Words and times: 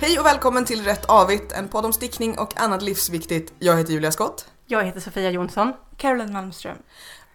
Hej 0.00 0.18
och 0.20 0.26
välkommen 0.26 0.64
till 0.64 0.84
Rätt 0.84 1.04
Avigt, 1.04 1.52
en 1.52 1.68
podd 1.68 1.84
om 1.84 1.92
stickning 1.92 2.38
och 2.38 2.60
annat 2.60 2.82
livsviktigt. 2.82 3.52
Jag 3.58 3.76
heter 3.76 3.92
Julia 3.92 4.12
Skott. 4.12 4.48
Jag 4.66 4.84
heter 4.84 5.00
Sofia 5.00 5.30
Jonsson. 5.30 5.72
Caroline 5.96 6.32
Malmström. 6.32 6.76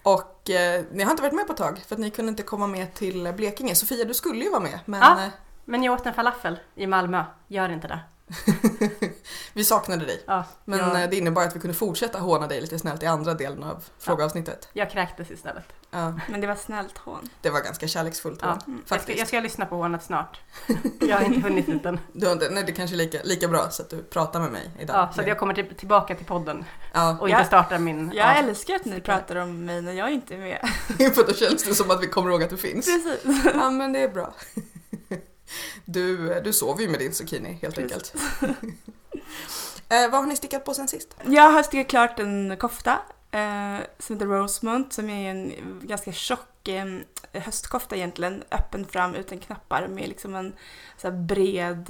Och 0.03 0.49
eh, 0.49 0.83
ni 0.91 1.03
har 1.03 1.11
inte 1.11 1.23
varit 1.23 1.33
med 1.35 1.47
på 1.47 1.53
ett 1.53 1.57
tag 1.57 1.79
för 1.87 1.95
att 1.95 1.99
ni 1.99 2.09
kunde 2.11 2.29
inte 2.29 2.43
komma 2.43 2.67
med 2.67 2.93
till 2.93 3.33
Blekinge. 3.37 3.75
Sofia, 3.75 4.05
du 4.05 4.13
skulle 4.13 4.43
ju 4.43 4.49
vara 4.49 4.59
med 4.61 4.79
men 4.85 4.99
Ja. 4.99 5.23
eh, 5.23 5.29
Men 5.65 5.83
jag 5.83 5.93
åt 5.93 6.05
en 6.05 6.13
falafel 6.13 6.59
i 6.75 6.87
Malmö. 6.87 7.23
Gör 7.47 7.69
inte 7.69 7.87
det. 7.87 7.99
vi 9.53 9.63
saknade 9.63 10.05
dig. 10.05 10.23
Ja, 10.27 10.43
Men 10.65 10.79
jag, 10.79 11.03
eh, 11.03 11.09
det 11.09 11.15
innebar 11.17 11.43
att 11.43 11.55
vi 11.55 11.59
kunde 11.59 11.73
fortsätta 11.77 12.19
håna 12.19 12.47
dig 12.47 12.61
lite 12.61 12.79
snällt 12.79 13.03
i 13.03 13.05
andra 13.05 13.33
delen 13.33 13.63
av 13.63 13.83
frågeavsnittet. 13.99 14.69
jag 14.73 14.91
kräktes 14.91 15.31
istället. 15.31 15.63
Ja, 15.91 16.19
Men 16.29 16.41
det 16.41 16.47
var 16.47 16.55
snällt 16.55 16.97
hån. 16.97 17.29
det 17.41 17.49
var 17.49 17.61
ganska 17.61 17.87
kärleksfullt 17.87 18.39
Ja. 18.41 18.47
hån, 18.47 18.57
Jag 18.65 18.77
ska, 18.85 18.95
faktiskt. 18.95 19.19
jag 19.19 19.27
ska 19.27 19.39
lyssna 19.39 19.65
på 19.65 19.75
hånet 19.75 20.03
snart. 20.03 20.39
Jag 20.99 21.17
har 21.17 21.25
inte 21.25 21.47
hunnit 21.47 21.65
dit 21.65 21.85
än. 21.85 21.99
Du 22.13 22.25
har 22.25 22.33
inte, 22.33 22.49
nej, 22.49 22.63
det 22.63 22.71
kanske 22.71 22.95
är 22.95 22.97
lika, 22.97 23.17
lika 23.23 23.47
bra 23.47 23.69
så 23.69 23.81
att 23.81 23.89
du 23.89 24.03
pratar 24.03 24.39
med 24.39 24.51
mig 24.51 24.71
idag. 24.79 24.95
Ja, 24.95 25.11
så 25.15 25.21
att 25.21 25.27
jag 25.27 25.37
kommer 25.39 25.53
till, 25.53 25.75
tillbaka 25.75 26.15
till 26.15 26.25
podden 26.25 26.65
Ja, 26.93 27.17
och 27.19 27.29
inte 27.29 27.41
Ja. 27.41 27.45
startar 27.47 27.77
min... 27.79 28.11
Jag 28.15 28.27
ja. 28.27 28.33
älskar 28.33 28.75
att 28.75 28.85
ni 28.85 29.01
pratar 29.01 29.35
om 29.35 29.65
mig 29.65 29.81
när 29.81 29.93
jag 29.93 30.11
inte 30.11 30.33
är 30.35 30.37
med. 30.39 30.69
för 31.15 31.27
då 31.27 31.33
känns 31.33 31.63
det 31.63 31.75
som 31.75 31.91
att 31.91 32.03
vi 32.03 32.07
kommer 32.07 32.31
ihåg 32.31 32.43
att 32.43 32.49
du 32.49 32.57
finns. 32.57 32.85
Precis. 32.85 33.41
Ja 33.55 33.69
men 33.69 33.93
det 33.93 33.99
är 33.99 34.09
bra. 34.09 34.33
Du, 35.85 36.39
du 36.43 36.53
sover 36.53 36.81
ju 36.81 36.89
med 36.89 36.99
din 36.99 37.13
zucchini 37.13 37.59
helt 37.61 37.77
enkelt. 37.77 38.13
eh, 39.89 40.09
vad 40.11 40.13
har 40.13 40.25
ni 40.25 40.35
stickat 40.35 40.65
på 40.65 40.73
sen 40.73 40.87
sist? 40.87 41.15
Jag 41.25 41.51
har 41.51 41.63
stickat 41.63 41.87
klart 41.87 42.19
en 42.19 42.57
kofta 42.57 42.99
eh, 43.31 43.77
som 43.99 44.15
heter 44.15 44.25
Rosemont 44.25 44.93
som 44.93 45.09
är 45.09 45.31
en 45.31 45.53
ganska 45.81 46.11
tjock 46.11 46.67
eh, 46.67 46.85
höstkofta 47.33 47.95
egentligen. 47.95 48.43
Öppen 48.51 48.85
fram 48.85 49.15
utan 49.15 49.39
knappar 49.39 49.87
med 49.87 50.09
liksom 50.09 50.35
en 50.35 50.53
så 50.97 51.07
här 51.07 51.17
bred 51.17 51.89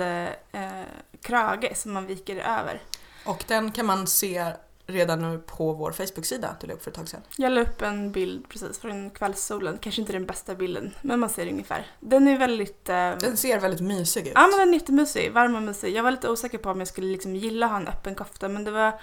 eh, 0.52 0.84
krage 1.22 1.72
som 1.78 1.94
man 1.94 2.06
viker 2.06 2.36
över. 2.36 2.82
Och 3.26 3.44
den 3.48 3.72
kan 3.72 3.86
man 3.86 4.08
se 4.08 4.46
redan 4.92 5.20
nu 5.22 5.38
på 5.38 5.74
vår 5.74 5.92
Facebook-sida 5.92 6.56
du 6.62 6.68
la 6.68 6.74
upp 6.74 6.84
för 6.84 6.92
ett 6.92 6.98
tag 6.98 7.08
sedan. 7.10 7.22
Jag 7.38 7.52
la 7.52 7.62
upp 7.62 7.82
en 7.82 8.12
bild 8.12 8.50
precis 8.50 8.80
från 8.80 9.10
kvällssolen. 9.10 9.78
Kanske 9.82 10.02
inte 10.02 10.14
den 10.14 10.26
bästa 10.26 10.56
bilden, 10.56 10.92
men 11.02 11.20
man 11.20 11.30
ser 11.30 11.48
ungefär. 11.48 11.86
Den 12.00 12.28
är 12.28 12.38
väldigt... 12.38 12.90
Eh, 12.90 13.12
Den 13.20 13.38
ser 13.38 13.60
väldigt 13.60 13.82
mysig 13.82 14.28
ut. 14.28 14.32
Ja 14.36 14.42
men 14.48 14.60
den 14.60 14.70
är 14.70 14.74
jättemysig, 14.74 15.32
varm 15.32 15.56
och 15.56 15.62
mysig. 15.62 15.96
Jag 15.96 16.04
var 16.04 16.12
lite 16.12 16.30
osäker 16.30 16.58
på 16.58 16.70
om 16.70 16.80
jag 16.80 16.88
skulle 16.88 17.08
liksom 17.08 17.36
gilla 17.36 17.66
att 17.66 17.72
ha 17.72 17.78
en 17.80 17.88
öppen 17.88 18.16
kofta 18.16 18.48
men 18.48 18.64
det 18.64 18.72
var 18.72 18.94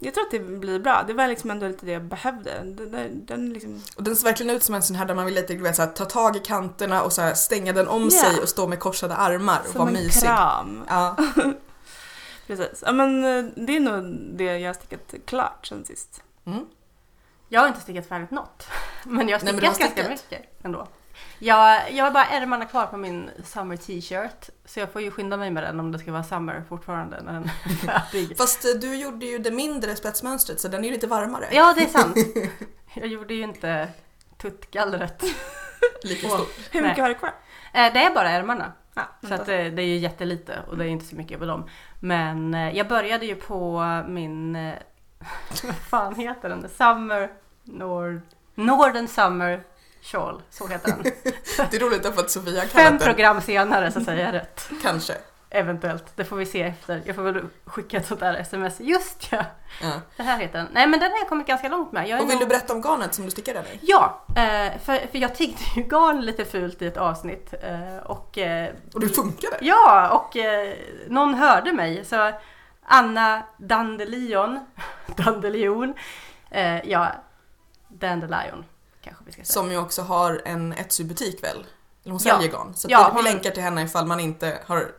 Jag 0.00 0.14
tror 0.14 0.24
att 0.24 0.30
det 0.30 0.38
blir 0.40 0.78
bra. 0.78 1.04
Det 1.06 1.12
var 1.12 1.28
liksom 1.28 1.50
ändå 1.50 1.68
lite 1.68 1.86
det 1.86 1.92
jag 1.92 2.04
behövde. 2.04 2.50
Den, 2.64 3.26
den, 3.26 3.52
liksom, 3.52 3.82
Och 3.96 4.02
den 4.02 4.16
ser 4.16 4.24
verkligen 4.24 4.56
ut 4.56 4.62
som 4.62 4.74
en 4.74 4.82
sån 4.82 4.96
här 4.96 5.04
där 5.06 5.14
man 5.14 5.24
vill 5.26 5.34
lite 5.34 5.56
vet, 5.56 5.76
så 5.76 5.82
här, 5.82 5.88
ta 5.90 6.04
tag 6.04 6.36
i 6.36 6.38
kanterna 6.40 7.02
och 7.02 7.12
så 7.12 7.22
här, 7.22 7.34
stänga 7.34 7.72
den 7.72 7.88
om 7.88 8.02
Ja. 8.02 8.10
sig 8.10 8.42
och 8.42 8.48
stå 8.48 8.66
med 8.66 8.78
korsade 8.80 9.14
armar 9.16 9.58
och 9.60 9.66
som 9.66 9.78
vara 9.78 9.88
en 9.88 9.94
mysig. 9.94 10.22
kram. 10.22 10.84
Ja. 10.88 11.16
Precis. 12.48 12.82
Ja 12.86 12.92
men 12.92 13.24
eh, 13.24 13.44
det 13.56 13.76
är 13.76 13.80
nog 13.80 14.04
det 14.38 14.58
jag 14.58 14.68
har 14.68 14.74
stickat 14.74 15.14
klart 15.26 15.66
sen 15.66 15.84
sist. 15.84 16.22
Mm. 16.46 16.64
Jag 17.48 17.60
har 17.60 17.68
inte 17.68 17.80
stickat 17.80 18.06
färdigt 18.08 18.30
något. 18.30 18.68
Men 19.04 19.28
jag 19.28 19.38
har 19.38 19.44
Nej, 19.44 19.52
men 19.54 19.60
du 19.60 19.66
har 19.66 19.74
stickat 19.74 19.96
ganska 19.96 20.16
stickat. 20.16 20.40
mycket 20.40 20.64
ändå. 20.64 20.88
Jag, 21.38 21.92
jag 21.92 22.04
har 22.04 22.10
bara 22.10 22.24
ärmarna 22.24 22.64
kvar 22.64 22.86
på 22.86 22.96
min 22.96 23.30
summer 23.44 23.76
t-shirt. 23.76 24.50
Så 24.64 24.80
jag 24.80 24.92
får 24.92 25.02
ju 25.02 25.10
skynda 25.10 25.36
mig 25.36 25.50
med 25.50 25.62
den 25.62 25.80
om 25.80 25.92
det 25.92 25.98
ska 25.98 26.12
vara 26.12 26.22
summer 26.24 26.64
fortfarande 26.68 27.22
när 27.22 27.32
den 27.32 27.44
är 27.44 27.48
färdig. 27.86 28.36
Fast 28.38 28.64
eh, 28.64 28.70
du 28.80 28.94
gjorde 28.96 29.26
ju 29.26 29.38
det 29.38 29.50
mindre 29.50 29.96
spetsmönstret 29.96 30.60
så 30.60 30.68
den 30.68 30.80
är 30.80 30.88
ju 30.88 30.94
lite 30.94 31.06
varmare. 31.06 31.48
Ja, 31.52 31.74
det 31.76 31.82
är 31.82 31.86
sant. 31.88 32.16
Jag 32.94 33.06
gjorde 33.06 33.34
ju 33.34 33.42
inte 33.42 33.88
tuttgallret. 34.38 35.22
Lika 36.02 36.26
Åh. 36.26 36.34
stor. 36.34 36.46
Hur 36.70 36.80
Nej. 36.80 36.90
mycket 36.90 37.02
har 37.02 37.08
du 37.08 37.14
kvar? 37.14 37.34
Eh, 37.74 37.92
Det 37.92 38.00
är 38.04 38.14
bara 38.14 38.30
ärmarna. 38.30 38.72
Ja, 39.20 39.28
Så 39.28 39.34
att 39.34 39.46
det, 39.46 39.70
det 39.70 39.82
är 39.82 39.86
ju 39.86 39.96
jättelite 39.96 40.62
och 40.68 40.78
det 40.78 40.84
är 40.84 40.88
inte 40.88 41.04
så 41.04 41.16
mycket 41.16 41.38
på 41.38 41.44
dem. 41.44 41.68
Men 42.00 42.54
eh, 42.54 42.76
jag 42.76 42.88
började 42.88 43.26
ju 43.26 43.34
på 43.34 43.80
min, 44.08 44.56
eh, 44.56 44.74
vad 45.64 45.74
fan 45.76 46.14
heter 46.14 46.48
den? 46.48 46.68
Summer 46.68 47.30
Nord, 47.64 48.20
Northern 48.54 49.08
Summer 49.08 49.62
Shawl, 50.02 50.42
så 50.50 50.66
heter 50.66 50.88
den. 50.88 51.02
Det 51.70 51.76
är 51.76 51.80
roligt 51.80 52.02
därför 52.02 52.20
att 52.20 52.30
Sofia 52.30 52.60
Fem 52.60 52.68
kallat 52.68 52.98
den, 53.00 53.14
program 53.14 53.40
senare 53.40 53.92
så 53.92 54.00
säger 54.00 54.24
jag 54.24 54.34
rätt. 54.34 54.70
kanske. 54.82 55.14
Eventuellt, 55.50 56.12
det 56.16 56.24
får 56.24 56.36
vi 56.36 56.46
se 56.46 56.62
efter. 56.62 57.02
Jag 57.04 57.16
får 57.16 57.22
väl 57.22 57.44
skicka 57.64 57.96
ett 57.96 58.06
sånt 58.06 58.20
där 58.20 58.34
sms. 58.34 58.80
Just 58.80 59.28
ja, 59.32 59.44
Ja. 59.82 59.92
det 60.16 60.22
här 60.22 60.38
heter 60.38 60.58
den. 60.58 60.68
Nej 60.72 60.86
men 60.86 61.00
den 61.00 61.10
har 61.12 61.18
jag 61.18 61.28
kommit 61.28 61.46
ganska 61.46 61.68
långt 61.68 61.92
med. 61.92 62.02
Och 62.04 62.20
vill 62.20 62.28
nog- 62.28 62.40
du 62.40 62.46
berätta 62.46 62.72
om 62.74 62.80
garnet 62.82 63.14
som 63.14 63.24
du 63.24 63.30
stickade 63.30 63.58
eller? 63.58 63.78
Ja, 63.82 64.24
eh, 64.28 64.78
för, 64.78 65.06
för 65.10 65.18
jag 65.18 65.34
tiggde 65.34 65.62
ju 65.76 65.82
garn 65.82 66.20
lite 66.20 66.44
fult 66.44 66.82
i 66.82 66.86
ett 66.86 66.96
avsnitt. 66.96 67.54
eh, 67.62 67.96
Och 67.96 68.38
eh, 68.38 68.74
Och 68.94 69.00
det 69.00 69.08
funkade? 69.08 69.56
Ja, 69.60 70.08
och 70.10 70.36
någon 71.08 71.34
hörde 71.34 71.72
mig. 71.72 72.04
Så 72.04 72.32
Anna 72.82 73.42
Dandelion, 73.56 74.60
Dandelion, 75.16 75.94
ja, 76.84 77.08
Dandelion 77.88 78.64
kanske 79.02 79.24
vi 79.24 79.32
ska 79.32 79.44
säga. 79.44 79.52
Som 79.52 79.70
ju 79.70 79.78
också 79.78 80.02
har 80.02 80.42
en 80.44 80.72
Etsy-butik 80.72 81.44
väl? 81.44 81.66
Hon 82.04 82.12
Ja. 82.12 82.18
säljer 82.18 82.52
garn. 82.52 82.74
Så 82.74 82.88
Ja, 82.90 82.98
vi, 82.98 83.04
vi 83.10 83.14
hon- 83.14 83.24
länkar 83.24 83.50
till 83.50 83.62
henne 83.62 83.82
ifall 83.82 84.06
man 84.06 84.20
inte 84.20 84.58
har 84.66 84.90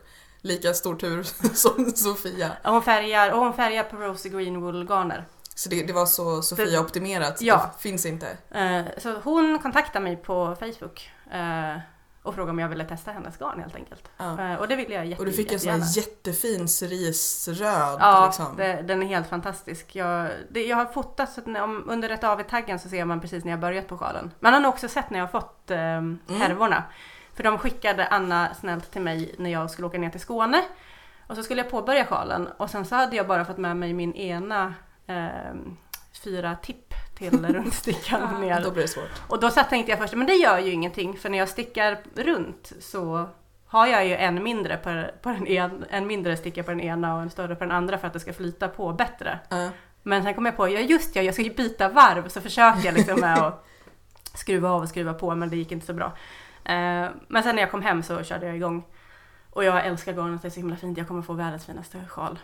lika 0.42 0.74
stor 0.74 0.96
tur 0.96 1.24
som 1.54 1.92
Sofia. 1.96 2.52
Ja, 2.64 2.70
Hon 2.72 2.84
färgar, 2.84 3.32
och 3.32 3.40
hon 3.40 3.54
färgar 3.54 3.84
på 3.84 3.98
Rosy 3.98 4.30
Green 4.30 4.62
Wool 4.62 4.86
garner. 4.88 5.26
Så 5.56 5.70
det, 5.70 5.84
det 5.84 5.94
var 5.94 6.06
så 6.06 6.42
Sofia 6.42 6.82
optimerat. 6.82 7.38
så 7.40 7.46
Ja. 7.46 7.72
Det 7.78 7.82
finns 7.82 8.06
inte. 8.06 8.38
Eh, 8.52 8.82
så 8.98 9.16
hon 9.24 9.60
kontaktade 9.60 10.04
mig 10.04 10.16
på 10.16 10.56
Facebook 10.60 11.12
eh, 11.32 11.78
och 12.24 12.36
frågade 12.36 12.52
om 12.52 12.60
jag 12.60 12.70
ville 12.70 12.84
testa 12.86 13.12
hennes 13.12 13.38
garn 13.38 13.60
helt 13.60 13.76
enkelt. 13.76 14.04
Ja. 14.18 14.42
Eh, 14.52 14.56
och 14.60 14.68
det 14.68 14.76
ville 14.76 14.94
jag 14.96 15.06
jätte, 15.06 15.20
Och 15.22 15.26
du 15.26 15.32
fick 15.34 15.52
en 15.52 15.60
sån 15.60 15.68
jättegärna. 15.68 15.86
här 15.86 15.98
jättefin 15.98 16.68
cerisröd 16.68 17.98
Ja, 18.00 18.26
liksom. 18.26 18.56
det, 18.58 18.82
den 18.82 19.04
är 19.04 19.08
helt 19.08 19.28
fantastisk. 19.30 19.96
Jag, 19.96 20.30
det, 20.52 20.66
jag 20.66 20.78
har 20.78 20.86
fotat 20.86 21.32
så 21.34 21.42
om, 21.64 21.84
under 21.90 22.10
ett 22.10 22.24
AV-taggen 22.24 22.80
så 22.80 22.90
ser 22.90 23.06
man 23.06 23.22
precis 23.22 23.44
när 23.44 23.52
jag 23.52 23.60
börjat 23.60 23.88
på 23.88 23.98
sjalen. 23.98 24.32
Man 24.40 24.54
har 24.54 24.60
nog 24.60 24.70
också 24.74 24.88
sett 24.88 25.10
när 25.10 25.20
jag 25.20 25.28
har 25.28 25.42
fått 25.42 25.72
eh, 25.72 26.38
härvorna. 26.40 26.84
För 27.40 27.44
de 27.44 27.58
skickade 27.58 28.08
Anna 28.08 28.54
snällt 28.54 28.92
till 28.92 29.02
mig 29.02 29.36
när 29.38 29.50
jag 29.50 29.72
skulle 29.72 29.88
åka 29.88 29.98
ner 29.98 30.10
till 30.10 30.20
Skåne. 30.20 30.64
Och 31.28 31.36
så 31.36 31.44
skulle 31.44 31.62
jag 31.62 31.72
påbörja 31.72 32.06
sjalen 32.06 32.48
och 32.58 32.70
sen 32.70 32.86
så 32.86 32.96
hade 32.96 33.16
jag 33.16 33.28
bara 33.28 33.46
fått 33.46 33.58
med 33.58 33.78
mig 33.78 33.94
min 33.94 34.14
ena 34.14 34.74
eh, 35.08 35.28
fyra 36.24 36.56
tipp 36.56 36.94
till 37.18 37.46
rundstickan 37.54 38.22
Ja, 38.32 38.38
ner. 38.38 38.62
Då 38.64 38.72
blir 38.72 38.82
det 38.82 38.88
svårt. 38.88 39.22
Och 39.28 39.40
då 39.40 39.50
så 39.50 39.64
tänkte 39.64 39.92
jag 39.92 40.00
först, 40.00 40.14
men 40.14 40.28
det 40.28 40.34
gör 40.34 40.60
ju 40.60 40.72
ingenting 40.72 41.18
för 41.18 41.30
när 41.30 41.38
jag 41.38 41.50
stickar 41.50 42.00
runt 42.16 42.72
så 42.80 43.30
har 43.68 43.88
jag 43.88 44.06
ju 44.06 44.16
en 44.16 44.44
mindre 44.44 44.78
på, 44.78 45.06
på 45.22 45.30
den 45.30 45.48
en, 45.48 45.86
en 45.90 46.08
mindre 46.08 46.38
sticka 46.38 46.64
på 46.64 46.72
den 46.72 46.82
ena 46.82 47.16
och 47.16 47.22
en 47.22 47.30
större 47.30 47.56
på 47.56 47.64
den 47.64 47.72
andra 47.72 47.98
för 47.98 48.08
att 48.08 48.14
det 48.14 48.20
ska 48.20 48.34
flyta 48.34 48.68
på 48.68 48.94
bättre. 48.94 49.40
Ja. 49.50 49.70
Men 50.04 50.24
sen 50.24 50.34
kom 50.34 50.46
jag 50.46 50.58
på, 50.58 50.70
ja 50.70 50.80
just 50.80 51.16
ja, 51.16 51.22
jag 51.22 51.34
ska 51.34 51.44
ju 51.44 51.54
byta 51.54 51.90
varv 51.90 52.28
så 52.28 52.42
försökte 52.42 52.88
jag 52.88 52.96
liksom 52.96 53.20
med 53.20 53.40
att 53.40 53.66
skruva 54.34 54.70
av 54.70 54.82
och 54.82 54.90
skruva 54.90 55.14
på 55.14 55.36
men 55.36 55.50
det 55.50 55.58
gick 55.58 55.72
inte 55.72 55.86
så 55.86 55.94
bra. 55.94 56.14
Eh, 56.70 57.10
men 57.28 57.44
sen 57.44 57.56
när 57.56 57.62
jag 57.62 57.72
kom 57.72 57.82
hem 57.82 58.04
så 58.04 58.24
körde 58.24 58.46
jag 58.46 58.56
igång. 58.56 58.86
Och 59.50 59.64
jag 59.64 59.86
älskar 59.86 60.14
garnet, 60.14 60.42
det 60.42 60.48
är 60.48 60.50
så 60.50 60.60
himla 60.60 60.76
fint, 60.76 60.98
jag 60.98 61.08
kommer 61.08 61.22
få 61.22 61.34
världens 61.34 61.66
finaste 61.66 62.06
sjal. 62.10 62.40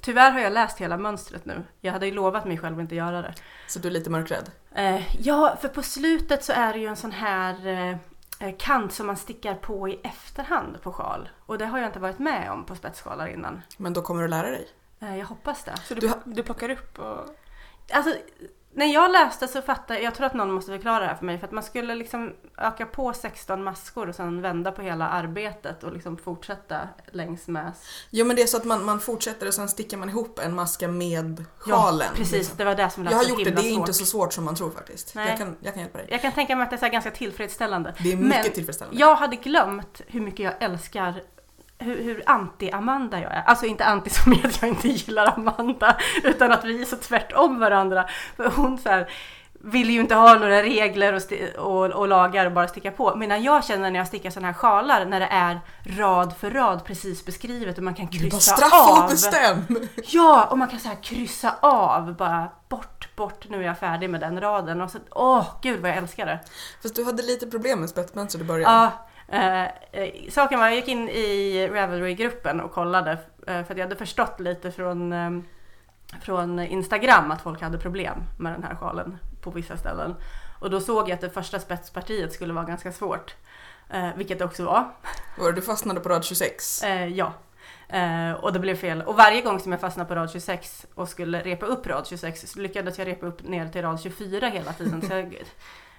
Tyvärr 0.00 0.30
har 0.30 0.40
jag 0.40 0.52
läst 0.52 0.78
hela 0.78 0.96
mönstret 0.96 1.44
nu. 1.44 1.64
Jag 1.80 1.92
hade 1.92 2.06
ju 2.06 2.12
lovat 2.12 2.44
mig 2.44 2.58
själv 2.58 2.76
att 2.76 2.82
inte 2.82 2.94
göra 2.94 3.22
det. 3.22 3.34
Så 3.66 3.78
du 3.78 3.88
är 3.88 3.92
lite 3.92 4.10
mörkrädd. 4.10 4.50
Eh, 4.74 5.26
ja, 5.26 5.56
för 5.60 5.68
på 5.68 5.82
slutet 5.82 6.44
så 6.44 6.52
är 6.52 6.72
det 6.72 6.78
ju 6.78 6.86
en 6.86 6.96
sån 6.96 7.12
här 7.12 7.66
eh, 7.66 7.96
eh, 8.48 8.56
kant 8.58 8.92
som 8.92 9.06
man 9.06 9.16
stickar 9.16 9.54
på 9.54 9.88
i 9.88 10.00
efterhand 10.02 10.82
på 10.82 10.92
sjal. 10.92 11.28
Och 11.46 11.58
det 11.58 11.66
har 11.66 11.78
jag 11.78 11.88
inte 11.88 11.98
varit 11.98 12.18
med 12.18 12.50
om 12.50 12.64
på 12.64 12.74
spetssjalar 12.74 13.26
innan. 13.26 13.62
Men 13.76 13.92
då 13.92 14.02
kommer 14.02 14.22
du 14.22 14.28
lära 14.28 14.50
dig. 14.50 14.68
Eh, 15.00 15.16
jag 15.18 15.26
hoppas 15.26 15.64
det. 15.64 15.76
Så 15.84 15.94
du, 15.94 16.00
Du 16.00 16.12
du, 16.24 16.42
plockar 16.42 16.70
upp 16.70 16.98
och... 16.98 17.36
Alltså, 17.92 18.14
när 18.76 18.86
jag 18.86 19.10
läste 19.12 19.48
så 19.48 19.62
fattade 19.62 19.94
jag, 19.94 20.02
jag 20.06 20.14
tror 20.14 20.26
att 20.26 20.34
någon 20.34 20.52
måste 20.52 20.72
förklara 20.72 21.00
det 21.00 21.06
här 21.06 21.14
för 21.14 21.24
mig, 21.24 21.38
för 21.38 21.46
att 21.46 21.52
man 21.52 21.62
skulle 21.62 21.94
liksom 21.94 22.34
öka 22.58 22.86
på 22.86 23.12
16 23.12 23.64
maskor 23.64 24.08
och 24.08 24.14
sen 24.14 24.42
vända 24.42 24.72
på 24.72 24.82
hela 24.82 25.08
arbetet 25.08 25.84
och 25.84 25.92
liksom 25.92 26.16
fortsätta 26.16 26.88
längs 27.12 27.48
med. 27.48 27.72
Jo 28.10 28.26
men 28.26 28.36
det 28.36 28.42
är 28.42 28.46
så 28.46 28.56
att 28.56 28.64
man, 28.64 28.84
man 28.84 29.00
fortsätter 29.00 29.46
och 29.46 29.54
sen 29.54 29.68
stickar 29.68 29.96
man 29.96 30.08
ihop 30.08 30.38
en 30.38 30.54
maska 30.54 30.88
med 30.88 31.44
sjalen. 31.58 32.08
precis, 32.14 32.32
liksom. 32.32 32.56
det 32.56 32.64
var 32.64 32.74
det 32.74 32.90
som 32.90 33.04
lät 33.04 33.10
Jag 33.12 33.18
har 33.18 33.24
så 33.24 33.30
gjort 33.30 33.44
det, 33.44 33.50
det 33.50 33.50
är 33.50 33.62
svårt. 33.62 33.78
inte 33.78 33.92
så 33.92 34.06
svårt 34.06 34.32
som 34.32 34.44
man 34.44 34.54
tror 34.54 34.70
faktiskt. 34.70 35.14
Nej. 35.14 35.28
Jag 35.28 35.38
kan, 35.38 35.56
jag 35.60 35.74
kan 35.74 35.82
hjälpa 35.82 35.98
dig. 35.98 36.08
Jag 36.10 36.22
kan 36.22 36.32
tänka 36.32 36.56
mig 36.56 36.64
att 36.64 36.80
det 36.80 36.86
är 36.86 36.90
ganska 36.90 37.10
tillfredsställande. 37.10 37.94
Det 37.98 38.12
är 38.12 38.16
mycket 38.16 38.44
Men 38.44 38.52
tillfredsställande. 38.52 39.00
Jag 39.00 39.16
hade 39.16 39.36
glömt 39.36 40.00
hur 40.06 40.20
mycket 40.20 40.40
jag 40.40 40.54
älskar 40.62 41.22
hur, 41.78 42.02
hur 42.02 42.22
anti-Amanda 42.26 43.20
jag 43.20 43.32
är. 43.32 43.42
Alltså 43.46 43.66
inte 43.66 43.84
anti 43.84 44.10
som 44.10 44.32
i 44.32 44.42
att 44.44 44.62
jag 44.62 44.68
inte 44.68 44.88
gillar 44.88 45.34
Amanda, 45.36 45.96
utan 46.24 46.52
att 46.52 46.64
vi 46.64 46.80
är 46.80 46.84
så 46.84 46.96
tvärtom 46.96 47.58
varandra. 47.58 48.08
För 48.36 48.50
hon 48.50 48.78
så 48.78 48.88
här, 48.88 49.10
vill 49.52 49.90
ju 49.90 50.00
inte 50.00 50.14
ha 50.14 50.34
några 50.34 50.62
regler 50.62 51.12
och, 51.12 51.22
och, 51.66 51.90
och 51.90 52.08
lagar 52.08 52.46
och 52.46 52.52
bara 52.52 52.68
sticka 52.68 52.90
på. 52.90 53.16
Medan 53.16 53.42
jag 53.42 53.64
känner 53.64 53.90
när 53.90 53.98
jag 53.98 54.06
stickar 54.06 54.30
sådana 54.30 54.46
här 54.46 54.54
sjalar, 54.54 55.04
när 55.04 55.20
det 55.20 55.26
är 55.26 55.60
rad 55.98 56.34
för 56.38 56.50
rad 56.50 56.84
precis 56.84 57.24
beskrivet 57.24 57.78
och 57.78 57.84
man 57.84 57.94
kan 57.94 58.08
kryssa 58.08 58.56
straffa 58.56 58.92
och 58.92 58.98
av. 58.98 59.10
bestäm! 59.10 59.62
Ja, 59.96 60.44
och 60.50 60.58
man 60.58 60.68
kan 60.68 60.80
så 60.80 60.88
här 60.88 61.02
kryssa 61.02 61.54
av 61.60 62.16
bara 62.16 62.48
bort 62.68 62.96
bort, 63.16 63.48
nu 63.48 63.62
är 63.62 63.66
jag 63.66 63.78
färdig 63.78 64.10
med 64.10 64.20
den 64.20 64.40
raden. 64.40 64.80
Och 64.80 64.90
så, 64.90 64.98
åh 65.10 65.44
gud 65.62 65.80
vad 65.80 65.90
jag 65.90 65.96
älskar 65.96 66.26
det. 66.26 66.40
Fast 66.82 66.96
du 66.96 67.04
hade 67.04 67.22
lite 67.22 67.46
problem 67.46 67.80
med 67.80 67.88
spetsmönster 67.88 68.40
i 68.40 68.44
början. 68.44 68.72
Ja, 68.72 69.06
eh, 69.28 69.64
eh, 69.64 70.30
saken 70.30 70.58
var, 70.58 70.66
jag 70.66 70.76
gick 70.76 70.88
in 70.88 71.08
i 71.08 71.68
Ravelry-gruppen 71.68 72.60
och 72.60 72.72
kollade 72.72 73.12
eh, 73.46 73.64
för 73.64 73.72
att 73.72 73.78
jag 73.78 73.84
hade 73.84 73.96
förstått 73.96 74.40
lite 74.40 74.70
från, 74.70 75.12
eh, 75.12 75.30
från 76.20 76.58
Instagram 76.58 77.30
att 77.30 77.42
folk 77.42 77.62
hade 77.62 77.78
problem 77.78 78.22
med 78.38 78.52
den 78.52 78.62
här 78.62 78.74
sjalen 78.74 79.18
på 79.40 79.50
vissa 79.50 79.76
ställen. 79.76 80.14
Och 80.60 80.70
då 80.70 80.80
såg 80.80 81.08
jag 81.08 81.14
att 81.14 81.20
det 81.20 81.30
första 81.30 81.60
spetspartiet 81.60 82.32
skulle 82.32 82.52
vara 82.52 82.64
ganska 82.64 82.92
svårt. 82.92 83.36
Eh, 83.90 84.08
vilket 84.16 84.38
det 84.38 84.44
också 84.44 84.64
var. 84.64 84.90
Var 85.38 85.52
du 85.52 85.62
fastnade 85.62 86.00
på 86.00 86.08
rad 86.08 86.24
26? 86.24 86.82
Eh, 86.82 87.06
ja. 87.06 87.32
Eh, 87.88 88.32
och 88.32 88.52
det 88.52 88.58
blev 88.58 88.76
fel. 88.76 89.02
Och 89.02 89.16
varje 89.16 89.42
gång 89.42 89.60
som 89.60 89.72
jag 89.72 89.80
fastnade 89.80 90.08
på 90.08 90.14
rad 90.14 90.30
26 90.30 90.86
och 90.94 91.08
skulle 91.08 91.42
repa 91.42 91.66
upp 91.66 91.86
rad 91.86 92.06
26 92.06 92.52
så 92.52 92.60
lyckades 92.60 92.98
jag 92.98 93.08
repa 93.08 93.26
upp 93.26 93.42
ner 93.42 93.68
till 93.68 93.82
rad 93.82 94.00
24 94.00 94.48
hela 94.48 94.72
tiden. 94.72 95.02
Så 95.02 95.12
jag, 95.12 95.42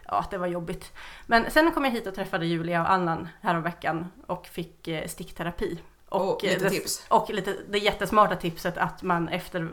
ja, 0.07 0.25
det 0.29 0.37
var 0.37 0.47
jobbigt. 0.47 0.93
Men 1.25 1.51
sen 1.51 1.71
kom 1.71 1.85
jag 1.85 1.91
hit 1.91 2.07
och 2.07 2.15
träffade 2.15 2.45
Julia 2.45 2.81
och 2.81 2.91
Annan 2.91 3.27
häromveckan 3.41 4.07
och 4.27 4.47
fick 4.47 4.87
eh, 4.87 5.07
stickterapi. 5.07 5.79
Och 6.09 6.43
lite 6.43 6.63
det, 6.63 6.69
tips. 6.69 7.05
Och 7.09 7.29
lite, 7.29 7.55
det 7.69 7.77
jättesmarta 7.77 8.35
tipset 8.35 8.77
att 8.77 9.03
man 9.03 9.29
efter, 9.29 9.69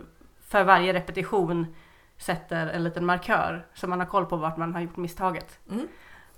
för 0.46 0.64
varje 0.64 0.92
repetition 0.92 1.74
sätter 2.18 2.66
en 2.66 2.84
liten 2.84 3.06
markör 3.06 3.66
så 3.74 3.86
man 3.86 4.00
har 4.00 4.06
koll 4.06 4.26
på 4.26 4.36
vart 4.36 4.56
man 4.56 4.74
har 4.74 4.80
gjort 4.80 4.96
misstaget. 4.96 5.58
Mm. 5.70 5.88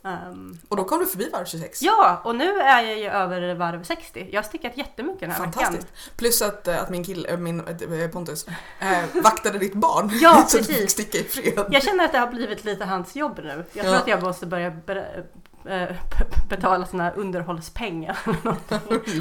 Ehm, 0.06 0.58
Och 0.68 0.76
då 0.76 0.84
kom 0.84 0.98
du 0.98 1.06
förbi 1.06 1.30
varv 1.32 1.44
26? 1.44 1.82
ja, 1.82 2.20
och 2.24 2.36
nu 2.36 2.60
är 2.60 2.82
jag 2.82 2.98
ju 2.98 3.04
över 3.08 3.54
varv 3.54 3.82
60. 3.84 4.28
Jag 4.32 4.42
har 4.42 4.48
stickat 4.48 4.76
jättemycket 4.78 5.20
den 5.20 5.30
här 5.30 5.38
veckan. 5.38 5.52
Fantastiskt. 5.52 6.16
Plus 6.16 6.42
att, 6.42 6.68
eh, 6.68 6.82
att 6.82 6.90
min 6.90 7.04
kille, 7.04 7.28
äh, 7.28 7.36
min 7.38 7.60
äh, 8.00 8.08
Pontus, 8.10 8.46
äh, 8.80 9.22
vaktade 9.22 9.58
ditt 9.58 9.74
barn. 9.74 10.10
Ja, 10.20 10.44
så 10.48 10.58
att 10.58 10.66
du 10.66 10.72
precis. 10.72 10.76
fick 10.76 10.90
sticka 10.90 11.18
i 11.18 11.24
fred. 11.24 11.66
Jag 11.70 11.82
känner 11.82 12.04
att 12.04 12.12
det 12.12 12.18
har 12.18 12.26
blivit 12.26 12.64
lite 12.64 12.84
hans 12.84 13.16
jobb 13.16 13.40
nu. 13.42 13.64
Jag 13.72 13.82
tror 13.84 13.94
Ja. 13.94 14.00
att 14.00 14.08
jag 14.08 14.22
måste 14.22 14.46
börja 14.46 14.70
be- 14.70 15.24
eh, 15.64 15.96
betala 16.48 16.86
såna 16.86 17.04
här 17.04 17.12
underhållspengar. 17.16 18.18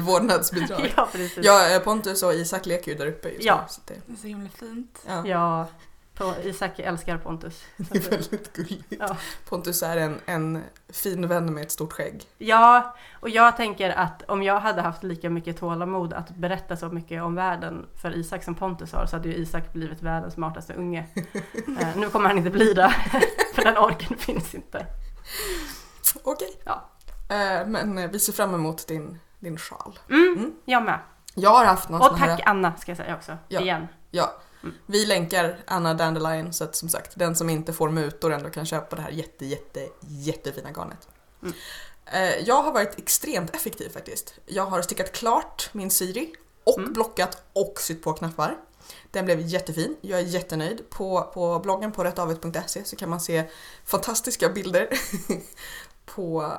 Vårdnadsbidrag. 0.00 0.92
ja, 0.96 1.08
precis. 1.12 1.38
Ja, 1.44 1.74
eh, 1.74 1.80
Pontus 1.82 2.22
och 2.22 2.34
Isak 2.34 2.66
leker 2.66 2.92
ju 2.92 2.98
där 2.98 3.06
uppe 3.06 3.28
just 3.28 3.44
Ja. 3.44 3.56
nu. 3.62 3.68
Så 3.68 3.80
det, 3.86 3.94
Det 4.06 4.12
är 4.12 4.16
så 4.16 4.26
himla 4.26 4.48
fint. 4.48 4.98
ja, 5.06 5.26
Ja, 5.26 5.66
Isak 6.42 6.78
älskar 6.78 7.18
Pontus. 7.18 7.64
Det 7.76 8.06
är 8.06 8.10
väldigt 8.10 8.52
gulligt. 8.52 8.84
Ja. 8.98 9.16
Pontus 9.48 9.82
är 9.82 9.96
en, 9.96 10.20
en 10.26 10.64
fin 10.88 11.28
vän 11.28 11.54
med 11.54 11.62
ett 11.62 11.70
stort 11.70 11.92
skägg. 11.92 12.24
Ja, 12.38 12.96
och 13.20 13.28
jag 13.28 13.56
tänker 13.56 13.90
att 13.90 14.22
om 14.28 14.42
jag 14.42 14.60
hade 14.60 14.82
haft 14.82 15.02
lika 15.02 15.30
mycket 15.30 15.58
tålamod 15.60 16.12
att 16.12 16.30
berätta 16.30 16.76
så 16.76 16.88
mycket 16.88 17.22
om 17.22 17.34
världen 17.34 17.86
för 18.02 18.16
Isak 18.16 18.44
som 18.44 18.54
Pontus 18.54 18.92
har 18.92 19.06
så 19.06 19.16
hade 19.16 19.28
ju 19.28 19.34
Isak 19.34 19.72
blivit 19.72 20.02
världens 20.02 20.34
smartaste 20.34 20.74
unge. 20.74 21.06
Eh, 21.80 21.96
nu 21.96 22.08
kommer 22.10 22.28
han 22.28 22.38
inte 22.38 22.50
bli 22.50 22.74
det, 22.74 22.94
för 23.54 23.62
den 23.62 23.76
orken 23.78 24.16
finns 24.18 24.54
inte. 24.54 24.86
Okej. 26.22 26.60
Ja. 26.64 26.88
Eh, 27.28 27.66
men 27.66 27.98
eh, 27.98 28.10
vi 28.10 28.18
ser 28.18 28.32
fram 28.32 28.54
emot 28.54 28.88
din, 28.88 29.18
din 29.38 29.58
sjal. 29.58 29.98
Mm, 30.10 30.34
Mm. 30.38 30.52
jag 30.64 30.82
med. 30.82 30.98
Jag 31.34 31.50
har 31.50 31.64
haft 31.64 31.88
någon 31.88 32.00
Och 32.00 32.06
sån 32.06 32.16
här... 32.18 32.36
tack 32.36 32.46
Anna 32.46 32.76
ska 32.76 32.90
jag 32.90 32.96
säga 32.96 33.14
också, 33.16 33.36
Ja. 33.48 33.60
igen. 33.60 33.88
Ja. 34.10 34.34
Vi 34.86 35.06
länkar 35.06 35.58
Anna 35.66 35.94
Dandelion 35.94 36.52
så 36.52 36.64
att 36.64 36.76
som 36.76 36.88
sagt 36.88 37.12
den 37.18 37.36
som 37.36 37.50
inte 37.50 37.72
får 37.72 37.90
mutor 37.90 38.32
ändå 38.32 38.50
kan 38.50 38.66
köpa 38.66 38.96
det 38.96 39.02
här 39.02 39.10
jätte, 39.10 39.46
jätte, 39.46 39.88
jättefina 40.00 40.70
garnet. 40.70 41.08
Mm. 41.42 41.54
Eh, 42.06 42.38
Jag 42.46 42.62
har 42.62 42.72
varit 42.72 42.98
extremt 42.98 43.54
effektiv 43.56 43.88
faktiskt. 43.88 44.34
Jag 44.46 44.66
har 44.66 44.82
stickat 44.82 45.12
klart 45.12 45.68
min 45.72 45.90
Siri 45.90 46.34
och 46.64 46.78
Mm. 46.78 46.92
blockat 46.92 47.42
och 47.52 47.80
sytt 47.80 48.02
på 48.02 48.12
knappar. 48.12 48.56
Den 49.10 49.24
blev 49.24 49.40
jättefin, 49.40 49.96
jag 50.00 50.20
är 50.20 50.24
jättenöjd. 50.24 50.90
På, 50.90 51.30
på 51.34 51.58
bloggen 51.58 51.92
på 51.92 52.04
rättavet.se 52.04 52.84
så 52.84 52.96
kan 52.96 53.10
man 53.10 53.20
se 53.20 53.44
fantastiska 53.84 54.48
bilder 54.48 54.88
på, 56.06 56.52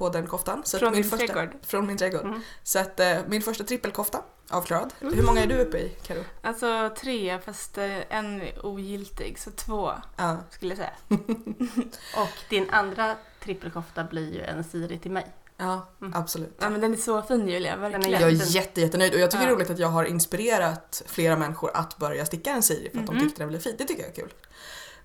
på 0.00 0.08
den 0.08 0.26
koftan. 0.26 0.62
Så 0.64 0.78
Från 0.78 0.92
din 0.92 1.04
första, 1.04 1.26
trädgård. 1.26 1.56
Från 1.66 1.86
min 1.86 1.96
trädgård. 1.98 2.24
Mm. 2.24 2.40
Så 2.62 2.78
att 2.78 3.00
eh, 3.00 3.16
min 3.28 3.42
första 3.42 3.64
trippelkofta 3.64 4.22
avklarad. 4.50 4.92
Hur 5.00 5.22
många 5.22 5.40
är 5.42 5.46
du 5.46 5.58
uppe 5.58 5.78
i 5.78 5.88
Karo? 6.06 6.24
Alltså 6.42 6.90
tre 7.00 7.38
fast 7.44 7.78
eh, 7.78 8.16
en 8.16 8.40
är 8.42 8.66
ogiltig 8.66 9.38
så 9.38 9.50
två 9.50 9.92
Ja. 10.16 10.36
skulle 10.50 10.70
jag 10.74 10.78
säga. 10.78 10.92
Och 12.16 12.28
din 12.50 12.70
andra 12.70 13.16
trippelkofta 13.44 14.04
blir 14.04 14.34
ju 14.34 14.40
en 14.42 14.64
Siri 14.64 14.98
till 14.98 15.10
mig. 15.10 15.26
Ja, 15.56 15.86
Mm. 16.00 16.14
absolut. 16.14 16.56
Ja 16.60 16.70
men 16.70 16.80
den 16.80 16.92
är 16.92 16.96
så 16.96 17.22
fin 17.22 17.48
Julia, 17.48 17.76
verkligen. 17.76 18.10
Jag 18.20 18.22
är 18.22 18.54
jätte, 18.56 18.80
jättenöjd 18.80 19.14
och 19.14 19.20
jag 19.20 19.30
tycker 19.30 19.44
det 19.44 19.46
är 19.46 19.50
Ja. 19.50 19.56
roligt 19.56 19.70
att 19.70 19.78
jag 19.78 19.88
har 19.88 20.04
inspirerat 20.04 21.02
flera 21.06 21.36
människor 21.36 21.70
att 21.74 21.96
börja 21.98 22.26
sticka 22.26 22.50
en 22.50 22.62
Siri 22.62 22.90
för 22.90 22.98
att 22.98 23.04
Mhm. 23.08 23.18
de 23.18 23.20
tyckte 23.24 23.42
den 23.42 23.48
blev 23.48 23.58
fin. 23.60 23.74
Det 23.78 23.84
tycker 23.84 24.02
jag 24.02 24.10
är 24.10 24.14
kul. 24.14 24.32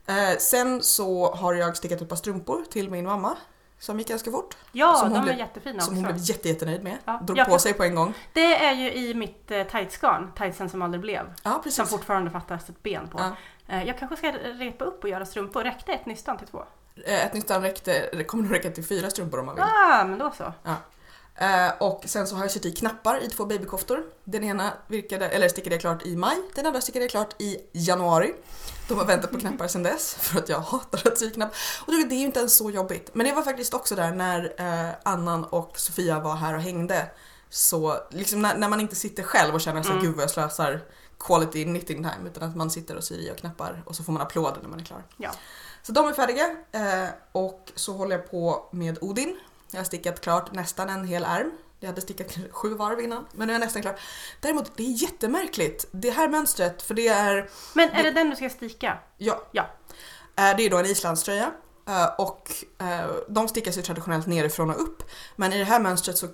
Eh, 0.07 0.37
sen 0.39 0.83
så 0.83 1.33
har 1.33 1.53
jag 1.53 1.77
stickat 1.77 2.01
ett 2.01 2.09
par 2.09 2.15
strumpor 2.15 2.65
till 2.71 2.89
min 2.89 3.05
mamma 3.05 3.37
som 3.79 3.99
gick 3.99 4.07
ganska 4.07 4.31
fort. 4.31 4.57
Ja, 4.71 4.95
Som 4.95 5.13
de 5.13 5.21
blev- 5.21 5.33
är 5.35 5.39
jättefina 5.39 5.79
Som 5.81 5.95
hon 5.95 6.05
också. 6.05 6.13
blev 6.13 6.25
jätte, 6.25 6.49
jättenöjd 6.49 6.83
med. 6.83 6.97
Ja, 7.05 7.19
Drog 7.23 7.37
jag 7.37 7.47
på 7.47 7.59
sig 7.59 7.73
på 7.73 7.83
en 7.83 7.95
gång. 7.95 8.13
Det 8.33 8.65
är 8.65 8.73
ju 8.73 8.93
i 8.93 9.13
mitt 9.13 9.51
eh, 9.51 9.63
tightsgarn, 9.63 10.31
tightsen 10.37 10.69
som 10.69 10.81
aldrig 10.81 11.01
blev. 11.01 11.33
Ja, 11.43 11.51
Som 11.51 11.61
precis. 11.63 11.89
fortfarande 11.89 12.31
fattas 12.31 12.69
ett 12.69 12.83
ben 12.83 13.07
på. 13.07 13.19
Ja. 13.19 13.31
Eh, 13.75 13.83
Jag 13.87 13.97
kanske 13.99 14.17
ska 14.17 14.31
repa 14.31 14.85
upp 14.85 15.03
och 15.03 15.09
göra 15.09 15.25
strumpor. 15.25 15.63
Räckte 15.63 15.93
ett 15.93 16.05
nystan 16.05 16.37
till 16.37 16.47
två? 16.47 16.63
Eh, 17.05 17.25
Ett 17.25 17.33
nystan 17.33 17.61
räckte, 17.61 18.09
det 18.13 18.23
kommer 18.23 18.43
nog 18.43 18.53
räcka 18.53 18.71
till 18.71 18.85
fyra 18.85 19.09
strumpor 19.09 19.39
om 19.39 19.45
man 19.45 19.55
vill. 19.55 19.63
Ah, 19.63 20.03
men 20.03 20.19
då 20.19 20.31
så. 20.31 20.43
Eh, 20.43 20.73
och 21.79 22.03
sen 22.05 22.27
så 22.27 22.35
har 22.35 22.43
jag 22.43 22.51
sytt 22.51 22.65
i 22.65 22.71
knappar 22.71 23.23
i 23.23 23.29
två 23.29 23.45
babykoftor. 23.45 24.03
Den 24.23 24.43
ena 24.43 24.73
virkade, 24.87 25.29
eller 25.29 25.49
stickade 25.49 25.75
jag 25.75 25.81
klart 25.81 26.05
i 26.05 26.15
maj, 26.15 26.37
den 26.55 26.65
andra 26.65 26.81
stickade 26.81 27.05
jag 27.05 27.11
klart 27.11 27.41
i 27.41 27.57
januari. 27.71 28.33
De 28.87 28.97
har 28.97 29.05
väntat 29.05 29.31
på 29.31 29.39
knappar 29.39 29.67
sedan 29.67 29.83
dess 29.83 30.13
för 30.19 30.39
att 30.39 30.49
jag 30.49 30.59
hatar 30.59 31.11
att 31.11 31.17
sy 31.17 31.31
knapp. 31.31 31.53
Och 31.85 31.91
det 31.93 32.05
det 32.05 32.15
är 32.15 32.19
ju 32.19 32.25
inte 32.25 32.39
ens 32.39 32.57
så 32.57 32.69
jobbigt. 32.69 33.09
Men 33.13 33.25
det 33.27 33.33
var 33.33 33.41
faktiskt 33.43 33.73
också 33.73 33.95
där 33.95 34.11
när 34.11 34.53
eh, 34.57 34.93
Annan 35.03 35.43
och 35.43 35.79
Sofia 35.79 36.19
var 36.19 36.35
här 36.35 36.53
och 36.55 36.61
hängde. 36.61 37.09
Så 37.49 37.97
liksom 38.09 38.41
när, 38.41 38.57
när 38.57 38.69
man 38.69 38.79
inte 38.79 38.95
sitter 38.95 39.23
själv 39.23 39.53
och 39.55 39.61
känner 39.61 39.83
så 39.83 39.91
Mm. 39.91 40.03
gud 40.03 40.15
vad 40.15 40.23
jag 40.23 40.31
slösar 40.31 40.81
quality 41.19 41.63
knitting 41.63 41.97
time 41.97 42.29
utan 42.29 42.49
att 42.49 42.55
man 42.55 42.71
sitter 42.71 42.95
och 42.95 43.03
syr 43.03 43.19
i 43.19 43.31
och 43.31 43.37
knappar 43.37 43.83
och 43.85 43.95
så 43.95 44.03
får 44.03 44.13
man 44.13 44.21
applåder 44.21 44.61
när 44.61 44.69
man 44.69 44.79
är 44.79 44.83
klar. 44.83 45.03
Ja. 45.17 45.31
Så 45.83 45.91
de 45.91 46.07
är 46.07 46.13
färdiga 46.13 46.55
eh, 46.71 47.09
och 47.31 47.71
så 47.75 47.93
håller 47.93 48.17
jag 48.17 48.31
på 48.31 48.69
med 48.71 48.97
Odin. 49.01 49.37
Jag 49.75 49.79
har 49.79 49.85
stickat 49.85 50.21
klart 50.21 50.53
nästan 50.53 50.89
en 50.89 51.07
hel 51.07 51.23
ärm. 51.23 51.51
Jag 51.79 51.87
hade 51.87 52.01
stickat 52.01 52.37
sju 52.51 52.73
varv 52.73 52.99
innan, 53.01 53.25
men 53.31 53.47
nu 53.47 53.53
är 53.53 53.59
jag 53.59 53.65
nästan 53.65 53.81
klar. 53.81 53.99
Däremot, 54.41 54.71
det 54.77 54.83
är 54.83 55.01
jättemärkligt. 55.03 55.85
Det 55.91 56.09
här 56.09 56.27
mönstret, 56.29 56.81
för 56.81 56.93
det 56.93 57.07
är, 57.07 57.49
Men 57.73 57.89
är 57.89 58.03
det 58.03 58.11
den 58.11 58.29
du 58.29 58.35
ska 58.35 58.49
sticka? 58.49 58.97
ja, 59.17 59.47
Ja. 59.51 59.63
Eh, 60.35 60.57
det 60.57 60.65
är 60.65 60.69
då 60.69 60.77
en 60.77 60.85
islandströja. 60.85 61.51
eh, 61.87 62.05
Och 62.17 62.51
eh, 62.81 63.09
de 63.29 63.47
stickas 63.47 63.77
ju 63.77 63.81
traditionellt 63.81 64.27
nerifrån 64.27 64.69
och 64.69 64.81
upp. 64.81 65.03
Men 65.35 65.53
i 65.53 65.57
det 65.57 65.63
här 65.65 65.79
mönstret 65.79 66.17
så 66.17 66.27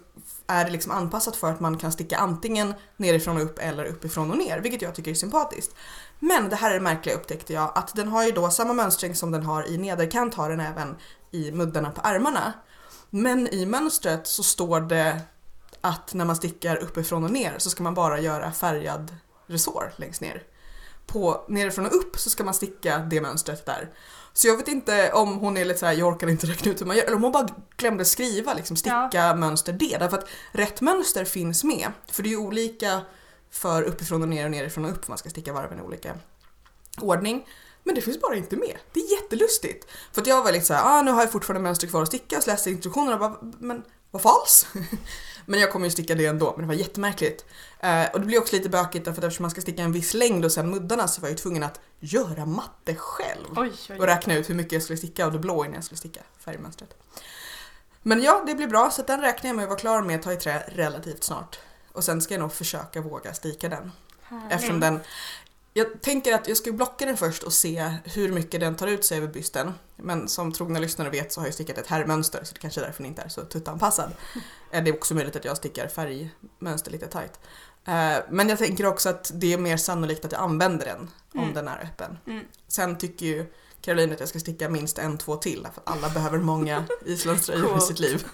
är 0.47 0.65
det 0.65 0.71
liksom 0.71 0.91
anpassat 0.91 1.35
för 1.35 1.51
att 1.51 1.59
man 1.59 1.77
kan 1.77 1.91
sticka 1.91 2.17
antingen 2.17 2.73
nerifrån 2.97 3.37
och 3.37 3.43
upp 3.43 3.59
eller 3.59 3.85
uppifrån 3.85 4.31
och 4.31 4.37
ner, 4.37 4.59
vilket 4.59 4.81
jag 4.81 4.95
tycker 4.95 5.11
är 5.11 5.15
sympatiskt. 5.15 5.75
Men 6.19 6.49
det 6.49 6.55
här 6.55 6.69
är 6.69 6.73
det 6.73 6.79
märkliga 6.79 7.15
upptäckte 7.15 7.53
jag, 7.53 7.71
att 7.75 7.95
den 7.95 8.07
har 8.07 8.25
ju 8.25 8.31
då 8.31 8.49
samma 8.49 8.73
mönstring 8.73 9.15
som 9.15 9.31
den 9.31 9.43
har 9.43 9.67
i 9.67 9.77
nederkant 9.77 10.33
har 10.35 10.49
den 10.49 10.59
även 10.59 10.97
i 11.31 11.51
muddarna 11.51 11.91
på 11.91 12.01
ärmarna. 12.03 12.53
Men 13.13 13.47
i 13.47 13.65
mönstret 13.65 14.27
så 14.27 14.43
står 14.43 14.81
det 14.81 15.21
att 15.81 16.13
när 16.13 16.25
man 16.25 16.35
stickar 16.35 16.75
uppifrån 16.77 17.23
och 17.23 17.31
ner 17.31 17.55
så 17.57 17.69
ska 17.69 17.83
man 17.83 17.93
bara 17.93 18.19
göra 18.19 18.51
färgad 18.51 19.15
resår 19.47 19.93
längst 19.95 20.21
ner. 20.21 20.43
På 21.05 21.45
nerifrån 21.47 21.85
och 21.85 21.95
upp 21.95 22.19
så 22.19 22.29
ska 22.29 22.43
man 22.43 22.53
sticka 22.53 22.97
det 22.99 23.21
mönstret 23.21 23.65
där. 23.65 23.89
Så 24.33 24.47
jag 24.47 24.57
vet 24.57 24.67
inte 24.67 25.11
om 25.11 25.37
hon 25.37 25.57
är 25.57 25.65
lite 25.65 25.79
såhär, 25.79 25.93
jag 25.93 26.07
orkar 26.07 26.27
inte 26.27 26.47
räkna 26.47 26.71
ut 26.71 26.81
hur 26.81 26.85
man 26.85 26.97
gör, 26.97 27.03
eller 27.03 27.15
om 27.15 27.23
hon 27.23 27.31
bara 27.31 27.47
glömde 27.77 28.05
skriva 28.05 28.53
liksom 28.53 28.75
sticka 28.75 29.35
mönster 29.35 29.73
D. 29.73 29.97
Därför 29.99 30.17
att 30.17 30.27
rätt 30.51 30.81
mönster 30.81 31.25
finns 31.25 31.63
med. 31.63 31.91
För 32.11 32.23
det 32.23 32.29
är 32.29 32.31
ju 32.31 32.37
olika 32.37 33.01
för 33.51 33.83
uppifrån 33.83 34.21
och 34.21 34.29
ner 34.29 34.45
och 34.45 34.51
nerifrån 34.51 34.85
och 34.85 34.91
upp, 34.91 35.07
man 35.07 35.17
ska 35.17 35.29
sticka 35.29 35.53
varven 35.53 35.79
i 35.79 35.81
olika 35.81 36.15
ordning. 37.01 37.47
Men 37.83 37.95
det 37.95 38.01
finns 38.01 38.21
bara 38.21 38.35
inte 38.35 38.55
med. 38.55 38.77
Det 38.93 38.99
är 38.99 39.11
jättelustigt. 39.11 39.87
För 40.11 40.21
att 40.21 40.27
jag 40.27 40.43
var 40.43 40.51
lite 40.51 40.65
såhär, 40.65 40.83
ah, 40.85 41.01
nu 41.01 41.11
har 41.11 41.21
jag 41.21 41.31
fortfarande 41.31 41.63
mönster 41.63 41.87
kvar 41.87 42.01
att 42.01 42.07
sticka, 42.07 42.41
så 42.41 42.49
läste 42.49 42.69
jag 42.69 42.75
instruktionerna 42.75 43.13
och 43.13 43.19
bara, 43.19 43.37
men 43.59 43.83
vad 44.11 44.21
falskt? 44.21 44.67
men 45.45 45.59
jag 45.59 45.71
kommer 45.71 45.85
ju 45.85 45.91
sticka 45.91 46.15
det 46.15 46.25
ändå, 46.25 46.53
men 46.57 46.61
det 46.61 46.67
var 46.67 46.73
jättemärkligt. 46.73 47.45
Eh, 47.79 48.05
och 48.13 48.19
det 48.19 48.25
blir 48.25 48.39
också 48.39 48.55
lite 48.55 48.69
bökigt 48.69 49.05
därför 49.05 49.21
att 49.21 49.25
eftersom 49.25 49.43
man 49.43 49.51
ska 49.51 49.61
sticka 49.61 49.81
en 49.81 49.91
viss 49.91 50.13
längd 50.13 50.45
och 50.45 50.51
sen 50.51 50.69
muddarna 50.69 51.07
så 51.07 51.21
var 51.21 51.27
jag 51.27 51.33
ju 51.33 51.37
tvungen 51.37 51.63
att 51.63 51.79
göra 51.99 52.45
matte 52.45 52.95
själv. 52.95 53.47
Oj, 53.55 53.71
oj, 53.89 53.99
Och 53.99 54.05
räkna 54.05 54.35
ut 54.35 54.49
hur 54.49 54.55
mycket 54.55 54.71
jag 54.71 54.83
skulle 54.83 54.97
sticka 54.97 55.25
av 55.25 55.31
det 55.31 55.39
blå 55.39 55.65
innan 55.65 55.75
jag 55.75 55.83
skulle 55.83 55.97
sticka 55.97 56.21
färgmönstret. 56.39 56.93
Men 58.01 58.21
ja, 58.21 58.43
det 58.47 58.55
blir 58.55 58.67
bra 58.67 58.91
så 58.91 59.01
den 59.01 59.21
räknar 59.21 59.49
jag 59.49 59.55
med 59.55 59.63
att 59.63 59.69
vara 59.69 59.79
klar 59.79 60.01
med 60.01 60.15
att 60.15 60.21
ta 60.21 60.33
i 60.33 60.37
trä 60.37 60.63
relativt 60.67 61.23
snart. 61.23 61.59
Och 61.91 62.03
sen 62.03 62.21
ska 62.21 62.33
jag 62.33 62.41
nog 62.41 62.53
försöka 62.53 63.01
våga 63.01 63.33
sticka 63.33 63.69
den. 63.69 63.91
Eftersom 64.49 64.79
den 64.79 64.99
jag 65.73 66.01
tänker 66.01 66.33
att 66.35 66.47
jag 66.47 66.57
ska 66.57 66.71
blocka 66.71 67.05
den 67.05 67.17
först 67.17 67.43
och 67.43 67.53
se 67.53 67.93
hur 68.03 68.31
mycket 68.31 68.59
den 68.59 68.75
tar 68.75 68.87
ut 68.87 69.05
sig 69.05 69.17
över 69.17 69.27
bysten. 69.27 69.73
Men 69.95 70.27
som 70.27 70.51
trogna 70.53 70.79
lyssnare 70.79 71.09
vet 71.09 71.33
så 71.33 71.39
har 71.41 71.47
jag 71.47 71.53
stickat 71.53 71.77
ett 71.77 71.87
herrmönster 71.87 72.43
så 72.43 72.53
det 72.53 72.59
kanske 72.59 72.81
är 72.81 72.85
därför 72.85 73.03
den 73.03 73.09
inte 73.09 73.21
är 73.21 73.29
så 73.29 73.41
tuttanpassad. 73.41 74.11
Eh, 74.73 74.83
Det 74.83 74.89
är 74.89 74.93
också 74.95 75.13
möjligt 75.15 75.35
att 75.35 75.45
jag 75.45 75.57
stickar 75.57 75.87
färgmönster 75.87 76.91
lite 76.91 77.07
tight. 77.07 77.39
Eh, 77.85 78.23
Men 78.29 78.49
jag 78.49 78.57
tänker 78.57 78.85
också 78.85 79.09
att 79.09 79.31
det 79.33 79.53
är 79.53 79.57
mer 79.57 79.77
sannolikt 79.77 80.25
att 80.25 80.31
jag 80.31 80.41
använder 80.41 80.85
den 80.85 81.11
om 81.33 81.39
Mm. 81.39 81.53
den 81.53 81.67
är 81.67 81.83
öppen. 81.83 82.17
Mm. 82.27 82.45
Sen 82.67 82.97
tycker 82.97 83.25
ju 83.25 83.45
Caroline 83.81 84.11
att 84.13 84.19
jag 84.19 84.29
ska 84.29 84.39
sticka 84.39 84.69
minst 84.69 84.97
en, 84.97 85.17
två 85.17 85.35
till 85.35 85.67
för 85.73 85.83
alla 85.85 86.09
behöver 86.09 86.37
många 86.37 86.83
islandströjor 87.05 87.77
i 87.77 87.81
sitt 87.81 87.99
liv. 87.99 88.25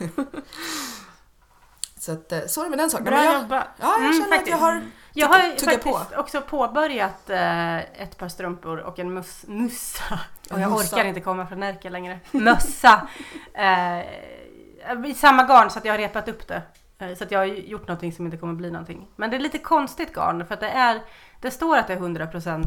Så 1.99 2.11
att, 2.11 2.33
så 2.51 2.61
är 2.61 2.63
det 2.63 2.69
med 2.69 2.79
den 2.79 2.89
saken. 2.89 3.05
Bra 3.05 3.23
jag, 3.23 3.41
jobbat! 3.41 3.67
ja, 3.79 3.87
jag 3.91 3.99
Mm, 3.99 4.13
känner 4.23 4.37
att 4.37 4.47
jag 4.47 4.57
har 4.57 4.81
Jag 5.13 5.27
har 5.27 5.39
faktiskt 5.65 6.17
också 6.17 6.41
påbörjat 6.41 7.29
eh, 7.29 7.77
ett 7.77 8.17
par 8.17 8.29
strumpor 8.29 8.77
och 8.79 8.99
en 8.99 9.13
mus, 9.13 9.43
mussa. 9.47 10.19
Och 10.51 10.59
jag 10.59 10.71
orkar 10.73 11.05
inte 11.05 11.21
komma 11.21 11.47
från 11.47 11.59
Närke 11.59 11.89
längre. 11.89 12.19
Mössa! 12.31 13.07
Eh, 13.53 15.05
I 15.05 15.13
samma 15.13 15.43
garn 15.43 15.69
så 15.69 15.79
att 15.79 15.85
jag 15.85 15.93
har 15.93 15.97
repat 15.97 16.27
upp 16.27 16.47
det. 16.47 16.61
Eh, 16.99 17.15
Så 17.15 17.23
att 17.23 17.31
jag 17.31 17.39
har 17.39 17.45
gjort 17.45 17.87
någonting 17.87 18.13
som 18.13 18.25
inte 18.25 18.37
kommer 18.37 18.53
bli 18.53 18.71
någonting. 18.71 19.07
Men 19.15 19.29
det 19.29 19.37
är 19.37 19.39
lite 19.39 19.57
konstigt 19.57 20.13
garn 20.15 20.45
för 20.45 20.53
att 20.53 20.59
det 20.59 20.69
är 20.69 21.01
Det 21.41 21.51
står 21.51 21.77
att 21.77 21.87
det 21.87 21.93
är 21.93 21.97
100% 21.97 22.63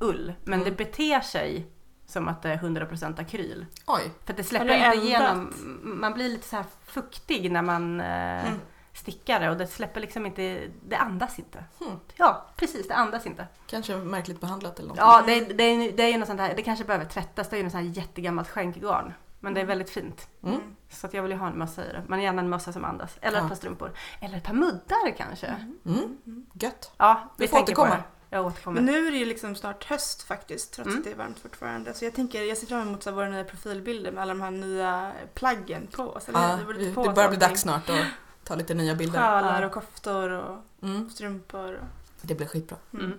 ull 0.00 0.32
men 0.44 0.54
Mm. 0.60 0.64
det 0.64 0.76
beter 0.84 1.20
sig 1.20 1.66
som 2.06 2.28
att 2.28 2.42
det 2.42 2.50
är 2.50 2.56
100% 2.58 3.20
akryl. 3.20 3.66
Oj, 3.86 4.10
För 4.24 4.32
att 4.32 4.36
det 4.36 4.44
släpper 4.44 4.66
inte 4.74 4.84
ändrat? 4.86 5.04
igenom. 5.04 5.52
Man 5.82 6.12
blir 6.12 6.28
lite 6.28 6.48
så 6.48 6.56
här 6.56 6.64
fuktig 6.86 7.50
när 7.50 7.62
man 7.62 8.00
eh, 8.00 8.46
Mm. 8.46 8.60
stickar 8.92 9.40
det 9.40 9.50
och 9.50 9.56
det 9.56 9.66
släpper 9.66 10.00
liksom 10.00 10.26
inte. 10.26 10.62
Det 10.88 10.96
andas 10.96 11.38
inte. 11.38 11.64
Hmm. 11.78 11.96
Ja, 12.16 12.46
precis. 12.56 12.88
Det 12.88 12.94
andas 12.94 13.26
inte. 13.26 13.46
kanske 13.66 13.96
märkligt 13.96 14.40
behandlat 14.40 14.78
eller 14.78 14.88
något. 14.88 14.98
Ja, 14.98 15.22
det, 15.26 15.32
är- 15.32 15.54
det, 15.54 15.64
är, 15.64 15.92
det 15.96 16.02
är 16.02 16.08
ju 16.08 16.18
något 16.18 16.28
sånt 16.28 16.40
här. 16.40 16.54
Det 16.56 16.62
kanske 16.62 16.84
behöver 16.84 17.04
tvättas. 17.04 17.48
Det 17.48 17.56
är 17.56 17.58
ju 17.58 17.62
något 17.64 17.72
sånt 17.72 17.84
här 17.86 17.92
jättegammalt 18.02 18.48
skänkgarn. 18.48 19.12
Men 19.40 19.54
det 19.54 19.60
är 19.60 19.64
väldigt 19.64 19.90
fint. 19.90 20.28
Mm. 20.44 20.60
Så 20.90 21.06
att 21.06 21.14
jag 21.14 21.22
vill 21.22 21.32
ju 21.32 21.38
ha 21.38 21.46
en 21.46 21.58
mössa 21.58 21.84
i 21.84 21.92
det. 21.92 22.02
Men 22.08 22.22
gärna 22.22 22.42
en 22.42 22.48
mössa 22.48 22.72
som 22.72 22.84
andas. 22.84 23.18
Eller 23.20 23.38
Ja. 23.38 23.42
ett 23.42 23.48
par 23.48 23.56
strumpor. 23.56 23.92
Eller 24.20 24.36
ett 24.38 24.44
par 24.44 24.52
muddar 24.54 25.10
kanske. 25.16 25.46
Mm. 25.86 26.46
Gött. 26.52 26.92
Ja, 26.96 27.28
vi 27.36 27.44
Du 27.44 27.48
får 27.50 27.56
tänker 27.56 27.74
på 27.74 27.80
återkomma. 27.82 28.02
det. 28.02 28.15
Jag 28.30 28.46
återkommer. 28.46 28.74
Men 28.80 28.84
nu 28.94 29.06
är 29.06 29.12
det 29.12 29.18
ju 29.18 29.24
liksom 29.24 29.54
snart 29.54 29.84
höst 29.84 30.22
faktiskt, 30.22 30.72
trots 30.72 30.86
Mm. 30.86 30.98
att 30.98 31.04
det 31.04 31.10
är 31.10 31.14
varmt 31.14 31.38
fortfarande. 31.38 31.94
Så 31.94 32.04
jag 32.04 32.14
tänker, 32.14 32.42
jag 32.42 32.58
ser 32.58 32.66
fram 32.66 32.80
emot 32.88 33.02
så 33.02 33.10
våra 33.12 33.28
nya 33.28 33.44
profilbilder 33.44 34.12
med 34.12 34.22
alla 34.22 34.34
de 34.34 34.40
här 34.40 34.50
nya 34.50 35.12
plaggen 35.34 35.86
på. 35.92 36.18
Så 36.26 36.30
Ja, 36.34 36.58
det, 36.66 36.84
det 36.84 36.94
på 36.94 37.02
börjar 37.12 37.28
bli 37.28 37.38
dags 37.38 37.60
snart 37.60 37.90
att 37.90 38.06
ta 38.44 38.54
lite 38.54 38.74
nya 38.74 38.94
bilder. 38.94 39.18
Sjalar 39.20 39.60
Ja. 39.60 39.66
och 39.66 39.72
koftor 39.72 40.30
och 40.30 40.56
Mm. 40.82 41.10
strumpor. 41.10 41.74
Och, 41.74 41.86
Det 42.22 42.34
blir 42.34 42.46
skitbra. 42.46 42.78
Mm. 42.94 43.12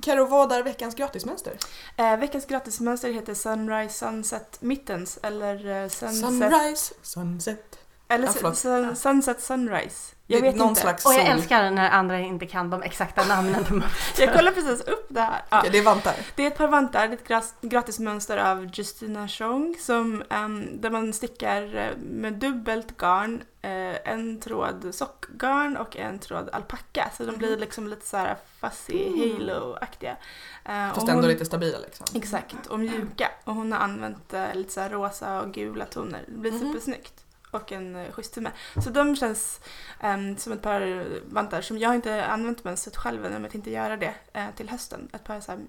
Karo, 0.00 0.26
vad 0.26 0.52
är 0.52 0.62
veckans 0.62 0.94
gratismönster? 0.94 1.56
Eh, 1.96 2.16
veckans 2.16 2.46
gratismönster 2.46 3.12
heter 3.12 3.34
Sunrise 3.34 3.94
Sunset 3.98 4.56
Mittens 4.62 5.18
eller 5.22 5.82
eh, 5.82 5.88
Sunset, 5.88 6.20
Sunrise, 6.20 6.94
sunset. 7.02 7.77
Eller 8.08 8.28
Ja, 8.42 8.54
sun, 8.54 8.96
Sunset 8.96 9.40
Sunrise. 9.40 10.14
Jag 10.30 10.40
vet 10.40 10.56
någon 10.56 10.68
inte. 10.68 10.80
slags 10.80 11.06
Och 11.06 11.12
jag 11.14 11.20
sol. 11.20 11.30
älskar 11.30 11.70
när 11.70 11.90
andra 11.90 12.20
inte 12.20 12.46
kan 12.46 12.70
de 12.70 12.82
exakta 12.82 13.24
namnen. 13.24 13.84
Jag 14.18 14.34
kollar 14.34 14.52
precis 14.52 14.80
upp 14.80 15.06
det 15.08 15.20
här. 15.20 15.42
Ja. 15.50 15.58
Okej, 15.58 15.70
det 15.72 15.78
är 15.78 15.82
vantar. 15.82 16.14
Det 16.34 16.42
är 16.42 16.46
ett 16.46 16.56
par 16.56 16.68
vantar, 16.68 17.08
det 17.08 17.30
är 17.30 17.38
ett 17.38 17.54
gratismönster 17.60 18.38
av 18.38 18.70
Justina 18.74 19.28
Chong 19.28 19.76
som, 19.80 20.22
ehm, 20.30 20.80
där 20.80 20.90
man 20.90 21.12
stickar 21.12 21.76
eh, 21.76 21.96
med 21.96 22.32
dubbelt 22.32 22.96
garn, 22.96 23.42
eh, 23.62 24.10
en 24.12 24.40
tråd 24.40 24.88
sockgarn 24.94 25.76
och 25.76 25.96
en 25.96 26.18
tråd 26.18 26.48
alpacka. 26.52 27.10
Så 27.16 27.24
de 27.24 27.36
blir 27.36 27.50
Mhm. 27.50 27.60
liksom 27.60 27.88
lite 27.88 28.06
så 28.06 28.16
här 28.16 28.36
fuzzy 28.60 29.06
Mm. 29.06 29.32
halo-aktiga. 29.36 30.16
Eh, 30.64 30.92
Fast 30.94 31.08
ändå 31.08 31.22
hon- 31.22 31.28
lite 31.28 31.44
stabila 31.44 31.78
liksom. 31.78 32.06
Exakt, 32.14 32.66
och 32.66 32.80
mjuka. 32.80 33.30
Och 33.44 33.54
hon 33.54 33.72
har 33.72 33.78
använt 33.80 34.34
eh, 34.34 34.54
lite 34.54 34.72
så 34.72 34.80
här 34.80 34.90
rosa 34.90 35.40
och 35.40 35.52
gula 35.52 35.84
toner. 35.84 36.24
Det 36.28 36.38
blir 36.38 36.52
Mhm. 36.52 36.60
supersnyggt. 36.60 37.24
Och 37.50 37.72
en 37.72 37.96
uh, 37.96 38.12
schysst 38.12 38.34
tumme. 38.34 38.50
Så 38.84 38.90
de 38.90 39.16
känns 39.16 39.60
ehm, 40.00 40.36
som 40.36 40.52
ett 40.52 40.62
par 40.62 41.06
vantar 41.34 41.60
som 41.60 41.78
jag 41.78 41.94
inte 41.94 42.26
använt 42.26 42.64
mönstret 42.64 42.96
själv 42.96 43.24
än, 43.24 43.32
men 43.32 43.42
jag 43.42 43.52
tänkte 43.52 43.70
göra 43.70 43.96
det 43.96 44.14
eh, 44.32 44.46
till 44.56 44.68
hösten. 44.68 45.08
Ett 45.12 45.24
par 45.24 45.40
så 45.40 45.52
här 45.52 45.60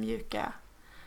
mjuka 0.00 0.52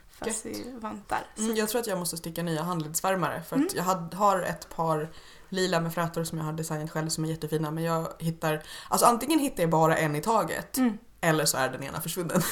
fuzzy 0.09 0.63
vantar. 0.79 1.25
Så, 1.35 1.41
Mm, 1.43 1.55
jag 1.55 1.69
tror 1.69 1.81
att 1.81 1.87
jag 1.87 1.99
måste 1.99 2.17
sticka 2.17 2.43
nya 2.43 2.63
handledsvärmare 2.63 3.43
för 3.43 3.55
att 3.55 3.61
Mm. 3.61 3.73
jag 3.75 3.83
had, 3.83 4.13
har 4.13 4.41
ett 4.41 4.69
par 4.75 5.09
lila 5.49 5.79
med 5.79 5.93
frätor 5.93 6.23
som 6.23 6.37
jag 6.37 6.45
har 6.45 6.53
designat 6.53 6.91
själv 6.91 7.09
som 7.09 7.25
är 7.25 7.29
jättefina 7.29 7.71
men 7.71 7.83
jag 7.83 8.07
hittar, 8.19 8.63
alltså 8.89 9.05
antingen 9.07 9.39
hittar 9.39 9.63
jag 9.63 9.69
bara 9.69 9.97
en 9.97 10.15
i 10.15 10.21
taget 10.21 10.77
mm. 10.77 10.97
eller 11.21 11.45
så 11.45 11.57
är 11.57 11.69
den 11.69 11.83
ena 11.83 12.01
försvunnen. 12.01 12.41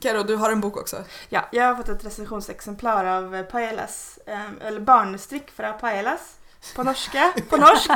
Karo, 0.00 0.22
du 0.22 0.36
har 0.36 0.50
en 0.50 0.60
bok 0.60 0.76
också. 0.76 1.04
Ja, 1.28 1.48
jag 1.52 1.64
har 1.64 1.74
fått 1.74 1.88
ett 1.88 2.04
recensionsexemplar 2.04 3.04
av 3.04 3.34
eh, 3.34 3.42
Pajelas, 3.42 4.18
ehm, 4.26 4.58
eller 4.64 4.80
Barnstrick 4.80 5.50
för 5.50 5.72
Pajelas. 5.72 6.36
På 6.74 6.82
norska, 6.82 7.32
på 7.48 7.56
norsk. 7.66 7.90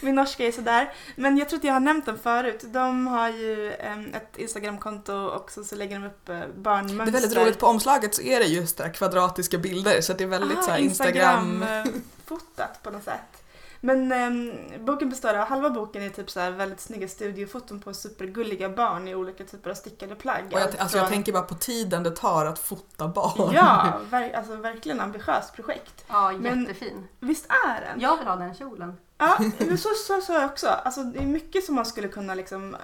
Min 0.00 0.14
norska 0.14 0.46
är 0.46 0.52
sådär. 0.52 0.92
Men 1.16 1.36
jag 1.36 1.48
tror 1.48 1.58
att 1.58 1.64
jag 1.64 1.72
har 1.72 1.80
nämnt 1.80 2.06
dem 2.06 2.18
förut. 2.22 2.64
De 2.66 3.06
har 3.06 3.28
ju 3.28 3.72
ehm, 3.72 4.14
ett 4.14 4.36
Instagramkonto 4.36 5.30
också 5.30 5.64
så 5.64 5.76
lägger 5.76 5.98
de 5.98 6.06
upp 6.06 6.28
eh, 6.28 6.40
barnmönster. 6.56 7.04
Det 7.04 7.10
är 7.10 7.20
väldigt 7.20 7.38
roligt, 7.38 7.58
på 7.58 7.66
omslaget 7.66 8.14
så 8.14 8.22
är 8.22 8.40
det 8.40 8.46
just 8.46 8.76
där 8.76 8.94
kvadratiska 8.94 9.58
bilder 9.58 10.00
så 10.00 10.12
det 10.12 10.24
är 10.24 10.28
väldigt 10.28 10.64
så 10.64 10.70
här 10.70 10.78
Instagram... 10.78 11.62
Instagram-fotat 11.62 12.82
på 12.82 12.90
något 12.90 13.04
sätt. 13.04 13.37
Men 13.80 14.12
ehm, 14.12 14.52
boken 14.84 15.08
består 15.10 15.34
av, 15.34 15.46
halva 15.46 15.70
boken 15.70 16.02
är 16.02 16.08
typ 16.10 16.30
så 16.30 16.40
här 16.40 16.50
väldigt 16.50 16.80
snygga 16.80 17.08
studiofoton 17.08 17.80
på 17.80 17.94
supergulliga 17.94 18.68
barn 18.68 19.08
i 19.08 19.14
olika 19.14 19.44
typer 19.44 19.70
av 19.70 19.74
stickade 19.74 20.14
plagg. 20.14 20.44
Och 20.46 20.52
jag, 20.52 20.62
Allt 20.62 20.78
alltså 20.80 20.98
jag 20.98 21.08
tänker 21.08 21.32
bara 21.32 21.42
på 21.42 21.54
tiden 21.54 22.02
det 22.02 22.10
tar 22.10 22.46
att 22.46 22.58
fota 22.58 23.08
barn. 23.08 23.52
Ja, 23.54 23.92
ver- 24.10 24.36
alltså 24.36 24.56
verkligen 24.56 25.00
ambitiöst 25.00 25.54
projekt. 25.54 26.04
Ja, 26.08 26.32
Men- 26.32 26.60
jättefin. 26.60 27.08
Visst 27.20 27.46
är 27.66 27.80
den? 27.80 28.00
Jag 28.00 28.16
vill 28.18 28.26
ha 28.26 28.36
den 28.36 28.54
kjolen. 28.54 28.96
Ja, 29.18 29.38
men 29.58 29.78
så 29.78 29.88
sa 30.06 30.20
så, 30.20 30.32
jag 30.32 30.44
också. 30.44 30.68
Alltså, 30.68 31.02
det 31.02 31.18
är 31.18 31.26
mycket 31.26 31.64
som 31.64 31.74
man 31.74 31.86
skulle 31.86 32.08
kunna 32.08 32.34
liksom 32.34 32.74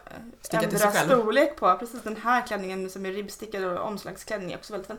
eh, 0.50 0.62
ändra 0.62 0.92
storlek 0.92 1.56
på. 1.56 1.76
Precis 1.78 2.02
den 2.02 2.16
här 2.16 2.46
klänningen 2.46 2.90
som 2.90 3.06
är 3.06 3.12
ribbstickad 3.12 3.64
och 3.64 3.86
omslagsklänning 3.86 4.52
är 4.52 4.56
också 4.56 4.72
väldigt 4.72 4.86
fin. 4.86 4.96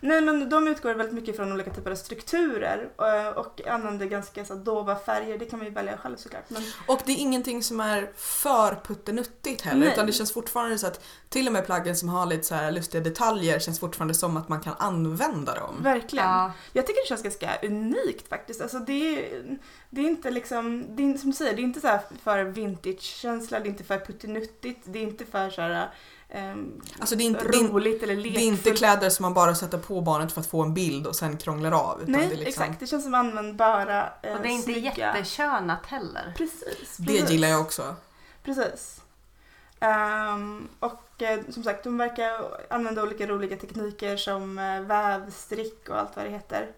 Nej 0.00 0.20
men 0.20 0.48
de 0.48 0.68
utgår 0.68 0.94
väldigt 0.94 1.14
mycket 1.14 1.36
från 1.36 1.52
olika 1.52 1.70
typer 1.70 1.90
av 1.90 1.96
strukturer 1.96 2.88
eh, 2.98 3.38
och 3.38 3.66
använder 3.66 4.06
ganska 4.06 4.44
så 4.44 4.54
dova 4.54 4.96
färger. 4.96 5.38
Det 5.38 5.44
kan 5.44 5.58
man 5.58 5.68
ju 5.68 5.74
välja 5.74 5.96
själv 5.96 6.16
såklart. 6.16 6.50
Men 6.50 6.62
Och 6.86 7.00
det 7.06 7.12
är 7.12 7.16
ingenting 7.16 7.62
som 7.62 7.80
är 7.80 8.10
för 8.16 8.80
puttenuttigt 8.84 9.62
heller 9.62 9.80
Nej. 9.80 9.92
utan 9.92 10.06
det 10.06 10.12
känns 10.12 10.32
fortfarande 10.32 10.78
så 10.78 10.86
att 10.86 11.04
till 11.28 11.46
och 11.46 11.52
med 11.52 11.66
plaggen 11.66 11.96
som 11.96 12.08
har 12.08 12.26
lite 12.26 12.44
så 12.44 12.54
här 12.54 12.70
lustiga 12.70 13.02
detaljer 13.02 13.58
känns 13.58 13.80
fortfarande 13.80 14.14
som 14.14 14.36
att 14.36 14.48
man 14.48 14.60
kan 14.60 14.74
använda 14.78 15.54
dem. 15.54 15.76
verkligen. 15.82 16.26
Ja. 16.26 16.52
Jag 16.72 16.86
tycker 16.86 17.02
det 17.02 17.08
känns 17.08 17.22
ganska 17.22 17.58
unikt 17.62 18.28
faktiskt. 18.28 18.60
Alltså 18.60 18.78
det, 18.78 18.92
är, 18.92 19.58
det 19.90 20.00
är 20.00 20.04
inte 20.04 20.30
liksom, 20.30 20.86
det 20.96 21.02
är, 21.02 21.18
som 21.18 21.30
du 21.30 21.36
säger, 21.36 21.56
det 21.56 21.62
är 21.62 21.64
inte 21.64 21.80
så 21.80 21.86
här 21.86 22.00
för 22.22 22.44
vintage-känsla, 22.44 23.60
det 23.60 23.66
är 23.66 23.70
inte 23.70 23.84
för 23.84 23.98
puttinuttigt, 23.98 24.80
det 24.84 24.98
är 24.98 25.02
inte 25.02 25.24
för 25.26 25.50
så 25.50 25.60
här 25.60 25.90
ehm, 26.28 26.80
Alltså 26.98 27.16
det 27.16 27.24
är 27.24 27.26
inte, 27.26 27.44
det 27.44 27.58
är, 27.58 27.68
roligt 27.68 28.02
eller 28.02 28.16
det 28.16 28.20
lekfullt. 28.22 28.44
är 28.44 28.46
inte 28.46 28.70
kläder 28.70 29.10
som 29.10 29.22
man 29.22 29.34
bara 29.34 29.54
sätter 29.54 29.78
på 29.78 30.00
barnet 30.00 30.32
för 30.32 30.40
att 30.40 30.46
få 30.46 30.62
en 30.62 30.74
bild 30.74 31.06
och 31.06 31.16
sen 31.16 31.36
krånglar 31.36 31.72
av. 31.72 32.02
Utan 32.02 32.12
Nej, 32.12 32.28
det, 32.28 32.34
är 32.34 32.38
liksom, 32.38 32.62
exakt. 32.62 32.80
Det 32.80 32.86
känns 32.86 33.04
som 33.04 33.14
användbara, 33.14 34.12
eh, 34.22 34.36
Och 34.36 34.42
det 34.42 34.48
är 34.48 34.52
inte 34.52 34.72
snygga. 34.72 34.92
jättekönat 34.96 35.86
heller. 35.86 36.34
Precis, 36.36 36.96
det 36.96 37.06
precis. 37.06 37.30
gillar 37.30 37.48
jag 37.48 37.60
också. 37.60 37.96
Precis. 38.42 39.00
Ehm, 39.80 40.68
och 40.80 41.22
eh, 41.22 41.40
som 41.48 41.62
sagt, 41.62 41.84
de 41.84 41.98
verkar 41.98 42.30
använda 42.70 43.02
olika 43.02 43.26
roliga 43.26 43.56
tekniker 43.56 44.16
som 44.16 44.58
uh, 44.58 44.80
vävstrick 44.80 45.88
och 45.88 45.98
allt 45.98 46.16
vad 46.16 46.24
det 46.24 46.30
heter. 46.30 46.68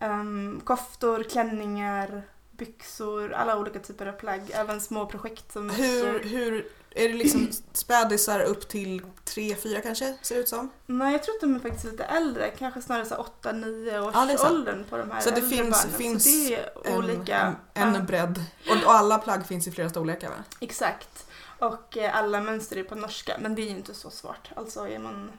Um, 0.00 0.60
koftor, 0.64 1.22
klänningar, 1.22 2.22
byxor, 2.66 3.32
alla 3.32 3.58
olika 3.58 3.78
typer 3.78 4.06
av 4.06 4.12
plagg. 4.12 4.50
Även 4.54 4.80
små 4.80 5.06
projekt 5.06 5.52
som 5.52 5.70
Hur, 5.70 6.20
hur, 6.24 6.66
är 6.90 7.08
det 7.08 7.14
liksom 7.14 7.48
spädisar 7.72 8.40
upp 8.40 8.68
till 8.68 9.02
3-4 9.24 9.80
kanske, 9.82 10.14
ser 10.22 10.34
det 10.34 10.40
ut 10.40 10.48
som? 10.48 10.70
Nej, 10.86 11.12
jag 11.12 11.22
tror 11.22 11.34
att 11.34 11.40
de 11.40 11.54
är 11.54 11.58
faktiskt 11.58 11.84
lite 11.84 12.04
äldre. 12.04 12.50
Kanske 12.58 12.82
snarare 12.82 13.04
så 13.06 13.26
8-9 13.42 13.98
års 14.08 14.14
Ja, 14.14 14.36
så. 14.38 14.48
åldern 14.54 14.84
på 14.90 14.96
de 14.96 15.10
här 15.10 15.20
Så 15.20 15.30
det 15.30 15.36
äldre 15.36 15.56
finns- 15.56 15.82
barnen. 15.82 15.98
finns 15.98 16.24
så 16.48 16.54
det 16.84 16.90
är 16.90 16.98
olika. 16.98 17.54
en, 17.74 17.94
en 17.94 18.06
bredd. 18.06 18.44
Och, 18.70 18.76
och 18.86 18.92
alla 18.92 19.18
plagg 19.18 19.46
finns 19.46 19.66
i 19.66 19.70
flera 19.72 19.88
storlekar 19.90 20.28
va? 20.28 20.44
Exakt. 20.60 21.26
Och 21.58 21.96
eh, 21.96 22.16
alla 22.16 22.40
mönster 22.40 22.76
är 22.76 22.84
på 22.84 22.94
norska, 22.94 23.36
men 23.40 23.54
det 23.54 23.62
är 23.62 23.64
ju 23.64 23.70
inte 23.76 23.94
så 23.94 24.10
svårt. 24.10 24.50
Alltså 24.56 24.88
är 24.88 24.98
man 24.98 25.30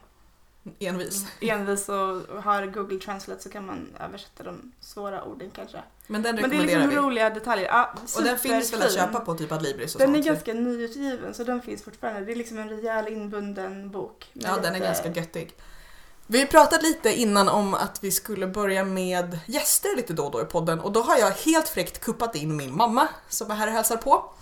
Envis. 0.80 1.26
envis 1.42 1.90
och 1.90 1.96
har 2.44 2.66
Google 2.66 3.00
Translate 3.00 3.42
så 3.44 3.50
kan 3.50 3.66
man 3.66 3.88
översätta 4.00 4.44
de 4.44 4.72
svåra 4.80 5.24
orden 5.24 5.52
kanske. 5.56 5.84
Men 6.08 6.22
den 6.22 6.36
Men 6.36 6.50
det 6.50 6.56
är 6.56 6.60
rekommenderar 6.60 6.80
liksom 6.80 6.90
vi. 7.04 7.08
roliga 7.08 7.30
detaljer. 7.30 7.68
Ja, 7.68 7.94
Och 8.18 8.24
den 8.24 8.38
finns 8.38 8.74
väl 8.74 8.82
att 8.82 8.94
köpa 8.94 9.20
på 9.20 9.36
typ 9.36 9.52
Adlibris 9.52 9.96
och 9.96 10.00
Den 10.02 10.10
är 10.10 10.14
sånt. 10.14 10.26
ganska 10.26 10.54
nyutgiven 10.54 11.34
så 11.34 11.44
den 11.44 11.62
finns 11.62 11.84
fortfarande. 11.84 12.26
Det 12.26 12.32
är 12.32 12.36
liksom 12.36 12.58
en 12.58 12.70
rejäl 12.70 13.08
inbunden 13.08 13.92
bok. 13.92 14.30
Ja, 14.34 14.58
den 14.64 14.76
är 14.76 14.80
ganska 14.80 15.12
göttig. 15.12 15.56
Vi 16.28 16.40
har 16.40 16.46
pratat 16.48 16.84
lite 16.84 17.14
innan 17.20 17.50
om 17.50 17.74
att 17.74 18.04
vi 18.04 18.12
skulle 18.12 18.48
börja 18.48 18.84
med 18.84 19.40
gäster 19.46 19.96
lite 19.96 20.14
då 20.14 20.24
och 20.26 20.32
då 20.32 20.42
i 20.42 20.46
podden 20.46 20.80
och 20.80 20.92
då 20.92 21.02
har 21.02 21.18
jag 21.18 21.32
helt 21.32 21.68
fräckt 21.68 22.00
kuppat 22.00 22.36
in 22.36 22.56
min 22.56 22.76
mamma 22.78 23.08
som 23.30 23.52
är 23.52 23.56
här 23.56 23.68
och 23.68 23.74
hälsar 23.74 23.98
på. 23.98 24.34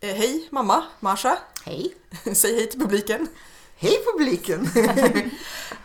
Eh, 0.00 0.14
hej 0.14 0.48
mamma, 0.50 0.84
Marsha. 1.00 1.38
Hej! 1.64 1.94
Säg 2.34 2.54
hej 2.54 2.70
till 2.70 2.80
publiken. 2.80 3.26
Hej 3.76 3.98
publiken! 4.12 4.68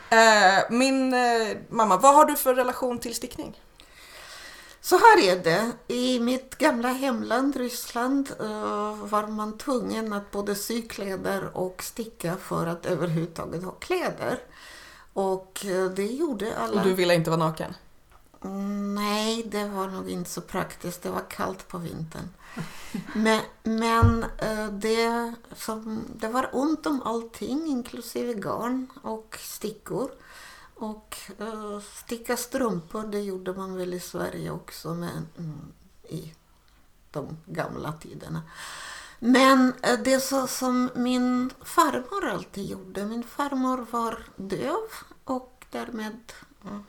Eh, 0.09 0.63
min 0.69 1.13
eh, 1.13 1.57
mamma, 1.69 1.97
vad 1.97 2.15
har 2.15 2.25
du 2.25 2.35
för 2.35 2.55
relation 2.55 2.99
till 2.99 3.15
stickning? 3.15 3.61
Så 4.81 4.95
här 4.97 5.23
är 5.23 5.43
det. 5.43 5.71
I 5.87 6.19
mitt 6.19 6.57
gamla 6.57 6.87
hemland 6.87 7.55
Ryssland 7.55 8.31
eh, 8.39 8.95
var 8.95 9.27
man 9.27 9.57
tvungen 9.57 10.13
att 10.13 10.31
både 10.31 10.55
sy 10.55 10.81
kläder 10.81 11.57
och 11.57 11.83
sticka 11.83 12.35
för 12.35 12.67
att 12.67 12.85
överhuvudtaget 12.85 13.63
ha 13.63 13.71
kläder. 13.71 14.39
Och 15.13 15.65
det 15.95 16.05
gjorde 16.05 16.57
alla. 16.57 16.81
Och 16.81 16.87
du 16.87 16.93
ville 16.93 17.15
inte 17.15 17.29
vara 17.29 17.39
naken? 17.39 17.73
Nej, 18.95 19.43
det 19.43 19.67
var 19.67 19.87
nog 19.87 20.09
inte 20.09 20.29
så 20.29 20.41
praktiskt. 20.41 21.01
Det 21.01 21.09
var 21.09 21.29
kallt 21.29 21.67
på 21.67 21.77
vintern. 21.77 22.29
Men, 23.15 23.41
men 23.63 24.23
eh, 24.23 24.67
det, 24.67 25.33
som, 25.55 26.05
det 26.15 26.27
var 26.27 26.49
ont 26.53 26.85
om 26.85 27.01
allting, 27.01 27.67
inklusive 27.67 28.33
garn 28.33 28.87
och 29.01 29.37
stickor. 29.41 30.11
Och 30.75 31.17
eh, 31.39 31.79
sticka 31.79 32.37
strumpor, 32.37 33.03
det 33.03 33.21
gjorde 33.21 33.53
man 33.53 33.75
väl 33.75 33.93
i 33.93 33.99
Sverige 33.99 34.51
också 34.51 34.93
men, 34.93 35.27
mm, 35.37 35.71
i 36.09 36.33
de 37.11 37.37
gamla 37.45 37.93
tiderna. 37.93 38.41
Men 39.19 39.73
eh, 39.83 39.99
det 40.03 40.19
så, 40.19 40.47
som 40.47 40.89
min 40.95 41.51
farmor 41.61 42.25
alltid 42.25 42.65
gjorde, 42.65 43.05
min 43.05 43.23
farmor 43.23 43.85
var 43.91 44.17
döv 44.35 44.89
och 45.23 45.65
därmed 45.71 46.33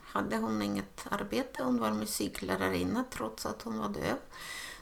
hade 0.02 0.36
hon 0.36 0.62
inget 0.62 1.06
arbete. 1.10 1.62
Hon 1.62 1.78
var 1.78 1.90
musiklärarinna 1.92 3.04
trots 3.10 3.46
att 3.46 3.62
hon 3.62 3.78
var 3.78 3.88
döv. 3.88 4.16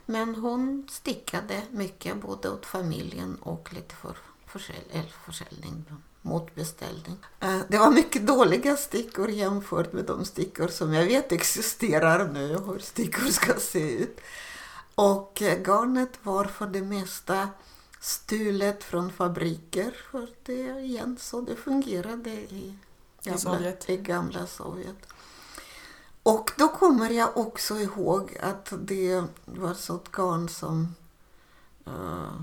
Men 0.06 0.34
hon 0.34 0.88
stickade 0.90 1.62
mycket 1.70 2.16
både 2.22 2.50
åt 2.50 2.66
familjen 2.66 3.36
och 3.42 3.72
lite 3.72 3.94
för 3.94 4.16
försälj- 4.46 5.12
försäljning 5.26 5.84
mot 6.22 6.54
beställning. 6.54 7.18
Eh, 7.40 7.58
det 7.68 7.78
var 7.78 7.90
mycket 7.90 8.26
dåliga 8.26 8.76
stickor 8.76 9.30
jämfört 9.30 9.92
med 9.92 10.04
de 10.04 10.24
stickor 10.24 10.68
som 10.68 10.92
jag 10.92 11.04
vet 11.04 11.32
existerar 11.32 12.28
nu 12.32 12.56
och 12.56 12.72
hur 12.72 12.78
stickor 12.78 13.24
ska 13.30 13.54
se 13.54 13.92
ut. 13.98 14.20
Och 14.94 15.42
eh, 15.42 15.58
garnet 15.62 16.18
var 16.22 16.44
för 16.44 16.66
det 16.66 16.82
mesta 16.82 17.48
stulet 18.00 18.84
från 18.84 19.12
fabriker 19.12 19.96
för 20.10 20.28
det 20.42 20.62
är 20.68 20.78
igen 20.78 21.16
så 21.20 21.40
det 21.40 21.56
fungerade 21.56 22.30
i 22.30 22.78
gamla, 23.24 23.38
Sovjet. 23.38 23.90
I 23.90 23.96
gamla 23.96 24.46
Sovjet. 24.46 25.06
Och 26.22 26.50
då 26.56 26.68
kommer 26.68 27.10
jag 27.10 27.36
också 27.36 27.76
ihåg 27.76 28.38
att 28.42 28.72
det 28.78 29.24
var 29.44 29.74
sånt 29.74 30.12
garn 30.12 30.48
som 30.48 30.94
eh, 31.86 32.40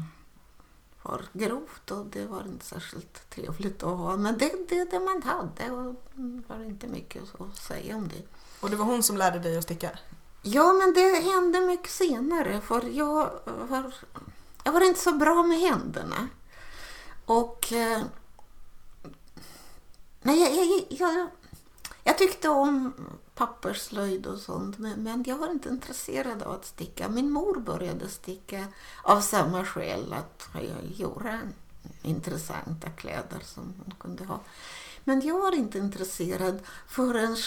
var 1.02 1.26
grovt 1.34 1.92
och 1.92 2.06
det 2.06 2.26
var 2.26 2.44
inte 2.48 2.66
särskilt 2.66 3.30
trevligt 3.30 3.84
att 3.84 3.98
ha. 3.98 4.18
Men 4.18 4.38
det 4.38 4.70
det, 4.70 4.92
det 4.92 5.00
man 5.00 5.24
hade 5.24 5.72
och 5.72 5.96
det 6.14 6.44
var 6.48 6.64
inte 6.64 6.88
mycket 6.88 7.24
att 7.40 7.58
säga 7.58 7.96
om 7.96 8.08
det. 8.08 8.24
Och 8.60 8.70
det 8.70 8.76
var 8.76 8.86
hon 8.86 9.04
som 9.04 9.18
lärde 9.18 9.40
dig 9.40 9.58
att 9.58 9.64
sticka? 9.64 10.00
Ja, 10.42 10.74
men 10.74 10.94
det 10.94 11.32
hände 11.32 11.60
mycket 11.60 11.92
senare 11.92 12.62
för 12.62 12.82
jag 12.82 13.30
var, 13.46 13.94
jag 14.64 14.72
var 14.72 14.82
inte 14.82 15.00
så 15.00 15.12
bra 15.12 15.44
med 15.44 15.60
händerna. 15.60 16.28
Och... 17.26 17.74
Eh, 17.74 18.02
nej, 20.22 20.40
jag, 20.40 20.56
jag, 20.56 20.86
jag, 20.90 21.28
jag 22.04 22.18
tyckte 22.18 22.50
om 22.50 22.94
pappersslöjd 23.36 24.28
och 24.28 24.40
sånt 24.40 24.78
men, 24.78 25.04
men 25.04 25.24
jag 25.28 25.38
var 25.38 25.52
inte 25.52 25.70
intresserad 25.70 26.44
av 26.44 26.52
att 26.52 26.66
sticka. 26.66 27.10
Min 27.10 27.32
mor 27.32 27.60
började 27.60 28.10
sticka 28.10 28.66
av 29.04 29.22
samma 29.22 29.66
skäl 29.66 30.14
att 30.14 30.50
jag 30.54 30.92
gjorde 30.96 31.40
intressanta 32.02 32.90
kläder 32.90 33.40
som 33.44 33.64
hon 33.64 33.94
kunde 34.00 34.26
ha. 34.26 34.40
Men 35.04 35.22
jag 35.22 35.40
var 35.40 35.56
inte 35.56 35.78
intresserad 35.78 36.60
förrän 36.88 37.38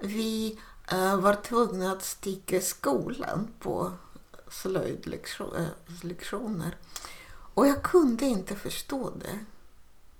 vi 0.00 0.58
eh, 0.90 1.16
var 1.16 1.34
tvungna 1.34 1.92
att 1.92 2.04
sticka 2.04 2.60
skolan 2.60 3.48
på 3.58 3.92
slöjdlektioner. 4.50 6.66
Eh, 6.66 6.72
och 7.54 7.66
jag 7.66 7.82
kunde 7.82 8.24
inte 8.24 8.56
förstå 8.56 9.10
det. 9.10 9.38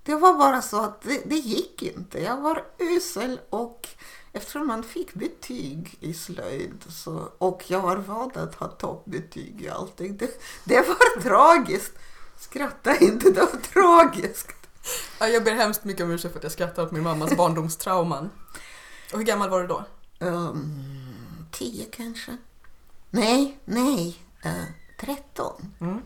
Det 0.04 0.14
var 0.14 0.34
bara 0.34 0.62
så 0.62 0.80
att 0.80 1.02
det, 1.02 1.22
det 1.24 1.36
gick 1.36 1.82
inte. 1.82 2.22
Jag 2.22 2.40
var 2.40 2.64
usel 2.78 3.40
och 3.50 3.88
eftersom 4.32 4.66
man 4.66 4.82
fick 4.82 5.14
betyg 5.14 5.96
i 6.00 6.14
slöjd 6.14 6.84
så, 6.88 7.32
och 7.38 7.62
jag 7.66 7.80
var 7.80 7.96
van 7.96 8.30
att 8.34 8.54
ha 8.54 8.68
toppbetyg 8.68 9.62
i 9.62 9.68
allting. 9.68 10.16
Det, 10.16 10.42
det 10.64 10.88
var 10.88 11.20
tragiskt. 11.22 11.98
Skratta 12.38 12.96
inte, 12.96 13.30
det 13.30 13.40
var 13.40 13.60
tragiskt. 13.72 14.56
Ja, 15.20 15.28
jag 15.28 15.44
ber 15.44 15.52
hemskt 15.52 15.84
mycket 15.84 16.04
om 16.04 16.10
ursäkt 16.10 16.32
för 16.32 16.38
att 16.38 16.42
jag 16.42 16.52
skrattar 16.52 16.82
åt 16.82 16.92
min 16.92 17.02
mammas 17.02 17.36
barndomstrauman. 17.36 18.30
Och 19.12 19.18
hur 19.18 19.24
gammal 19.24 19.50
var 19.50 19.60
du 19.60 19.66
då? 19.66 19.84
Um, 20.18 21.46
tio 21.50 21.84
kanske? 21.84 22.36
Nej, 23.10 23.58
nej. 23.64 24.18
Uh, 24.46 24.64
tretton. 25.00 25.74
Mm. 25.80 26.02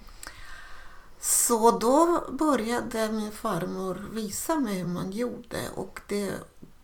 Så 1.20 1.78
då 1.78 2.24
började 2.32 3.12
min 3.12 3.32
farmor 3.32 4.08
visa 4.12 4.54
mig 4.54 4.74
hur 4.74 4.86
man 4.86 5.12
gjorde 5.12 5.70
och 5.74 6.00
det, 6.06 6.34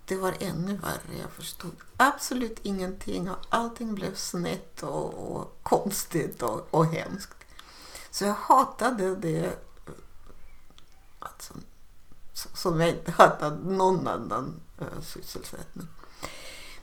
det 0.05 0.17
var 0.17 0.35
ännu 0.41 0.77
värre. 0.77 1.19
Jag 1.21 1.31
förstod 1.31 1.77
absolut 1.97 2.59
ingenting 2.63 3.31
och 3.31 3.37
allting 3.49 3.95
blev 3.95 4.15
snett 4.15 4.83
och, 4.83 5.15
och 5.15 5.59
konstigt 5.63 6.43
och, 6.43 6.69
och 6.71 6.87
hemskt. 6.87 7.37
Så 8.11 8.25
jag 8.25 8.35
hatade 8.35 9.17
det 9.17 9.59
alltså, 11.19 11.55
som 12.33 12.81
jag 12.81 12.91
inte 12.91 13.11
hatade 13.11 13.57
någon 13.57 14.09
annan 14.09 14.61
äh, 14.79 15.03
sysselsättning. 15.03 15.89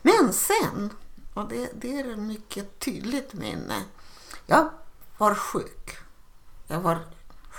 Men 0.02 0.34
sen, 0.34 0.94
och 1.34 1.48
det, 1.48 1.72
det 1.74 2.00
är 2.00 2.12
ett 2.12 2.20
mycket 2.20 2.80
tydligt 2.80 3.34
minne, 3.34 3.84
jag 4.46 4.70
var 5.18 5.36
sjuk. 5.36 5.98
Jag 6.68 6.80
var 6.82 7.00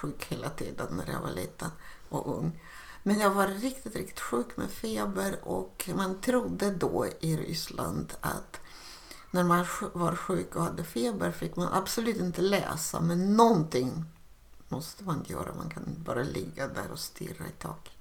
sjuk 0.01 0.25
hela 0.29 0.51
tiden 0.51 0.87
när 0.97 1.13
jag 1.13 1.21
var 1.21 1.31
liten 1.31 1.71
och 2.09 2.39
ung. 2.39 2.61
Men 3.03 3.19
jag 3.21 3.31
var 3.31 3.49
riktigt, 3.49 3.97
riktigt 3.97 4.21
sjuk 4.21 4.57
med 4.57 4.71
feber 4.71 5.39
och 5.43 5.91
man 5.95 6.21
trodde 6.21 6.71
då 6.71 7.07
i 7.21 7.37
Ryssland 7.37 8.13
att 8.21 8.61
när 9.31 9.45
man 9.45 9.67
var 9.93 10.17
sjuk 10.17 10.57
och 10.57 10.63
hade 10.63 10.85
feber 10.85 11.31
fick 11.31 11.57
man 11.57 11.73
absolut 11.73 12.17
inte 12.17 12.43
läsa 12.43 13.01
men 13.01 13.37
någonting 13.37 14.05
måste 14.69 15.05
man 15.05 15.25
göra. 15.27 15.55
Man 15.55 15.71
kan 15.71 15.85
bara 15.99 16.23
ligga 16.23 16.69
där 16.69 16.91
och 16.93 16.99
stirra 16.99 17.47
i 17.47 17.63
taket. 17.63 17.93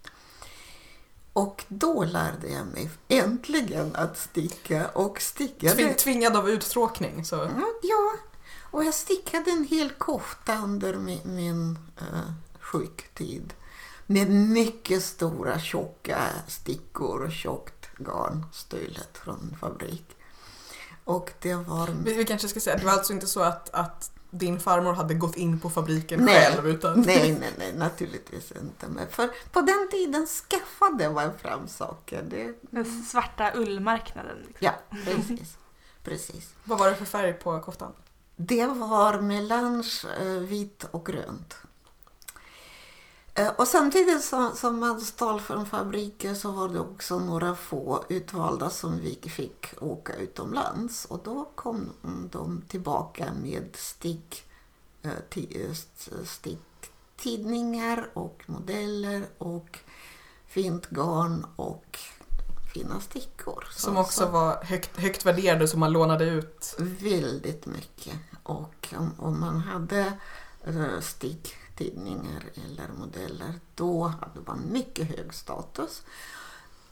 Och 1.34 1.66
då 1.68 2.04
lärde 2.04 2.48
jag 2.48 2.68
mig 2.68 2.90
äntligen 3.08 3.96
att 3.96 4.18
sticka 4.18 4.88
och 4.88 5.22
stickade. 5.22 5.76
Tving, 5.76 5.94
tvingad 5.94 6.36
av 6.36 6.50
uttråkning. 6.50 7.26
Så. 7.26 7.36
Ja, 7.82 8.14
och 8.72 8.84
jag 8.84 8.94
stickade 8.94 9.52
en 9.52 9.64
hel 9.64 9.90
kofta 9.90 10.58
under 10.58 10.94
min, 10.96 11.22
min 11.24 11.80
uh, 12.02 12.32
sjuktid. 12.60 13.54
Med 14.06 14.30
mycket 14.30 15.04
stora 15.04 15.60
tjocka 15.60 16.20
stickor 16.48 17.24
och 17.24 17.32
tjockt 17.32 17.90
garn, 17.98 18.46
stulet 18.52 19.18
från 19.18 19.56
fabrik. 19.60 20.18
Och 21.04 21.32
det 21.40 21.56
var... 21.56 21.88
Vi, 22.04 22.14
vi 22.14 22.26
kanske 22.26 22.48
ska 22.48 22.60
säga 22.60 22.76
att 22.76 22.82
det 22.82 22.88
var 22.88 22.94
alltså 22.94 23.14
inte 23.14 23.28
så 23.28 23.42
att, 23.42 23.70
att 23.70 24.12
din 24.30 24.60
farmor 24.60 24.94
hade 24.94 25.14
gått 25.14 25.38
in 25.38 25.60
på 25.60 25.70
fabriken 25.70 26.26
Nej. 26.26 26.36
själv 26.36 26.68
utan... 26.68 27.02
Nej, 27.08 27.38
nej, 27.40 27.54
nej, 27.58 27.74
naturligtvis 27.74 28.52
inte. 28.52 28.88
Men 28.88 29.08
för 29.08 29.30
på 29.52 29.62
den 29.62 29.88
tiden 29.92 30.28
skaffade 30.28 31.10
man 31.10 31.38
fram 31.38 31.68
saker. 31.68 32.24
Det, 32.24 32.54
Den 32.62 33.04
svarta 33.04 33.52
ullmarknaden. 33.56 34.38
Liksom. 34.38 34.58
ja, 34.60 34.74
precis. 35.06 35.58
precis. 36.04 36.54
Vad 36.64 36.80
var 36.80 36.90
det 36.90 36.96
för 36.96 37.06
färg 37.06 37.34
på 37.34 37.60
koftan? 37.60 37.92
Det 38.42 38.66
var 38.66 39.22
melange 39.22 40.06
eh, 40.20 40.40
vitt 40.40 40.84
och 40.92 41.06
grönt. 41.06 41.56
Eh, 43.34 43.50
och 43.58 43.68
samtidigt 43.68 44.24
som, 44.24 44.56
som 44.56 44.80
man 44.80 45.02
stal 45.02 45.42
från 45.42 45.66
fabriker 45.66 46.34
så 46.34 46.52
var 46.52 46.70
det 46.70 46.80
också 46.80 47.20
några 47.20 47.56
få 47.56 48.04
utvalda 48.10 48.70
som 48.70 49.00
vi 49.00 49.30
fick 49.30 49.82
åka 49.82 50.16
utomlands. 50.16 51.06
Och 51.06 51.22
då 51.24 51.52
kom 51.56 51.90
de 52.32 52.62
tillbaka 52.68 53.34
med 53.44 53.68
stick, 53.74 54.44
eh, 55.02 55.12
sticktidningar 56.26 58.10
och 58.14 58.44
modeller 58.46 59.26
och 59.38 59.80
fint 60.48 60.90
garn 60.90 61.46
och 61.56 62.00
fina 62.74 63.00
stickor. 63.00 63.68
Som 63.72 63.94
Så- 63.96 64.02
också 64.02 64.24
så- 64.26 64.30
var 64.32 64.64
högt, 64.64 64.98
högt 64.98 65.26
värderade 65.26 65.68
som 65.68 65.80
man 65.80 65.92
lånade 65.92 66.26
ut. 66.26 66.76
Väldigt 66.80 67.66
mycket. 67.66 68.14
Och 68.44 68.94
om, 68.98 69.12
om 69.18 69.40
man 69.40 69.58
hade 69.60 70.14
eh, 70.64 71.00
sticktidningar 71.02 72.44
eller 72.66 72.88
modeller 73.00 73.54
då 73.76 74.04
hade 74.04 74.40
man 74.48 74.62
mycket 74.72 75.08
hög 75.18 75.34
status. 75.34 76.04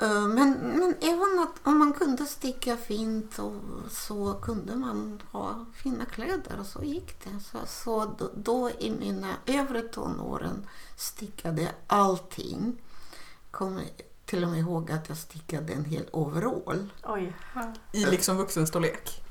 Eh, 0.02 0.28
Men, 0.28 0.52
men 0.52 0.96
även 1.02 1.40
att 1.40 1.68
om 1.68 1.78
man 1.80 1.94
kunde 1.94 2.26
sticka 2.26 2.78
fint 2.78 3.40
och 3.40 3.54
så 3.92 4.34
kunde 4.34 4.76
man 4.76 5.22
ha 5.32 5.66
fina 5.76 6.06
kläder 6.06 6.60
och 6.60 6.66
så 6.66 6.84
gick 6.84 7.24
det. 7.24 7.40
Så, 7.52 7.58
så 7.68 8.16
då, 8.18 8.32
då 8.36 8.70
i 8.80 8.92
mina 8.92 9.34
övre 9.46 9.82
tonåren 9.82 10.68
stickade 10.96 11.62
jag 11.62 11.72
allting. 11.88 12.82
Kommer 13.52 13.86
till 14.28 14.44
och 14.44 14.50
med 14.50 14.60
ihåg 14.60 14.92
att 14.92 15.10
jag 15.10 15.18
stickade 15.18 15.74
en 15.74 15.86
hel 15.86 16.06
overall. 16.12 16.90
Oj. 17.04 17.36
I 17.92 18.06
liksom 18.06 18.38
vuxenstorlek. 18.38 19.22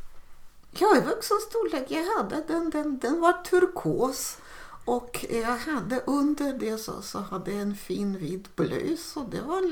Ja, 0.71 0.97
i 0.97 1.01
vuxen 1.01 1.37
storlek. 1.49 1.87
Jag 1.91 2.17
hade 2.17 2.43
den, 2.49 2.71
den, 2.71 2.99
den 2.99 3.21
var 3.21 3.33
turkos. 3.33 4.39
Och 4.85 5.27
jag 5.31 5.57
hade 5.57 6.01
under 6.07 6.53
det 6.59 6.79
så, 6.79 7.03
så 7.03 7.19
hade 7.19 7.51
jag 7.53 7.61
en 7.61 7.75
fin 7.77 8.19
vit 8.19 8.57
blus 8.57 9.17
och 9.17 9.29
det 9.31 9.41
var 9.41 9.63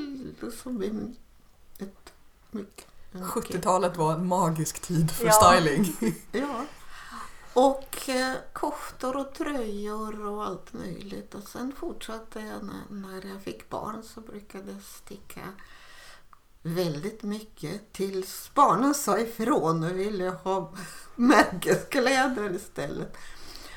liksom 0.47 0.83
ett 1.79 2.13
mycket... 2.51 2.87
en- 3.13 3.25
70-talet 3.25 3.97
var 3.97 4.13
en 4.15 4.27
magisk 4.27 4.81
tid 4.81 5.11
för 5.11 5.27
Ja. 5.27 5.33
styling. 5.33 5.97
Ja. 6.33 6.65
Och 7.55 8.09
eh, 8.09 8.35
koftor 8.53 9.17
och 9.17 9.35
tröjor 9.35 10.27
och 10.27 10.45
allt 10.45 10.73
möjligt. 10.73 11.35
Och 11.35 11.43
sen 11.43 11.73
fortsatte 11.77 12.41
jag 12.41 12.71
när, 12.91 13.27
jag 13.33 13.43
fick 13.43 13.69
barn 13.71 14.03
så 14.03 14.21
brukade 14.21 14.73
jag 14.73 14.83
sticka 14.83 15.41
väldigt 16.63 17.23
mycket 17.23 17.93
tills 17.93 18.51
barnen 18.55 18.95
sa 18.95 19.19
ifrån 19.19 19.85
och 19.85 19.99
ville 19.99 20.29
ha 20.29 20.73
märkeskläder 21.17 22.55
istället. 22.55 23.17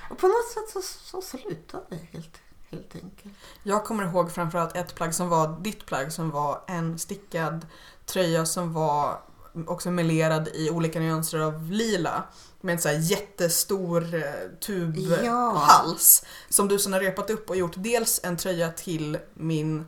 Och 0.10 0.18
på 0.18 0.28
något 0.28 0.48
sätt 0.54 0.70
så, 0.70 0.82
så 0.82 1.22
slutade 1.22 1.84
det 1.90 1.96
helt, 2.12 2.38
helt 2.70 2.96
enkelt. 2.96 3.34
Jag 3.64 3.86
kommer 3.86 4.04
ihåg 4.04 4.32
framförallt 4.32 4.76
ett 4.76 4.96
plagg 4.96 5.16
som 5.16 5.30
var 5.30 5.60
ditt 5.60 5.86
plagg 5.86 6.12
som 6.12 6.30
var 6.30 6.64
en 6.68 7.00
stickad 7.00 7.68
tröja 8.06 8.46
som 8.46 8.74
var 8.74 9.22
också 9.68 9.92
melerad 9.92 10.48
i 10.48 10.70
olika 10.70 11.00
nyanser 11.00 11.40
av 11.40 11.72
lila. 11.72 12.24
Med 12.62 12.74
en 12.74 12.82
så 12.82 12.90
jättestor 12.90 14.16
eh, 14.16 14.22
tubhals. 14.60 16.26
Som 16.50 16.68
du 16.68 16.80
sen 16.80 16.94
har 16.94 17.00
repat 17.00 17.30
upp 17.30 17.50
och 17.50 17.56
gjort 17.56 17.74
dels 17.76 18.20
en 18.24 18.38
tröja 18.38 18.70
till 18.70 19.18
min 19.34 19.86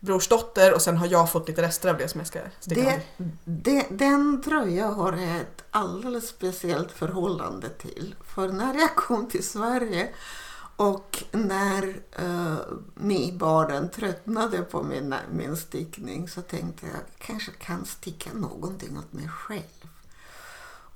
brorsdotter 0.00 0.74
och 0.74 0.82
sen 0.82 0.96
har 0.96 1.06
jag 1.06 1.32
fått 1.32 1.48
lite 1.48 1.62
rester 1.62 1.88
av 1.88 1.98
det 1.98 2.08
som 2.08 2.20
jag 2.20 2.26
ska 2.26 2.40
sticka 2.60 2.80
Det, 2.80 3.02
det, 3.44 3.86
den 3.90 4.42
tröja 4.42 4.86
har 4.86 5.12
jag 5.12 5.40
ett 5.40 5.64
alldeles 5.70 6.28
speciellt 6.28 6.92
förhållande 6.92 7.68
till. 7.68 8.14
För 8.34 8.48
när 8.48 8.74
jag 8.74 8.94
kom 8.94 9.28
till 9.28 9.44
Sverige 9.44 10.08
och 10.76 11.24
när 11.32 12.02
uh, 12.22 13.32
barnen 13.32 13.88
tröttnade 13.90 14.62
på 14.62 14.82
min, 14.82 15.14
min 15.32 15.56
stickning 15.56 16.28
så 16.28 16.42
tänkte 16.42 16.86
jag 16.86 17.00
kanske 17.18 17.50
kan 17.52 17.84
sticka 17.84 18.30
någonting 18.32 18.98
åt 18.98 19.12
mig 19.12 19.28
själv. 19.28 19.88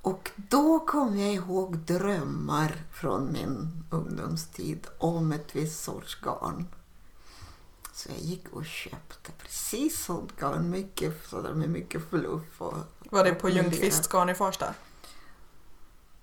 Och 0.03 0.31
då 0.35 0.79
kom 0.79 1.19
jag 1.19 1.33
ihåg 1.33 1.77
drömmar 1.77 2.75
från 2.91 3.31
min 3.31 3.83
ungdomstid 3.89 4.87
om 4.97 5.31
ett 5.31 5.55
visst 5.55 5.83
sorts 5.83 6.21
garn. 6.21 6.67
Så 7.93 8.09
jag 8.09 8.19
gick 8.19 8.49
och 8.49 8.65
köpte 8.65 9.31
precis 9.31 10.03
sånt 10.05 10.39
garn, 10.39 10.69
mycket, 10.69 11.27
sådär 11.27 11.53
med 11.53 11.69
mycket 11.69 12.09
fluff. 12.09 12.61
Och, 12.61 12.77
Var 12.99 13.23
det 13.23 13.33
på 13.35 13.49
Ljungqvists 13.49 14.07
garn 14.07 14.29
i 14.29 14.35
Farsta? 14.35 14.73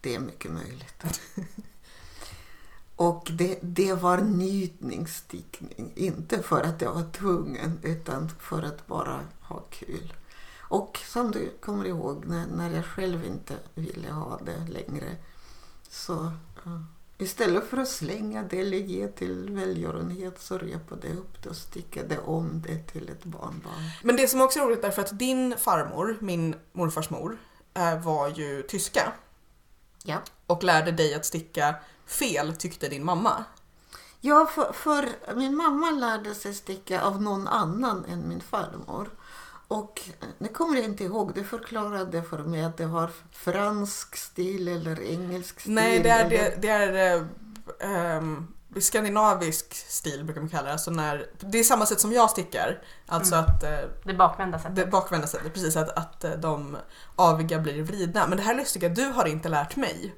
Det 0.00 0.14
är 0.14 0.20
mycket 0.20 0.52
möjligt. 0.52 1.04
Och 2.96 3.28
det, 3.32 3.58
det 3.62 3.94
var 3.94 4.18
njutningsstickning. 4.18 5.92
Inte 5.94 6.42
för 6.42 6.62
att 6.62 6.80
jag 6.80 6.92
var 6.92 7.10
tvungen 7.12 7.78
utan 7.82 8.28
för 8.28 8.62
att 8.62 8.86
bara 8.86 9.20
ha 9.40 9.60
kul. 9.70 10.12
Och 10.70 11.00
som 11.06 11.30
du 11.30 11.50
kommer 11.60 11.84
ihåg 11.84 12.24
när, 12.26 12.46
när 12.46 12.70
jag 12.70 12.84
själv 12.84 13.24
inte 13.24 13.54
ville 13.74 14.10
ha 14.10 14.40
det 14.44 14.72
längre 14.72 15.16
så 15.88 16.32
ja, 16.64 16.70
istället 17.18 17.70
för 17.70 17.76
att 17.76 17.88
slänga 17.88 18.42
det 18.42 18.60
eller 18.60 18.78
ge 18.78 19.08
till 19.08 19.50
välgörenhet 19.50 20.40
så 20.40 20.58
repade 20.58 21.08
jag 21.08 21.16
upp 21.16 21.42
det 21.42 21.48
och 21.48 21.56
stickade 21.56 22.18
om 22.18 22.62
det 22.66 22.78
till 22.78 23.08
ett 23.08 23.24
barnbarn. 23.24 23.90
Men 24.02 24.16
det 24.16 24.28
som 24.28 24.40
också 24.40 24.58
är 24.58 24.64
roligt 24.64 24.84
är 24.84 24.90
för 24.90 25.02
att 25.02 25.18
din 25.18 25.54
farmor, 25.58 26.16
min 26.20 26.54
morfars 26.72 27.10
mor, 27.10 27.38
eh, 27.74 28.00
var 28.00 28.28
ju 28.28 28.62
tyska. 28.62 29.12
Ja. 30.04 30.18
Och 30.46 30.64
lärde 30.64 30.92
dig 30.92 31.14
att 31.14 31.26
sticka 31.26 31.74
fel 32.06 32.56
tyckte 32.56 32.88
din 32.88 33.04
mamma. 33.04 33.44
Ja, 34.20 34.46
för, 34.46 34.72
för 34.72 35.08
min 35.34 35.56
mamma 35.56 35.90
lärde 35.90 36.34
sig 36.34 36.54
sticka 36.54 37.02
av 37.02 37.22
någon 37.22 37.48
annan 37.48 38.04
än 38.04 38.28
min 38.28 38.40
farmor. 38.40 39.10
Och 39.70 40.00
nu 40.38 40.48
kommer 40.48 40.76
jag 40.76 40.84
inte 40.84 41.04
ihåg, 41.04 41.32
du 41.34 41.44
förklarade 41.44 42.22
för 42.22 42.38
mig 42.38 42.64
att 42.64 42.76
det 42.76 42.86
var 42.86 43.10
fransk 43.32 44.16
stil 44.16 44.68
eller 44.68 45.00
engelsk 45.02 45.60
stil. 45.60 45.72
Nej, 45.74 46.00
det 46.00 46.08
är, 46.08 46.20
eller- 46.24 46.30
det, 46.30 46.54
det 46.62 46.68
är 46.68 47.16
eh, 47.80 48.16
ehm, 48.16 48.46
skandinavisk 48.80 49.74
stil 49.74 50.24
brukar 50.24 50.40
man 50.40 50.50
kalla 50.50 50.66
det. 50.66 50.72
Alltså 50.72 50.90
när, 50.90 51.26
det 51.40 51.58
är 51.58 51.64
samma 51.64 51.86
sätt 51.86 52.00
som 52.00 52.12
jag 52.12 52.30
stickar. 52.30 52.82
Alltså 53.06 53.34
att 53.34 53.62
eh, 53.62 53.70
Det 54.04 54.14
bakvända 54.14 54.58
sättet. 54.58 54.76
det 54.76 54.86
bakvända 54.86 55.26
sättet, 55.26 55.54
precis 55.54 55.76
att, 55.76 55.88
att 55.98 56.24
eh, 56.24 56.30
de 56.30 56.76
aviga 57.16 57.58
blir 57.58 57.82
vridna. 57.82 58.26
Men 58.26 58.36
det 58.38 58.44
här 58.44 58.54
lustiga, 58.54 58.88
du 58.88 59.04
har 59.04 59.26
inte 59.26 59.48
lärt 59.48 59.76
mig. 59.76 60.14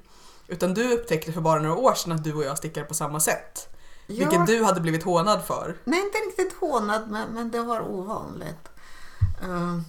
Utan 0.47 0.73
du 0.73 0.93
upptäckte 0.93 1.31
för 1.31 1.41
bara 1.41 1.59
några 1.59 1.75
år 1.75 1.93
sedan 1.93 2.11
att 2.11 2.23
du 2.23 2.33
och 2.33 2.43
jag 2.43 2.57
stickar 2.57 2.83
på 2.83 2.93
samma 2.93 3.19
sätt. 3.19 3.69
Ja, 4.07 4.15
Vilket 4.15 4.47
du 4.47 4.63
hade 4.63 4.81
blivit 4.81 5.03
hånad 5.03 5.43
för. 5.43 5.77
Nej, 5.83 5.99
inte 5.99 6.17
riktigt 6.17 6.53
hånad, 6.59 7.11
men, 7.11 7.29
men 7.33 7.51
det 7.51 7.61
var 7.61 7.81
ovanligt. 7.81 8.69
Ehm, 9.43 9.83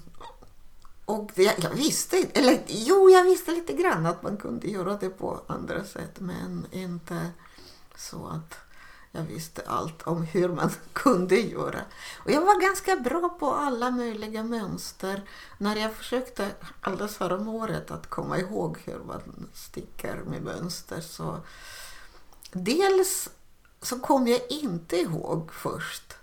och 1.05 1.31
det, 1.35 1.59
jag 1.63 1.71
visste 1.71 2.17
eller 2.35 2.63
jo, 2.67 3.11
jag 3.11 3.25
visste 3.25 3.51
lite 3.51 3.73
grann 3.73 4.07
att 4.07 4.23
man 4.23 4.37
kunde 4.37 4.69
göra 4.69 4.97
det 4.97 5.09
på 5.09 5.41
andra 5.47 5.85
sätt, 5.85 6.21
men 6.21 6.67
inte 6.71 7.31
så 7.97 8.27
att 8.27 8.59
jag 9.13 9.23
visste 9.23 9.63
allt 9.67 10.03
om 10.03 10.23
hur 10.23 10.49
man 10.49 10.71
kunde 10.93 11.41
göra. 11.41 11.81
Och 12.25 12.31
jag 12.31 12.41
var 12.41 12.61
ganska 12.61 12.97
bra 12.97 13.29
på 13.29 13.55
alla 13.55 13.91
möjliga 13.91 14.45
mönster. 14.45 15.23
När 15.59 15.77
jag 15.77 15.95
försökte 15.95 16.51
alldeles 16.81 17.17
förra 17.17 17.51
året 17.51 17.91
att 17.91 18.11
komma 18.11 18.39
ihåg 18.39 18.79
hur 18.85 18.99
man 18.99 19.49
stickar 19.55 20.17
med 20.17 20.43
mönster 20.43 21.01
så 21.01 21.41
dels 22.53 23.31
så 23.83 23.99
kom 23.99 24.27
jag 24.27 24.41
inte 24.49 24.97
ihåg 24.97 25.53
först. 25.53 26.15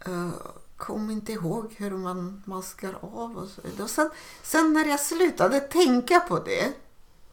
Eh, 0.00 0.30
Kom 0.78 1.10
inte 1.10 1.32
ihåg 1.32 1.74
hur 1.78 1.90
man 1.90 2.42
maskar 2.46 2.98
av 3.00 3.36
och 3.36 3.48
så 3.48 3.60
vidare. 3.62 3.82
Och 3.82 3.90
sen, 3.90 4.10
sen 4.42 4.72
när 4.72 4.84
jag 4.84 5.00
slutade 5.00 5.60
tänka 5.60 6.20
på 6.20 6.38
det, 6.38 6.72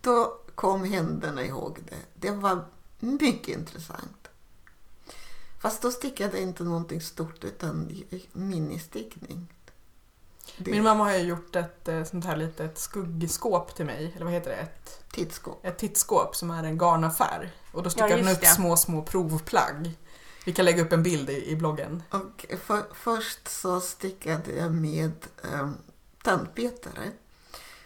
då 0.01 0.37
kom 0.55 0.83
händerna 0.83 1.43
ihåg 1.45 1.79
det. 1.89 1.97
Det 2.13 2.31
var 2.31 2.65
mycket 2.99 3.57
intressant. 3.57 4.27
Fast 5.61 5.81
då 5.81 5.91
stickade 5.91 6.37
jag 6.37 6.41
inte 6.47 6.63
någonting 6.63 7.01
stort 7.01 7.43
utan 7.43 8.03
ministickning. 8.33 9.47
Det 10.57 10.71
Min 10.71 10.83
mamma 10.83 11.03
har 11.03 11.11
ju 11.11 11.23
gjort 11.23 11.55
ett 11.55 11.87
eh, 11.87 12.03
sånt 12.03 12.25
här 12.25 12.37
litet 12.37 12.77
skuggskåp 12.77 13.75
till 13.75 13.85
mig. 13.85 14.11
Eller 14.15 14.25
vad 14.25 14.33
heter 14.33 14.49
det? 14.49 14.55
Ett, 14.55 15.03
tittskåp. 15.11 15.65
ett 15.65 15.77
tittskåp 15.77 16.35
som 16.35 16.51
är 16.51 16.63
en 16.63 16.77
garnaffär. 16.77 17.51
Och 17.71 17.83
då 17.83 17.89
stickar 17.89 18.09
Ja, 18.09 18.15
hon 18.15 18.25
det. 18.25 18.45
små, 18.45 18.77
små 18.77 19.01
provplagg. 19.01 19.97
Vi 20.45 20.53
kan 20.53 20.65
lägga 20.65 20.83
upp 20.83 20.91
en 20.91 21.03
bild 21.03 21.29
i, 21.29 21.51
i 21.51 21.55
bloggen. 21.55 22.03
Och 22.09 22.45
för, 22.65 22.83
först 22.93 23.47
så 23.47 23.81
stickade 23.81 24.51
jag 24.51 24.71
med 24.71 25.11
um, 25.53 25.77
tandpetare. 26.23 27.11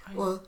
Oj. 0.08 0.18
Och, 0.18 0.40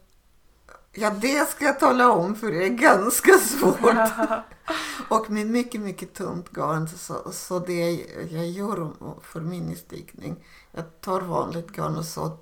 ja, 0.92 1.10
det 1.10 1.50
ska 1.50 1.66
jag 1.66 1.80
tala 1.80 2.12
om 2.12 2.36
för 2.36 2.52
det 2.52 2.66
är 2.66 2.70
ganska 2.70 3.38
svårt. 3.38 3.80
Och 5.10 5.30
med 5.30 5.48
mycket, 5.48 5.82
mycket 5.82 6.14
tunt 6.14 6.50
garn. 6.50 6.88
Så, 6.88 7.32
så 7.32 7.60
det 7.60 7.92
jag 8.32 8.48
gör 8.48 8.92
för 9.22 9.42
ministickning, 9.42 10.36
jag 10.72 11.02
tar 11.02 11.22
vanligt 11.22 11.72
garn 11.72 11.96
och 11.96 12.06
så 12.06 12.38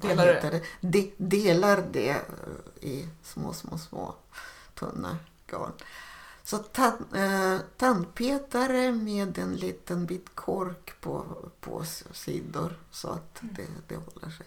Delar 0.00 0.26
det? 0.26 0.62
De, 0.80 1.14
delar 1.16 1.84
det 1.92 2.10
eh, 2.10 2.18
i 2.80 3.08
små, 3.22 3.52
små, 3.52 3.78
små 3.78 4.14
tunna 4.74 5.18
garn. 5.46 5.72
Så 6.48 6.58
tan, 6.58 7.14
eh, 7.14 7.58
tandpetare 7.76 8.92
med 8.92 9.38
en 9.38 9.56
liten 9.56 10.06
bit 10.06 10.34
kork 10.34 11.00
på, 11.00 11.24
på 11.60 11.84
sidor 12.12 12.78
så 12.90 13.08
att 13.08 13.38
det, 13.40 13.66
det 13.88 13.96
håller 13.96 14.30
sig. 14.30 14.46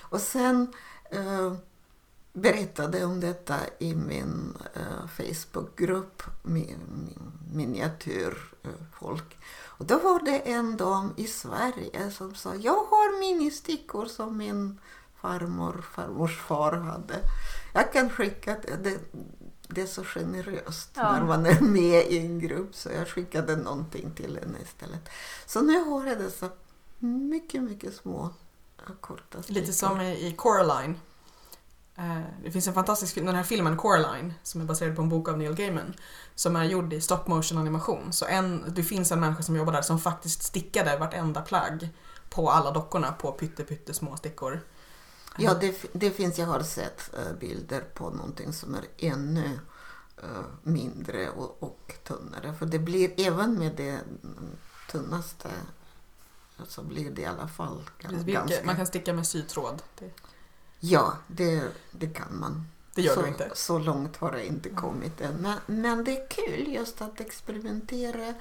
Och 0.00 0.20
sen 0.20 0.72
eh, 1.10 1.54
berättade 2.32 3.04
om 3.04 3.20
detta 3.20 3.56
i 3.78 3.94
min 3.94 4.56
eh, 4.74 5.06
Facebookgrupp 5.06 6.22
med 6.42 6.76
min 6.88 7.32
miniatyrfolk. 7.52 9.38
Och 9.64 9.84
då 9.84 9.98
var 9.98 10.24
det 10.24 10.38
en 10.38 10.76
dam 10.76 11.14
i 11.16 11.26
Sverige 11.26 12.10
som 12.10 12.34
sa 12.34 12.54
jag 12.54 12.84
har 12.84 13.20
ministickor 13.20 14.06
som 14.06 14.36
min 14.36 14.80
farmor, 15.20 15.84
farmors 15.94 16.38
far 16.38 16.72
hade. 16.72 17.18
Jag 17.74 17.92
kan 17.92 18.10
skicka 18.10 18.56
det. 18.62 18.76
det 18.76 19.00
det 19.74 19.82
är 19.82 19.86
så 19.86 20.04
generöst 20.04 20.90
Ja. 20.94 21.12
när 21.12 21.24
man 21.24 21.46
är 21.46 21.60
med 21.60 22.06
i 22.06 22.18
en 22.18 22.38
grupp 22.38 22.74
så 22.74 22.88
jag 22.90 23.08
skickade 23.08 23.56
någonting 23.56 24.10
till 24.14 24.38
henne 24.42 24.58
istället. 24.62 25.08
Så 25.46 25.60
nu 25.60 25.84
har 25.84 26.06
jag 26.06 26.18
dessa 26.18 26.48
mycket, 26.98 27.62
mycket 27.62 27.94
små 27.94 28.30
korta 29.00 29.38
Lite 29.46 29.72
stickor. 29.72 29.88
som 29.88 30.00
i, 30.00 30.26
i 30.26 30.32
Coraline. 30.32 31.00
Eh, 31.96 32.20
Det 32.44 32.50
finns 32.50 32.68
en 32.68 32.74
fantastisk 32.74 33.14
film, 33.14 33.26
den 33.26 33.34
här 33.34 33.42
filmen 33.42 33.76
Coraline 33.76 34.34
som 34.42 34.60
är 34.60 34.64
baserad 34.64 34.96
på 34.96 35.02
en 35.02 35.08
bok 35.08 35.28
av 35.28 35.38
Neil 35.38 35.54
Gaiman 35.54 35.94
som 36.34 36.56
är 36.56 36.64
gjord 36.64 36.92
i 36.92 37.00
stop 37.00 37.18
motion 37.26 37.58
animation. 37.58 38.12
Så 38.12 38.24
en, 38.26 38.64
det 38.74 38.82
finns 38.82 39.12
en 39.12 39.20
människa 39.20 39.42
som 39.42 39.56
jobbar 39.56 39.72
där 39.72 39.82
som 39.82 39.98
faktiskt 39.98 40.42
stickade 40.42 40.96
vartenda 40.96 41.40
plagg 41.40 41.88
på 42.30 42.50
alla 42.50 42.70
dockorna 42.70 43.12
på 43.12 43.32
pytte, 43.32 43.64
pytte 43.64 43.94
små 43.94 44.16
stickor. 44.16 44.60
Ja, 45.36 45.54
det, 45.54 45.86
det 45.92 46.10
finns, 46.10 46.38
jag 46.38 46.46
har 46.46 46.60
sett 46.60 47.14
eh, 47.14 47.32
bilder 47.40 47.80
på 47.80 48.10
någonting 48.10 48.52
som 48.52 48.74
är 48.74 48.84
ännu 48.96 49.58
eh, 50.22 50.44
mindre 50.62 51.30
och, 51.30 51.62
och 51.62 51.94
tunnare. 52.04 52.54
För 52.54 52.66
det 52.66 52.78
blir 52.78 53.20
även 53.20 53.58
med 53.58 53.76
det 53.76 54.00
tunnaste 54.90 55.48
så 56.66 56.82
blir 56.82 57.10
det 57.10 57.22
i 57.22 57.26
alla 57.26 57.48
fall 57.48 57.90
ganska... 57.98 58.64
Man 58.64 58.76
kan 58.76 58.86
sticka 58.86 59.12
med 59.12 59.26
sytråd. 59.26 59.82
Det, 59.98 60.10
Ja, 60.80 61.16
det, 61.26 61.62
det 61.90 62.06
kan 62.06 62.38
man. 62.38 62.66
det 62.94 63.02
gör 63.02 63.14
så, 63.14 63.22
du 63.22 63.28
inte. 63.28 63.50
Så 63.54 63.78
långt 63.78 64.16
har 64.16 64.32
det 64.32 64.46
inte 64.46 64.68
kommit 64.68 65.20
än. 65.20 65.34
Men, 65.34 65.58
men 65.66 66.04
det 66.04 66.20
är 66.20 66.28
kul 66.28 66.72
just 66.74 67.02
att 67.02 67.20
experimentera, 67.20 68.34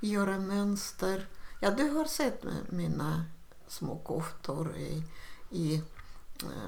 göra 0.00 0.38
mönster. 0.38 1.26
Ja, 1.60 1.70
du 1.70 1.88
har 1.88 2.04
sett 2.04 2.44
mina 2.68 3.24
små 3.68 3.98
koftor 3.98 4.76
i, 4.76 5.04
i, 5.50 5.82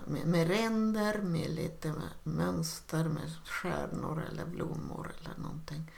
med, 0.07 0.27
med 0.27 0.49
ränder, 0.49 1.19
med 1.23 1.51
lite 1.51 1.95
mönster, 2.23 3.05
med 3.05 3.31
stjärnor 3.45 4.23
eller 4.31 4.45
blommor 4.47 5.13
eller 5.21 5.35
någonting. 5.43 5.91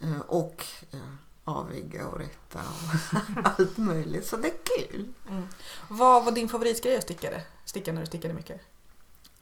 Eh, 0.00 0.20
Och 0.20 0.66
eh, 0.90 0.98
aviga 1.44 2.08
och 2.08 2.18
rätta 2.18 2.58
och 2.60 3.44
allt 3.58 3.76
möjligt. 3.76 4.26
Så 4.26 4.36
det 4.36 4.48
är 4.48 4.56
kul. 4.88 5.12
Mm. 5.30 5.46
Vad 5.88 6.24
var 6.24 6.32
din 6.32 6.48
favoritgrej 6.48 6.96
att 6.96 7.02
sticka, 7.02 7.30
det? 7.30 7.42
sticka 7.64 7.92
när 7.92 8.00
du 8.00 8.06
stickade 8.06 8.34
mycket? 8.34 8.60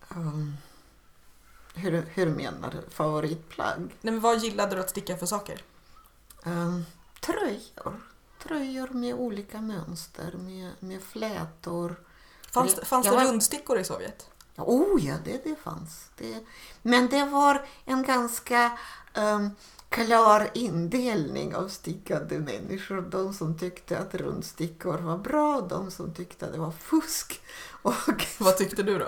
Um, 0.08 0.56
hur, 1.74 2.02
hur 2.14 2.30
menar 2.30 2.70
du? 2.70 2.90
Favoritplagg? 2.90 3.78
Nej, 3.80 4.12
men 4.12 4.20
vad 4.20 4.38
gillade 4.38 4.76
du 4.76 4.80
att 4.80 4.90
sticka 4.90 5.16
för 5.16 5.26
saker? 5.26 5.62
Um, 6.44 6.84
tröjor. 7.20 8.00
Tröjor 8.42 8.88
med 8.88 9.14
olika 9.14 9.60
mönster, 9.60 10.32
med, 10.38 10.72
med 10.80 11.02
flätor. 11.02 11.96
Fanns, 12.54 12.74
Det- 12.74 12.84
fanns 12.84 13.06
det 13.06 13.12
var- 13.12 13.24
rundstickor 13.24 13.78
i 13.78 13.84
Sovjet? 13.84 14.28
Oh 14.56 15.04
ja, 15.06 15.14
det, 15.24 15.44
det 15.44 15.56
fanns. 15.56 16.06
Det, 16.18 16.44
men 16.82 17.08
det 17.08 17.24
var 17.24 17.66
en 17.84 18.02
ganska 18.02 18.78
um, 19.14 19.50
klar 19.88 20.50
indelning 20.54 21.54
av 21.56 21.68
stickade 21.68 22.38
människor. 22.38 23.00
De 23.02 23.34
som 23.34 23.58
tyckte 23.58 23.98
att 23.98 24.14
rundstickor 24.14 24.98
var 24.98 25.18
bra, 25.18 25.60
de 25.60 25.90
som 25.90 26.14
tyckte 26.14 26.46
att 26.46 26.52
det 26.52 26.58
var 26.58 26.70
fusk. 26.70 27.40
Och 27.82 27.94
Vad 28.38 28.56
tyckte 28.56 28.82
du 28.82 28.98
då? 28.98 29.06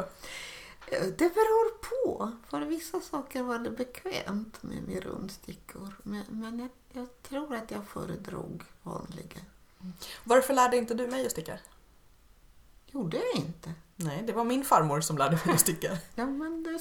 Eh, 0.87 1.03
Det 1.19 1.35
beror 1.35 1.79
på. 1.79 2.33
För 2.51 2.61
vissa 2.61 3.01
saker 3.01 3.43
var 3.43 3.59
det 3.59 3.71
bekvämt 3.71 4.63
med, 4.63 4.83
med 4.89 5.03
rundstickor. 5.05 5.95
Men, 6.03 6.25
men 6.29 6.59
jag, 6.59 6.69
jag 6.93 7.23
tror 7.23 7.55
att 7.55 7.71
jag 7.71 7.85
föredrog 7.87 8.63
vanliga. 8.83 9.41
Varför 10.25 10.55
lärde 10.55 10.77
inte 10.77 10.95
du 10.95 11.07
mig 11.07 11.27
att 11.27 11.33
sticka? 11.33 11.59
Gjorde 12.95 13.17
jag 13.17 13.45
inte. 13.45 13.73
Nej, 13.97 14.23
det 14.27 14.33
var 14.33 14.45
min 14.45 14.65
farmor 14.65 15.01
som 15.01 15.19
lärde 15.19 15.41
mig 15.45 15.55
att 15.55 15.61
sticka. 15.61 15.99
Ja, 16.15 16.27
men 16.27 16.63
det, 16.63 16.81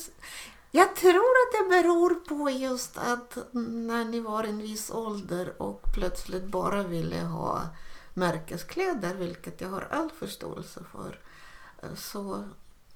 jag 0.72 0.96
tror 0.96 1.16
att 1.16 1.52
det 1.60 1.70
beror 1.70 2.16
på 2.16 2.50
just 2.50 2.98
att 2.98 3.38
när 3.52 4.06
ni 4.06 4.20
var 4.20 4.44
en 4.44 4.58
viss 4.58 4.92
ålder 4.92 5.62
och 5.62 5.82
plötsligt 5.94 6.46
bara 6.46 6.84
ville 6.84 7.22
ha 7.22 7.62
märkeskläder, 8.14 9.16
vilket 9.16 9.62
jag 9.62 9.70
har 9.70 9.88
all 9.92 10.10
förståelse 10.10 10.84
för, 10.92 11.20
så 11.96 12.44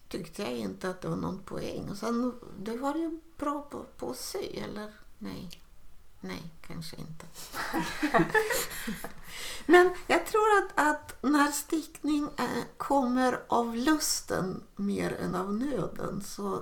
tyckte 0.10 0.42
jag 0.42 0.52
inte 0.52 0.90
att 0.90 1.02
det 1.02 1.08
var 1.08 1.16
någon 1.16 1.40
poäng. 1.40 1.90
Och 1.90 1.98
sen, 1.98 2.34
det 2.60 2.78
var 2.78 2.96
ju 2.96 3.20
bra 3.38 3.62
på, 3.62 3.86
på 3.98 4.10
att 4.10 4.18
sy, 4.18 4.38
eller? 4.38 4.94
Nej. 5.18 5.62
Nej, 6.20 6.44
kanske 6.68 6.96
inte. 6.96 7.26
Men 9.66 9.94
jag 10.08 10.26
tror 10.26 10.58
att, 10.58 10.88
att 10.88 11.24
när 11.24 11.52
stickning 11.52 12.30
eh, 12.38 12.64
kommer 12.78 13.40
av 13.48 13.76
lusten 13.76 14.64
mer 14.76 15.18
än 15.22 15.36
av 15.36 15.54
nöden 15.54 16.22
så 16.26 16.62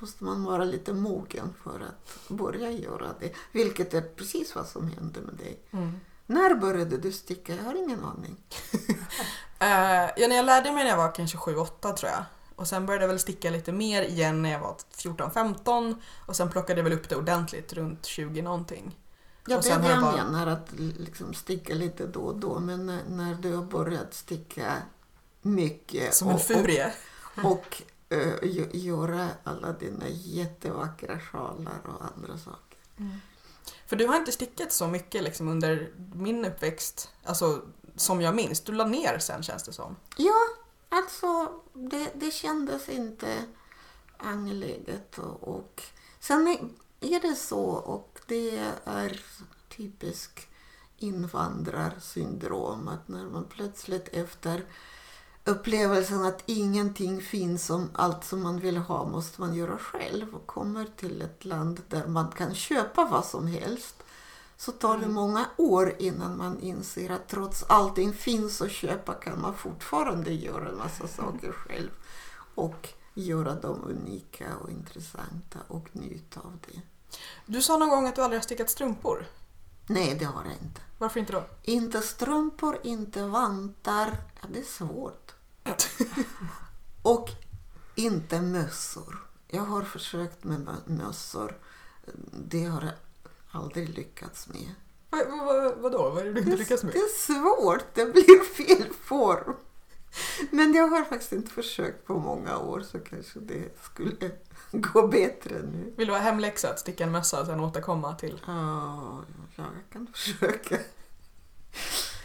måste 0.00 0.24
man 0.24 0.44
vara 0.44 0.64
lite 0.64 0.92
mogen 0.92 1.54
för 1.62 1.80
att 1.80 2.28
börja 2.28 2.70
göra 2.70 3.06
det. 3.20 3.32
Vilket 3.52 3.94
är 3.94 4.00
precis 4.00 4.54
vad 4.54 4.66
som 4.66 4.88
hände 4.88 5.20
med 5.20 5.34
dig. 5.34 5.60
Mm. 5.70 6.00
När 6.26 6.54
började 6.54 6.96
du 6.96 7.12
sticka? 7.12 7.54
Jag 7.54 7.62
har 7.62 7.74
ingen 7.74 8.04
aning. 8.04 8.36
Eh, 9.58 10.10
ja, 10.16 10.28
när 10.28 10.36
jag 10.36 10.44
lärde 10.44 10.72
mig 10.72 10.84
när 10.84 10.90
jag 10.90 10.96
var 10.96 11.14
kanske 11.14 11.38
7-8 11.38 11.94
tror 11.94 12.10
jag. 12.12 12.24
Och 12.62 12.68
sen 12.68 12.86
började 12.86 13.02
jag 13.04 13.08
väl 13.08 13.18
sticka 13.18 13.50
lite 13.50 13.72
mer 13.72 14.02
igen 14.02 14.42
när 14.42 14.52
jag 14.52 14.60
var 14.60 14.76
14-15 14.96 15.94
och 16.26 16.36
sen 16.36 16.50
plockade 16.50 16.78
jag 16.78 16.84
väl 16.84 16.92
upp 16.92 17.08
det 17.08 17.16
ordentligt 17.16 17.72
runt 17.72 18.06
20 18.06 18.42
någonting. 18.42 18.98
Ja, 19.46 19.56
Och 19.56 19.62
det 19.62 19.70
är 19.70 19.78
det 19.78 19.88
jag 19.88 20.00
bara- 20.02 20.24
menar, 20.24 20.46
att 20.46 20.72
liksom 20.78 21.34
sticka 21.34 21.74
lite 21.74 22.06
då 22.06 22.20
och 22.20 22.36
då. 22.36 22.58
Men 22.58 22.86
när, 22.86 23.00
när 23.08 23.34
du 23.34 23.54
har 23.56 23.62
börjat 23.64 24.14
sticka 24.14 24.76
mycket 25.40 26.14
Som 26.14 26.28
en 26.28 26.34
och, 26.34 26.40
furie. 26.40 26.92
och, 27.44 27.52
och 27.52 27.82
eh, 28.08 28.18
gö- 28.42 28.76
göra 28.76 29.28
alla 29.44 29.72
dina 29.72 30.04
jättevackra 30.08 31.18
sjalar 31.20 31.80
och 31.84 32.04
andra 32.16 32.38
saker. 32.38 32.78
För 33.86 33.96
du 33.96 34.06
har 34.06 34.16
inte 34.16 34.32
stickat 34.32 34.72
så 34.72 34.86
mycket 34.86 35.22
liksom 35.22 35.48
under 35.48 35.90
min 36.14 36.44
uppväxt, 36.44 37.10
alltså 37.24 37.62
som 37.96 38.20
jag 38.20 38.34
minns. 38.34 38.60
Du 38.60 38.72
la 38.72 38.84
ner 38.84 39.18
sen 39.18 39.42
känns 39.42 39.62
det 39.62 39.72
som. 39.72 39.96
Ja, 40.16 40.34
alltså 40.92 41.60
det, 41.72 42.12
det 42.14 42.30
kändes 42.30 42.88
inte 42.88 43.44
angeläget. 44.16 45.18
Och, 45.18 45.48
och 45.48 45.82
sen 46.20 46.58
är, 47.00 47.20
det 47.20 47.34
så, 47.34 47.64
och 47.64 48.20
det 48.26 48.58
är 48.84 49.20
typiskt 49.76 50.48
invandrarsyndrom, 50.98 52.88
att 52.88 53.08
när 53.08 53.24
man 53.24 53.44
plötsligt 53.44 54.08
efter 54.08 54.64
upplevelsen 55.44 56.24
att 56.24 56.42
ingenting 56.46 57.20
finns 57.20 57.70
om 57.70 57.90
allt 57.94 58.24
som 58.24 58.42
man 58.42 58.60
vill 58.60 58.76
ha 58.76 59.04
måste 59.04 59.40
man 59.40 59.54
göra 59.54 59.78
själv 59.78 60.34
och 60.34 60.46
kommer 60.46 60.84
till 60.96 61.22
ett 61.22 61.44
land 61.44 61.80
där 61.88 62.06
man 62.06 62.30
kan 62.30 62.54
köpa 62.54 63.04
vad 63.04 63.24
som 63.24 63.46
helst 63.46 64.01
så 64.64 64.72
tar 64.72 64.98
det 64.98 65.08
många 65.08 65.48
år 65.56 65.94
innan 65.98 66.36
man 66.36 66.60
inser 66.60 67.10
att 67.10 67.28
trots 67.28 67.62
allting 67.68 68.12
finns 68.12 68.62
att 68.62 68.70
köpa 68.70 69.14
kan 69.14 69.40
man 69.40 69.54
fortfarande 69.56 70.32
göra 70.32 70.68
en 70.68 70.76
massa 70.78 71.08
saker 71.08 71.52
själv 71.52 71.90
och 72.54 72.88
göra 73.14 73.54
dem 73.54 73.84
unika 73.84 74.56
och 74.62 74.70
intressanta 74.70 75.58
och 75.68 75.88
njuta 75.92 76.40
av 76.40 76.58
det. 76.66 76.80
Du 77.46 77.62
sa 77.62 77.76
någon 77.76 77.88
gång 77.88 78.06
att 78.06 78.16
du 78.16 78.22
aldrig 78.22 78.40
har 78.40 78.44
stickat 78.44 78.70
strumpor. 78.70 79.26
Nej, 79.86 80.16
det 80.18 80.24
har 80.24 80.44
jag 80.44 80.52
inte. 80.52 80.80
Varför 80.98 81.20
inte 81.20 81.32
då? 81.32 81.44
Inte 81.62 82.00
strumpor, 82.00 82.78
inte 82.82 83.22
vantar. 83.24 84.16
Ja, 84.42 84.48
det 84.52 84.58
är 84.58 84.64
svårt. 84.64 85.32
och 87.02 87.28
inte 87.94 88.40
mössor. 88.40 89.26
Jag 89.48 89.62
har 89.62 89.82
försökt 89.82 90.44
med 90.44 90.60
mö- 90.60 90.88
mössor. 91.06 91.58
Det 92.32 92.64
har 92.64 92.82
jag 92.82 92.92
aldrig 93.52 93.88
lyckats 93.88 94.48
med. 94.48 94.74
Vad, 95.10 95.28
vad, 95.28 95.76
vadå? 95.78 96.10
Vad 96.10 96.18
är 96.18 96.24
det 96.24 96.32
du 96.32 96.40
inte 96.40 96.56
lyckas 96.56 96.82
med? 96.84 96.92
Det 96.92 96.98
är 96.98 97.18
svårt, 97.18 97.94
det 97.94 98.06
blir 98.06 98.44
fel 98.54 98.92
form. 99.02 99.54
Men 100.50 100.74
jag 100.74 100.88
har 100.88 101.04
faktiskt 101.04 101.32
inte 101.32 101.50
försökt 101.50 102.06
på 102.06 102.18
många 102.18 102.58
år 102.58 102.80
så 102.80 102.98
kanske 102.98 103.40
det 103.40 103.82
skulle 103.82 104.30
gå 104.72 105.08
bättre 105.08 105.54
nu. 105.62 105.92
Vill 105.96 106.06
du 106.06 106.12
ha 106.12 106.20
hemläxa 106.20 106.70
att 106.70 106.78
sticka 106.78 107.04
en 107.04 107.12
mössa 107.12 107.40
och 107.40 107.46
sen 107.46 107.60
återkomma 107.60 108.14
till? 108.14 108.40
Ja, 108.46 109.24
jag 109.56 109.66
kan 109.92 110.06
försöka. 110.06 110.78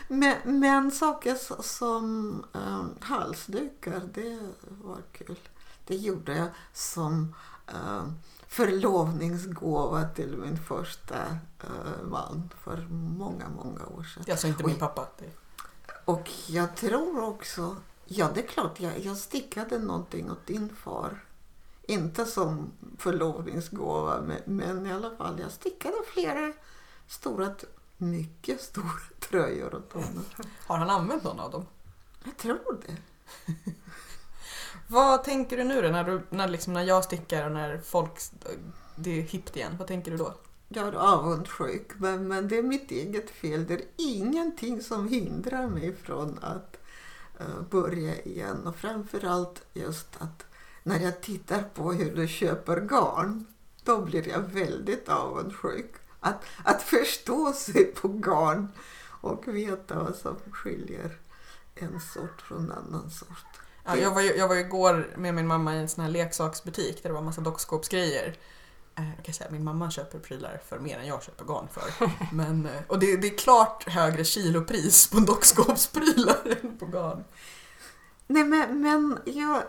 Men, 0.07 0.59
men 0.59 0.91
saker 0.91 1.61
som 1.61 2.45
um, 2.51 2.95
halsdukar, 3.01 4.01
det 4.13 4.39
var 4.67 5.01
kul. 5.11 5.39
Det 5.85 5.95
gjorde 5.95 6.37
jag 6.37 6.47
som 6.73 7.35
um, 7.67 8.15
förlovningsgåva 8.47 10.07
till 10.07 10.37
min 10.37 10.57
första 10.57 11.23
uh, 11.63 12.09
man 12.09 12.49
för 12.63 12.87
många, 13.17 13.49
många 13.49 13.85
år 13.85 14.03
sedan. 14.03 14.23
Alltså 14.29 14.47
inte 14.47 14.63
min 14.63 14.79
pappa. 14.79 15.07
Det. 15.19 15.31
Och 16.05 16.31
jag 16.47 16.75
tror 16.75 17.23
också, 17.23 17.75
ja 18.05 18.29
det 18.33 18.43
är 18.43 18.47
klart, 18.47 18.79
jag, 18.79 18.99
jag 18.99 19.17
stickade 19.17 19.79
någonting 19.79 20.31
åt 20.31 20.45
din 20.45 20.75
far. 20.75 21.23
Inte 21.81 22.25
som 22.25 22.71
förlovningsgåva, 22.97 24.21
men, 24.21 24.41
men 24.45 24.85
i 24.85 24.93
alla 24.93 25.15
fall, 25.15 25.39
jag 25.39 25.51
stickade 25.51 25.95
flera 26.13 26.53
stora, 27.07 27.55
mycket 27.97 28.61
stora 28.61 28.91
tröjor 29.19 29.75
åt 29.75 29.93
honom. 29.93 30.25
Har 30.67 30.77
han 30.77 30.89
använt 30.89 31.23
någon 31.23 31.39
av 31.39 31.51
dem? 31.51 31.65
Jag 32.23 32.37
tror 32.37 32.81
det. 32.87 32.97
Vad 34.87 35.23
tänker 35.23 35.57
du 35.57 35.63
nu 35.63 35.81
då 35.81 35.87
när, 35.87 36.03
du, 36.03 36.21
när, 36.29 36.47
liksom, 36.47 36.73
när 36.73 36.83
jag 36.83 37.03
stickar 37.03 37.45
och 37.45 37.51
när 37.51 37.77
folk, 37.77 38.11
det 38.95 39.19
är 39.19 39.21
hippt 39.21 39.55
igen? 39.55 39.75
Vad 39.79 39.87
tänker 39.87 40.11
du 40.11 40.17
då? 40.17 40.33
Jag 40.69 40.87
är 40.87 40.93
avundsjuk, 40.93 41.91
men, 41.97 42.27
men 42.27 42.47
det 42.47 42.57
är 42.57 42.63
mitt 42.63 42.91
eget 42.91 43.29
fel. 43.29 43.65
Det 43.67 43.73
är 43.73 43.85
ingenting 43.97 44.81
som 44.81 45.07
hindrar 45.07 45.67
mig 45.67 45.95
från 45.95 46.39
att 46.41 46.77
eh, 47.39 47.61
börja 47.69 48.21
igen. 48.21 48.67
Och 48.67 48.75
framförallt 48.75 49.65
just 49.73 50.07
att 50.19 50.45
när 50.83 50.99
jag 50.99 51.21
tittar 51.21 51.63
på 51.73 51.91
hur 51.91 52.15
du 52.15 52.27
köper 52.27 52.81
garn, 52.81 53.45
då 53.83 54.01
blir 54.01 54.27
jag 54.27 54.39
väldigt 54.39 55.09
avundsjuk. 55.09 55.95
Att, 56.27 56.43
att 56.63 56.81
förstå 56.81 57.53
sig 57.53 57.85
på 57.85 58.07
garn 58.07 58.67
och 59.21 59.47
veta 59.47 60.03
vad 60.03 60.15
som 60.15 60.35
skiljer 60.51 61.17
en 61.75 61.99
sort 61.99 62.41
från 62.41 62.57
en 62.65 62.71
annan 62.71 63.11
sort. 63.11 63.45
Ja, 63.85 63.95
jag, 63.97 64.13
var 64.13 64.21
ju, 64.21 64.35
jag 64.35 64.47
var 64.47 64.55
igår 64.55 65.13
med 65.17 65.33
min 65.33 65.47
mamma 65.47 65.75
i 65.75 65.77
en 65.79 65.89
sån 65.89 66.03
här 66.03 66.11
leksaksbutik 66.11 67.03
där 67.03 67.09
det 67.09 67.13
var 67.15 67.21
massa 67.21 67.41
dockskåpsgrejer. 67.41 68.37
Eh, 68.95 69.09
Jag 69.15 69.25
kan 69.25 69.33
säga 69.33 69.51
min 69.51 69.63
mamma 69.63 69.91
köper 69.91 70.19
prylar 70.19 70.61
för 70.69 70.79
mer 70.79 70.99
än 70.99 71.07
jag 71.07 71.23
köper 71.23 71.45
garn 71.45 71.67
för. 71.71 72.11
Men, 72.35 72.65
eh, 72.65 72.81
och 72.87 72.99
det, 72.99 73.17
det 73.17 73.27
är 73.27 73.37
klart 73.37 73.89
högre 73.89 74.23
kilopris 74.23 75.07
på 75.07 75.19
dockskåpsprylar 75.19 76.57
än 76.63 76.77
på 76.77 76.85
garn. 76.85 77.23
Nej, 78.27 78.43
men, 78.43 78.81
men 78.81 79.19
jag... 79.25 79.63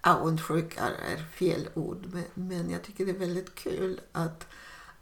Avundsjuk 0.00 0.76
är 0.76 1.24
fel 1.36 1.68
ord, 1.74 2.06
men, 2.12 2.24
men 2.34 2.70
jag 2.70 2.82
tycker 2.82 3.04
det 3.04 3.10
är 3.10 3.18
väldigt 3.18 3.54
kul 3.54 4.00
att 4.12 4.46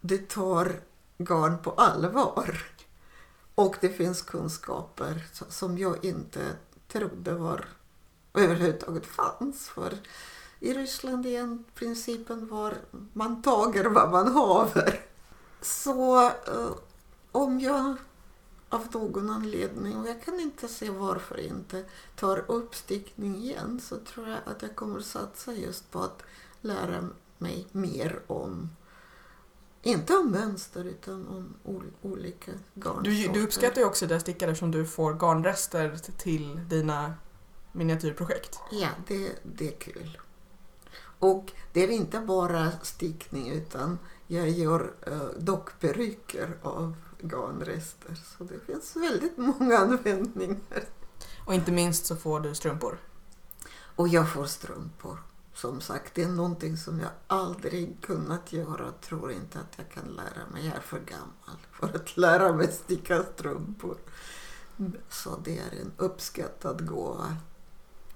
det 0.03 0.29
tar 0.29 0.81
garn 1.19 1.59
på 1.62 1.71
allvar. 1.71 2.67
Och 3.55 3.77
det 3.81 3.88
finns 3.88 4.23
kunskaper 4.23 5.27
som 5.49 5.79
jag 5.79 6.05
inte 6.05 6.57
trodde 6.88 7.35
var 7.35 7.65
överhuvudtaget 8.35 9.07
fanns. 9.07 9.69
För 9.69 9.99
i 10.61 10.75
Ryssland 10.75 11.27
igen, 11.27 11.65
principen 11.75 12.49
var 12.49 12.75
man 13.12 13.43
tager 13.43 13.85
vad 13.85 14.11
man 14.11 14.33
haver. 14.33 15.01
Så 15.61 16.27
eh, 16.27 16.73
om 17.33 17.61
jag 17.61 17.97
av 18.73 18.88
någon 18.93 19.31
anledning, 19.31 19.97
och 19.97 20.09
jag 20.09 20.23
kan 20.23 20.41
inte 20.41 20.69
se 20.69 20.91
varför 20.91 21.41
inte, 21.41 21.85
tar 22.17 22.51
upp 22.51 22.75
stickning 22.75 23.37
igen 23.37 23.81
så 23.81 23.97
tror 23.97 24.29
jag 24.29 24.38
att 24.47 24.62
jag 24.62 24.77
kommer 24.77 25.01
satsa 25.01 25.53
just 25.53 25.91
på 25.91 25.99
att 25.99 26.23
lära 26.61 27.09
mig 27.38 27.67
mer 27.73 28.21
om, 28.27 28.71
inte 29.83 30.14
om 30.16 30.31
mönster 30.31 30.85
utan 30.85 31.29
om 31.29 31.55
ol- 31.64 31.92
olika 32.03 32.53
garnsorter. 32.75 33.11
Du, 33.11 33.29
du 33.29 33.45
uppskattar 33.45 33.81
ju 33.81 33.87
också 33.87 34.07
det 34.07 34.21
stickare 34.21 34.55
som 34.55 34.71
du 34.71 34.87
får 34.87 35.14
garnrester 35.14 35.97
till 36.18 36.61
dina 36.68 37.14
miniatyrprojekt. 37.73 38.59
Ja, 38.71 38.88
det, 39.09 39.33
det 39.42 39.68
är 39.68 39.77
kul. 39.79 40.18
Och 41.18 41.53
det 41.73 41.81
är 41.85 41.88
inte 41.88 42.21
bara 42.21 42.71
stickning 42.83 43.51
utan 43.51 43.99
jag 44.27 44.51
gör 44.51 44.95
uh, 45.09 45.23
dockperuker 45.38 46.59
av 46.62 46.97
garnrester. 47.21 48.14
Så 48.38 48.45
det 48.45 48.61
finns 48.66 48.97
väldigt 48.97 49.38
många 49.38 49.79
användningar. 49.79 50.85
Och 51.47 51.55
inte 51.55 51.73
minst 51.73 52.07
så 52.07 52.16
får 52.16 52.40
du 52.40 52.55
strumpor. 52.55 52.99
Och 53.97 54.09
jag 54.09 54.33
får 54.33 54.45
strumpor. 54.45 55.18
Som 55.55 55.81
sagt, 55.81 56.15
det 56.15 56.23
är 56.23 56.29
någonting 56.29 56.77
som 56.77 57.01
jag 57.01 57.11
aldrig 57.27 57.97
kunnat 58.01 58.53
göra 58.53 58.87
och 58.88 59.01
tror 59.01 59.33
inte 59.33 59.59
att 59.59 59.73
jag 59.77 59.91
kan 59.91 60.05
lära 60.12 60.47
mig. 60.53 60.67
Jag 60.67 60.77
är 60.77 60.81
för 60.81 60.99
gammal 61.01 61.57
för 61.73 61.87
att 61.97 62.17
lära 62.17 62.53
mig 62.53 62.73
sticka 62.73 63.23
strumpor. 63.35 63.97
Så 65.09 65.37
det 65.45 65.59
är 65.59 65.81
en 65.81 65.93
uppskattad 65.97 66.87
gåva. 66.88 67.37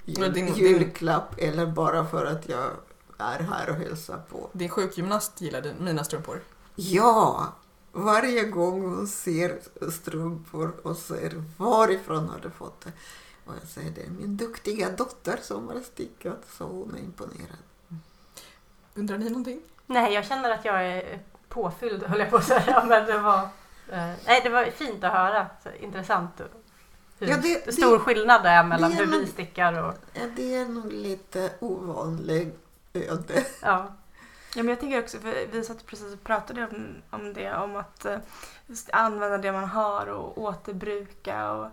Jul, 0.05 0.33
din- 0.33 0.46
din- 0.46 0.55
julklapp 0.55 1.35
eller 1.38 1.66
bara 1.66 2.07
för 2.07 2.25
att 2.27 2.49
jag 2.49 2.70
är 3.18 3.38
här 3.38 3.70
och 3.70 3.77
hälsar 3.77 4.18
på. 4.31 4.49
Din 4.53 4.68
sjukgymnast 4.68 5.40
gillade 5.40 5.75
mina 5.81 6.05
strumpor. 6.05 6.40
Ja, 6.75 7.53
varje 7.92 8.44
gång 8.44 8.83
hon 8.83 9.09
ser 9.09 9.61
strumpor 9.90 10.72
och 10.83 10.96
säger 10.96 11.44
varifrån 11.57 12.29
har 12.29 12.38
du 12.42 12.51
fått 12.51 12.81
det? 12.81 12.92
Och 13.46 13.54
jag 13.62 13.68
säger 13.68 13.90
det 13.90 14.02
är 14.02 14.11
min 14.11 14.37
duktiga 14.37 14.90
dotter 14.90 15.38
som 15.42 15.68
har 15.68 15.80
stickat 15.80 16.44
så 16.59 16.64
hon 16.64 16.94
är 16.94 16.98
imponerad. 16.98 17.59
Undrar 18.94 19.18
ni 19.18 19.28
någonting? 19.30 19.61
Nej, 19.87 20.12
jag 20.14 20.24
känner 20.26 20.50
att 20.50 20.64
jag 20.64 20.87
är 20.87 21.18
påfylld 21.48 22.02
höll 22.02 22.18
jag 22.20 22.30
på 22.30 22.37
att 22.37 22.44
säga. 22.44 22.85
Men 22.88 23.06
det 23.06 23.18
var, 23.18 23.38
eh, 23.88 24.12
nej, 24.26 24.40
det 24.42 24.48
var 24.48 24.64
fint 24.64 25.04
att 25.04 25.12
höra. 25.12 25.46
Så 25.62 25.68
intressant 25.80 26.40
hur 27.18 27.28
Ja, 27.28 27.37
det- 27.37 27.72
stor 27.74 27.92
det- 27.92 27.98
skillnad 27.98 28.42
det 28.42 28.48
är 28.48 28.64
mellan 28.64 28.90
det 28.90 28.96
är 28.96 29.06
hur 29.06 29.20
vi 29.20 29.26
stickar 29.26 29.82
och... 29.82 29.94
Ja, 30.12 30.22
det 30.37 30.54
är 30.54 30.64
nog 30.68 30.92
lite 30.92 31.52
ovanlig 31.61 32.52
öde. 32.92 33.44
Ja. 33.62 33.92
Ja, 34.54 34.62
men 34.62 34.68
jag 34.68 34.80
tänker 34.80 35.02
också, 35.02 35.18
för 35.18 35.46
vi 35.52 35.64
satt 35.64 35.87
precis 35.87 36.12
och 36.14 36.24
pratade 36.24 36.64
om, 36.64 36.87
om 37.11 37.32
det, 37.35 37.54
om 37.56 37.76
att 37.76 38.04
eh, 38.04 38.18
använda 38.92 39.38
det 39.38 39.52
man 39.52 39.64
har 39.64 40.06
och 40.06 40.38
återbruka. 40.38 41.52
Och 41.52 41.66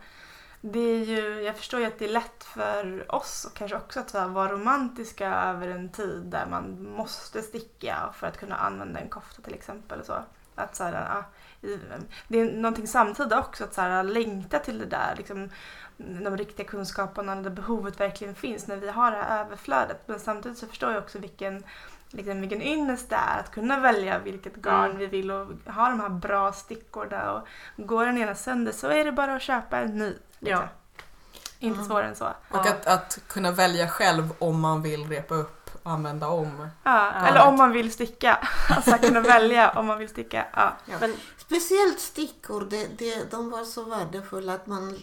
det 0.65 0.79
är 0.79 1.05
ju, 1.05 1.41
jag 1.41 1.57
förstår 1.57 1.79
ju 1.79 1.85
att 1.85 1.99
det 1.99 2.05
är 2.05 2.09
lätt 2.09 2.43
för 2.43 3.15
oss 3.15 3.45
och 3.45 3.53
kanske 3.53 3.77
också 3.77 3.99
att 3.99 4.13
vara 4.13 4.51
romantiska 4.51 5.27
över 5.27 5.67
en 5.67 5.89
tid 5.89 6.21
där 6.25 6.45
man 6.45 6.83
måste 6.83 7.41
sticka 7.41 8.13
för 8.13 8.27
att 8.27 8.37
kunna 8.37 8.55
använda 8.55 8.99
en 8.99 9.09
kofta 9.09 9.41
till 9.41 9.53
exempel. 9.53 9.99
Och 9.99 10.05
så. 10.05 10.23
Att, 10.55 10.75
så 10.75 10.83
här, 10.83 11.17
ah, 11.17 11.23
det 12.27 12.39
är 12.39 12.53
någonting 12.53 12.87
samtida 12.87 13.39
också 13.39 13.63
att 13.63 13.73
så 13.73 13.81
här, 13.81 14.03
längta 14.03 14.59
till 14.59 14.79
det 14.79 14.85
där. 14.85 15.13
Liksom, 15.17 15.49
de 15.97 16.37
riktiga 16.37 16.67
kunskaperna 16.67 17.35
där 17.35 17.49
behovet 17.49 17.99
verkligen 17.99 18.35
finns 18.35 18.67
när 18.67 18.77
vi 18.77 18.89
har 18.89 19.11
det 19.11 19.17
här 19.17 19.45
överflödet. 19.45 20.01
Men 20.05 20.19
samtidigt 20.19 20.57
så 20.57 20.67
förstår 20.67 20.91
jag 20.91 21.03
också 21.03 21.19
vilken 21.19 21.63
liksom, 22.13 22.41
vilken 22.41 22.61
ynnest 22.61 23.09
det 23.09 23.15
är 23.15 23.39
att 23.39 23.51
kunna 23.51 23.79
välja 23.79 24.19
vilket 24.19 24.55
garn 24.55 24.85
Mm. 24.85 24.97
vi 24.97 25.05
vill 25.07 25.31
och 25.31 25.47
ha 25.73 25.89
de 25.89 25.99
här 25.99 26.09
bra 26.09 26.51
stickorna. 26.53 27.31
Och 27.31 27.47
går 27.87 28.05
den 28.05 28.17
ena 28.17 28.35
sönder 28.35 28.71
så 28.71 28.87
är 28.87 29.05
det 29.05 29.11
bara 29.11 29.35
att 29.35 29.41
köpa 29.41 29.77
en 29.77 29.97
ny. 29.97 30.13
Liksom. 30.39 30.63
Ja. 30.63 30.67
Inte 31.59 31.75
Mm. 31.77 31.87
svårare 31.87 32.07
än 32.07 32.15
så. 32.15 32.25
Och 32.25 32.33
Ja. 32.51 32.59
att, 32.71 32.87
att 32.87 33.19
kunna 33.27 33.51
välja 33.51 33.87
själv 33.87 34.29
om 34.39 34.59
man 34.59 34.81
vill 34.81 35.07
repa 35.09 35.35
upp 35.35 35.62
använda 35.83 36.27
om. 36.27 36.67
Ja, 36.83 37.13
Ja. 37.13 37.27
eller 37.27 37.47
om 37.47 37.55
man 37.57 37.71
vill 37.71 37.91
sticka. 37.93 38.47
Alltså 38.69 38.91
kunna 38.97 39.19
välja 39.21 39.69
om 39.71 39.85
man 39.85 39.97
vill 39.99 40.09
sticka. 40.09 40.45
Ja. 40.53 40.73
Men, 40.99 41.13
Speciellt 41.37 41.99
stickor, 41.99 42.67
det, 42.69 42.87
det, 42.97 43.31
de 43.31 43.49
var 43.49 43.63
så 43.63 43.83
värdefulla 43.83 44.53
att 44.53 44.67
man 44.67 44.95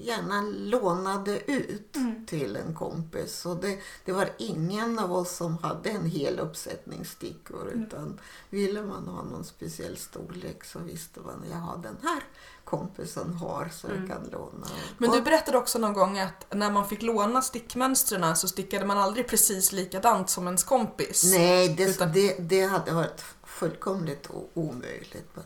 gärna 0.00 0.40
lånade 0.56 1.50
ut 1.52 1.96
Mm. 1.96 2.26
till 2.26 2.56
en 2.56 2.74
kompis. 2.74 3.40
Så 3.40 3.54
det, 3.54 3.78
det 4.04 4.12
var 4.12 4.28
ingen 4.38 4.98
av 4.98 5.12
oss 5.12 5.36
som 5.36 5.58
hade 5.58 5.90
en 5.90 6.06
hel 6.06 6.38
uppsättning 6.38 7.04
stickor. 7.04 7.70
Mm. 7.72 7.84
Utan 7.84 8.20
ville 8.50 8.82
man 8.82 9.08
ha 9.08 9.22
någon 9.22 9.44
speciell 9.44 9.96
storlek 9.96 10.64
så 10.64 10.78
visste 10.78 11.20
man 11.20 11.44
jag 11.50 11.58
har 11.58 11.76
den 11.76 11.96
här 12.02 12.22
kompisen 12.70 13.34
har 13.34 13.68
så 13.72 13.86
Mm. 13.88 14.00
jag 14.00 14.08
kan 14.18 14.30
låna. 14.32 14.66
Men 14.98 15.10
du 15.10 15.20
berättade 15.22 15.58
också 15.58 15.78
någon 15.78 15.92
gång 15.92 16.18
att 16.18 16.46
när 16.54 16.70
man 16.70 16.88
fick 16.88 17.02
låna 17.02 17.42
stickmönstren 17.42 18.36
så 18.36 18.48
stickade 18.48 18.84
man 18.86 18.98
aldrig 18.98 19.28
precis 19.28 19.72
likadant 19.72 20.30
som 20.30 20.46
ens 20.46 20.64
kompis. 20.64 21.24
Nej, 21.24 21.68
det, 21.68 21.84
Utan- 21.84 22.12
det, 22.12 22.36
det 22.38 22.62
hade 22.64 22.92
varit 22.92 23.24
fullkomligt 23.44 24.28
omöjligt. 24.54 25.36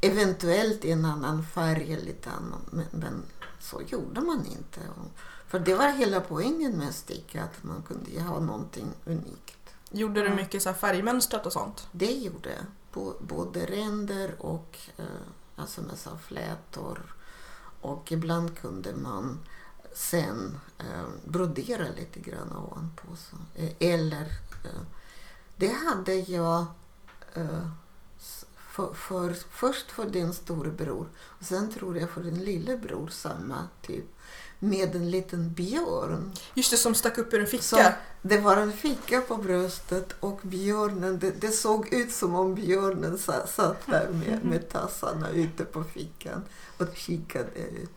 Eventuellt 0.00 0.84
i 0.84 0.90
en 0.90 1.04
annan 1.04 1.44
färg 1.54 1.92
eller 1.92 2.04
lite 2.04 2.30
annan, 2.30 2.60
men, 2.70 2.86
men 2.90 3.22
så 3.60 3.82
gjorde 3.86 4.20
man 4.20 4.46
inte. 4.46 4.80
För 5.48 5.58
det 5.58 5.74
var 5.74 5.88
hela 5.88 6.20
poängen 6.20 6.72
med 6.78 6.94
sticka, 6.94 7.42
att 7.42 7.64
man 7.64 7.82
kunde 7.82 8.22
ha 8.22 8.40
någonting 8.40 8.86
unikt. 9.04 9.56
Gjorde 9.90 10.20
du 10.20 10.26
Mm. 10.26 10.36
mycket 10.36 10.62
så 10.62 10.68
här 10.68 10.76
färgmönstrat 10.76 11.46
och 11.46 11.52
sånt? 11.52 11.88
Det 11.92 12.12
gjorde 12.12 12.48
jag. 12.50 12.64
Både 13.20 13.66
ränder 13.66 14.34
och 14.38 14.78
eh, 14.96 15.04
alltså 15.60 15.82
med 15.82 15.98
så 15.98 16.18
flätor. 16.18 17.14
Och 17.80 18.12
ibland 18.12 18.58
kunde 18.58 18.94
man 18.94 19.38
sen 19.94 20.58
eh, 20.78 21.08
brodera 21.24 21.88
lite 21.96 22.20
grann 22.20 22.52
ovanpå. 22.52 23.16
Så. 23.16 23.36
Eh, 23.54 23.72
eller, 23.80 24.26
eh, 24.64 24.80
det 25.56 25.72
hade 25.72 26.14
jag 26.14 26.64
eh, 27.34 27.68
för, 28.56 28.94
för, 28.94 29.32
först 29.50 29.90
för 29.90 30.10
din 30.10 30.32
storebror 30.32 31.08
och 31.16 31.44
sen 31.44 31.72
tror 31.72 31.98
jag 31.98 32.10
för 32.10 32.22
din 32.22 32.44
lillebror 32.44 33.08
samma 33.08 33.68
typ. 33.82 34.04
Med 34.62 34.94
en 34.96 35.10
liten 35.10 35.52
björn. 35.52 36.32
Just 36.54 36.70
det, 36.70 36.76
som 36.76 36.94
stack 36.94 37.18
upp 37.18 37.32
ur 37.34 37.40
en 37.40 37.46
ficka. 37.46 37.62
Så 37.62 37.76
det 38.22 38.38
var 38.38 38.56
en 38.56 38.72
ficka 38.72 39.20
på 39.20 39.36
bröstet 39.36 40.12
och 40.20 40.40
björnen, 40.42 41.18
det, 41.18 41.30
det 41.40 41.48
såg 41.50 41.92
ut 41.92 42.12
som 42.12 42.34
om 42.34 42.54
björnen 42.54 43.18
sa- 43.18 43.46
satt 43.46 43.86
där 43.86 44.08
med, 44.12 44.44
med 44.44 44.68
tassarna 44.68 45.30
ute 45.30 45.64
på 45.64 45.84
fickan 45.84 46.42
och 46.78 46.96
kikade 46.96 47.60
ut. 47.60 47.90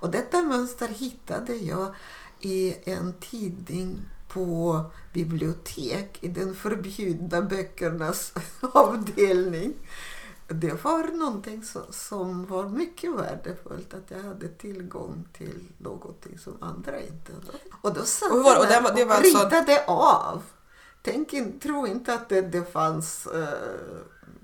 Och 0.00 0.10
detta 0.10 0.42
mönster 0.42 0.88
hittade 0.88 1.54
jag 1.54 1.94
i 2.40 2.74
en 2.90 3.12
tidning 3.20 4.00
på 4.28 4.80
bibliotek 5.12 6.18
i 6.20 6.28
den 6.28 6.54
förbjudna 6.54 7.42
böckernas 7.42 8.32
avdelning. 8.60 9.74
Det 10.54 10.84
var 10.84 11.02
någonting 11.18 11.62
som, 11.64 11.82
som 11.90 12.46
var 12.46 12.68
mycket 12.68 13.14
värdefullt 13.14 13.94
att 13.94 14.10
jag 14.10 14.22
hade 14.22 14.48
tillgång 14.48 15.28
till 15.32 15.68
någonting 15.78 16.38
som 16.38 16.62
andra 16.62 17.00
inte 17.00 17.32
hade. 17.32 17.58
Och 17.80 17.94
då 17.94 18.02
satt 18.04 18.32
Och 18.32 18.38
var 18.44 18.52
jag 18.52 18.60
Och 18.60 18.66
där 18.66 18.80
var- 18.82 18.92
det 18.94 19.04
var 19.04 19.14
och 19.14 19.18
alltså- 19.24 19.44
ritade 19.44 19.84
av. 19.86 20.42
Tänk 21.02 21.32
in, 21.32 21.60
tro 21.60 21.86
inte 21.86 22.14
att 22.14 22.28
det, 22.28 22.40
det 22.40 22.72
fanns 22.72 23.28
uh, 23.34 23.44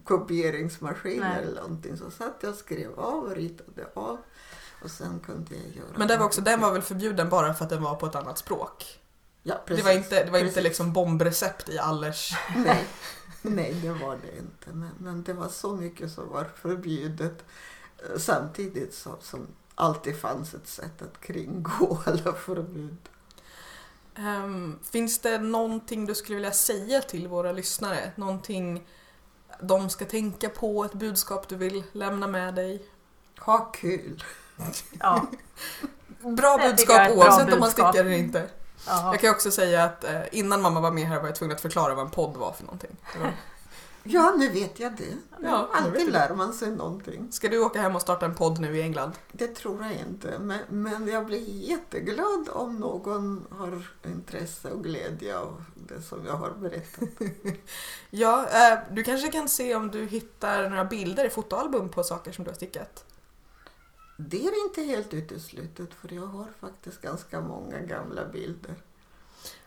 kopieringsmaskiner 0.04 1.28
Nej. 1.34 1.42
eller 1.44 1.60
någonting. 1.62 1.96
Så 1.96 2.10
satt 2.10 2.36
jag 2.40 2.50
och 2.50 2.56
skrev 2.58 3.00
av 3.00 3.24
och 3.24 3.30
ritade 3.30 3.86
av. 3.94 4.18
Och 4.84 4.90
sen 4.90 5.20
kunde 5.26 5.54
jag 5.54 5.76
göra 5.76 5.86
Men 5.96 6.08
det 6.08 6.16
var 6.16 6.26
också, 6.26 6.40
den 6.40 6.60
var 6.60 6.72
väl 6.72 6.82
förbjuden 6.82 7.28
bara 7.28 7.54
för 7.54 7.64
att 7.64 7.70
den 7.70 7.82
var 7.82 7.94
på 7.94 8.06
ett 8.06 8.14
annat 8.14 8.38
språk? 8.38 9.00
Ja, 9.48 9.54
det 9.54 9.60
precis. 9.66 9.84
var 9.84 9.92
inte, 9.92 10.24
det 10.24 10.30
var 10.30 10.38
inte 10.38 10.60
liksom 10.60 10.92
bombrecept 10.92 11.68
i 11.68 11.78
allers... 11.78 12.32
Nej, 12.56 12.84
nej, 13.42 13.74
det 13.82 13.92
var 13.92 14.18
det 14.22 14.38
inte. 14.38 14.70
Men, 14.72 14.90
men 14.98 15.22
det 15.22 15.32
var 15.32 15.48
så 15.48 15.76
mycket 15.76 16.10
som 16.10 16.28
var 16.28 16.44
förbjudet 16.44 17.44
eh, 17.98 18.18
samtidigt 18.18 18.94
som, 18.94 19.16
som 19.20 19.46
alltid 19.74 20.20
fanns 20.20 20.54
ett 20.54 20.66
sätt 20.66 21.02
att 21.02 21.20
kringgå 21.20 21.98
alla 22.06 22.32
förbud. 22.32 22.96
Ehm, 24.14 24.78
finns 24.90 25.18
det 25.18 25.38
någonting 25.38 26.06
du 26.06 26.14
skulle 26.14 26.36
vilja 26.36 26.52
säga 26.52 27.00
till 27.00 27.28
våra 27.28 27.52
lyssnare? 27.52 28.12
Någonting 28.16 28.86
de 29.60 29.90
ska 29.90 30.04
tänka 30.04 30.48
på, 30.48 30.84
ett 30.84 30.94
budskap 30.94 31.48
du 31.48 31.56
vill 31.56 31.84
lämna 31.92 32.26
med 32.26 32.54
dig? 32.54 32.88
Ha 33.38 33.58
kul! 33.58 34.24
Ja. 35.00 35.26
Bra 36.20 36.56
Det 36.56 36.68
budskap 36.68 36.96
jag 36.96 37.06
är 37.06 37.10
ett 37.10 37.16
bra 37.16 37.26
oavsett 37.26 37.52
om 37.54 37.60
man 37.60 37.70
stickar 37.70 38.00
eller 38.00 38.10
inte. 38.10 38.50
Ja. 38.86 39.12
Jag 39.12 39.20
kan 39.20 39.30
också 39.30 39.50
säga 39.50 39.84
att 39.84 40.04
eh, 40.04 40.20
innan 40.32 40.62
mamma 40.62 40.80
var 40.80 40.90
med 40.90 41.06
här 41.06 41.20
var 41.20 41.26
jag 41.26 41.36
tvungen 41.36 41.54
att 41.54 41.62
förklara 41.62 41.94
vad 41.94 42.04
en 42.04 42.10
podd 42.10 42.36
var 42.36 42.52
för 42.52 42.64
någonting. 42.64 42.96
Var- 43.20 43.32
Ja, 44.08 44.34
nu 44.36 44.48
vet 44.48 44.80
jag 44.80 44.92
det. 44.96 45.16
Ja, 45.42 45.68
Alltid 45.72 46.12
lär 46.12 46.34
man 46.34 46.52
sig 46.52 46.70
någonting. 46.70 47.32
Ska 47.32 47.48
du 47.48 47.58
åka 47.64 47.80
hem 47.80 47.96
och 47.96 48.02
starta 48.02 48.26
en 48.26 48.34
podd 48.34 48.60
nu 48.60 48.76
i 48.76 48.82
England? 48.82 49.12
Det 49.32 49.46
tror 49.48 49.82
jag 49.82 49.92
inte, 49.92 50.38
men, 50.38 50.58
men 50.68 51.08
jag 51.08 51.26
blir 51.26 51.48
jätteglad 51.70 52.48
om 52.52 52.76
någon 52.76 53.46
har 53.50 53.82
intresse 54.04 54.70
och 54.70 54.84
glädje 54.84 55.38
av 55.38 55.64
det 55.74 56.02
som 56.02 56.26
jag 56.26 56.34
har 56.34 56.50
berättat. 56.50 57.08
Ja, 58.10 58.46
eh, 58.48 58.78
du 58.90 59.02
kanske 59.04 59.28
kan 59.32 59.48
se 59.48 59.74
om 59.74 59.90
du 59.90 60.04
hittar 60.06 60.68
några 60.70 60.84
bilder 60.84 61.24
i 61.24 61.30
fotoalbum 61.30 61.88
på 61.88 62.02
saker 62.04 62.32
som 62.32 62.44
du 62.44 62.50
har 62.50 62.56
stickat. 62.56 63.04
Det 64.16 64.46
är 64.46 64.66
inte 64.66 64.82
helt 64.82 65.14
uteslutet 65.14 65.94
för 65.94 66.14
jag 66.14 66.26
har 66.26 66.46
faktiskt 66.60 67.00
ganska 67.00 67.40
många 67.40 67.78
gamla 67.78 68.24
bilder. 68.24 68.74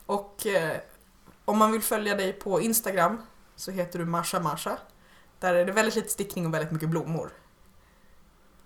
Och 0.05 0.45
eh, 0.45 0.77
om 1.45 1.57
man 1.57 1.71
vill 1.71 1.81
följa 1.81 2.15
dig 2.15 2.33
på 2.33 2.61
Instagram 2.61 3.21
så 3.55 3.71
heter 3.71 3.99
du 3.99 4.05
Marsha 4.05 4.39
Marsha. 4.39 4.77
Där 5.39 5.53
är 5.53 5.65
det 5.65 5.71
väldigt 5.71 5.95
lite 5.95 6.09
stickning 6.09 6.45
och 6.45 6.53
väldigt 6.53 6.71
mycket 6.71 6.89
blommor. 6.89 7.31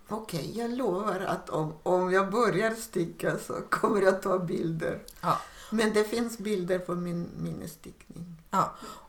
Okej, 0.08 0.58
jag 0.58 0.70
lovar 0.70 1.20
att 1.20 1.50
om, 1.50 1.74
om 1.82 2.12
jag 2.12 2.30
börjar 2.30 2.70
sticka 2.70 3.38
så 3.38 3.54
kommer 3.70 4.02
jag 4.02 4.22
ta 4.22 4.38
bilder. 4.38 5.02
Ja. 5.20 5.40
Men 5.70 5.92
det 5.92 6.04
finns 6.04 6.38
bilder 6.38 6.78
på 6.78 6.94
min 6.94 7.28
minnesstickning. 7.36 8.36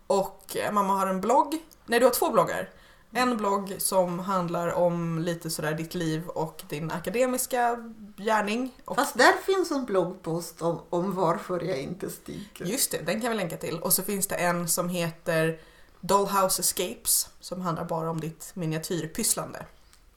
Och 0.08 0.58
eh, 0.58 0.72
mamma 0.72 0.94
har 0.94 1.08
en 1.08 1.22
blogg. 1.22 1.58
Nej, 1.86 2.00
du 2.00 2.06
har 2.06 2.14
två 2.14 2.32
bloggar. 2.32 2.70
En 3.12 3.38
blogg 3.38 3.76
som 3.78 4.20
handlar 4.20 4.74
om 4.74 5.20
lite 5.20 5.50
sådär 5.50 5.74
ditt 5.74 5.96
liv 5.96 6.28
och 6.28 6.64
din 6.70 6.92
akademiska 6.92 7.92
gärning. 8.18 8.72
Och 8.86 8.96
Fast 8.96 9.18
där 9.18 9.34
finns 9.46 9.72
en 9.72 9.86
bloggpost 9.86 10.62
om, 10.62 10.82
om 10.90 11.16
varför 11.16 11.60
jag 11.64 11.78
inte 11.78 12.10
stickar. 12.10 12.66
Just 12.66 12.92
det, 12.92 12.98
den 12.98 13.22
kan 13.22 13.32
vi 13.32 13.38
länka 13.38 13.58
till. 13.58 13.80
Och 13.80 13.94
så 13.94 14.04
finns 14.04 14.28
det 14.28 14.36
en 14.36 14.70
som 14.70 14.90
heter 14.90 15.60
Dollhouse 16.02 16.62
Escapes 16.62 17.30
som 17.40 17.62
handlar 17.62 17.86
bara 17.86 18.10
om 18.10 18.20
ditt 18.20 18.52
miniatyrpysslande. 18.54 19.66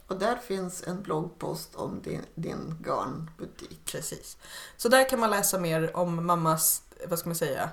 Och 0.06 0.18
där 0.18 0.36
finns 0.36 0.82
en 0.86 1.02
bloggpost 1.02 1.74
om 1.74 2.02
din, 2.02 2.22
din 2.34 2.74
garnbutik. 2.84 3.84
Precis. 3.84 4.36
Så 4.76 4.88
där 4.88 5.08
kan 5.08 5.20
man 5.20 5.30
läsa 5.30 5.58
mer 5.58 5.96
om 5.96 6.26
mammas, 6.26 6.82
vad 7.08 7.18
ska 7.18 7.28
man 7.28 7.36
säga, 7.36 7.70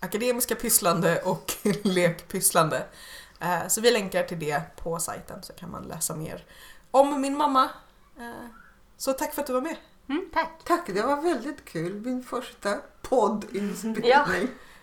akademiska 0.00 0.54
pysslande 0.54 1.22
och 1.22 1.52
lekpysslande. 1.82 2.86
Eh, 3.40 3.68
Så 3.68 3.80
vi 3.80 3.90
länkar 3.90 4.22
till 4.22 4.38
det 4.38 4.62
på 4.76 4.98
sajten 4.98 5.42
så 5.42 5.52
kan 5.52 5.70
man 5.70 5.82
läsa 5.82 6.14
mer 6.16 6.44
om 6.90 7.20
min 7.20 7.36
mamma. 7.36 7.64
Eh, 8.18 8.46
Så 8.96 9.12
tack 9.12 9.34
för 9.34 9.40
att 9.40 9.46
du 9.46 9.52
var 9.52 9.60
med. 9.60 9.76
Mm, 10.08 10.30
tack. 10.34 10.50
Tack, 10.64 10.86
det 10.86 11.02
var 11.02 11.22
väldigt 11.22 11.64
kul. 11.64 11.94
Min 12.00 12.22
första 12.22 12.76
poddinspelning. 13.02 14.02
Ja. 14.10 14.26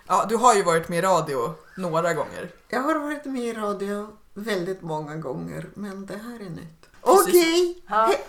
Ja, 0.08 0.26
du 0.30 0.36
har 0.36 0.56
ju 0.56 0.64
varit 0.64 0.90
med 0.90 1.00
i 1.00 1.02
radio 1.02 1.54
några 1.78 2.14
gånger. 2.14 2.52
Jag 2.70 2.80
har 2.82 3.00
varit 3.00 3.26
med 3.26 3.42
i 3.44 3.54
radio 3.54 4.18
väldigt 4.34 4.82
många 4.82 5.16
gånger, 5.16 5.70
men 5.74 6.06
det 6.06 6.18
här 6.18 6.36
är 6.36 6.50
nytt. 6.50 6.86
Okej! 7.02 7.84
Ja. 7.88 8.08
He- 8.08 8.22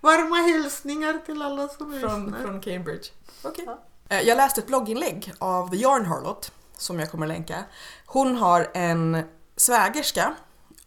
Varma 0.00 0.36
hälsningar 0.36 1.18
till 1.26 1.42
alla 1.42 1.68
som 1.68 2.00
Från, 2.00 2.24
lyssnar. 2.24 2.42
från 2.42 2.60
Cambridge. 2.60 3.08
Okej. 3.42 3.64
Ja. 3.66 3.78
Eh, 4.08 4.20
Jag 4.20 4.36
läste 4.36 4.60
ett 4.60 4.66
blogginlägg 4.66 5.32
av 5.38 5.70
The 5.70 5.76
Yarn 5.76 6.06
Harlot 6.06 6.52
som 6.76 6.98
jag 7.00 7.10
kommer 7.10 7.26
att 7.26 7.32
länka. 7.32 7.64
Hon 8.06 8.36
har 8.36 8.70
en 8.74 9.22
svägerska, 9.60 10.34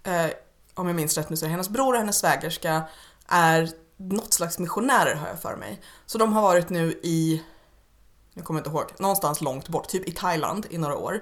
eh, 0.03 0.29
om 0.73 0.87
jag 0.87 0.95
minns 0.95 1.17
rätt 1.17 1.29
nu 1.29 1.37
så 1.37 1.45
är 1.45 1.49
hennes 1.49 1.69
bror 1.69 1.93
och 1.93 1.99
hennes 1.99 2.17
svägerska 2.17 2.83
är 3.27 3.69
något 3.97 4.33
slags 4.33 4.59
missionärer 4.59 5.15
har 5.15 5.27
jag 5.27 5.41
för 5.41 5.55
mig. 5.55 5.81
Så 6.05 6.17
de 6.17 6.33
har 6.33 6.41
varit 6.41 6.69
nu 6.69 6.99
i, 7.03 7.43
nu 8.33 8.41
kommer 8.41 8.59
jag 8.59 8.67
inte 8.67 8.77
ihåg, 8.77 8.99
någonstans 8.99 9.41
långt 9.41 9.69
bort, 9.69 9.87
typ 9.87 10.07
i 10.07 10.11
Thailand 10.11 10.67
i 10.69 10.77
några 10.77 10.97
år. 10.97 11.21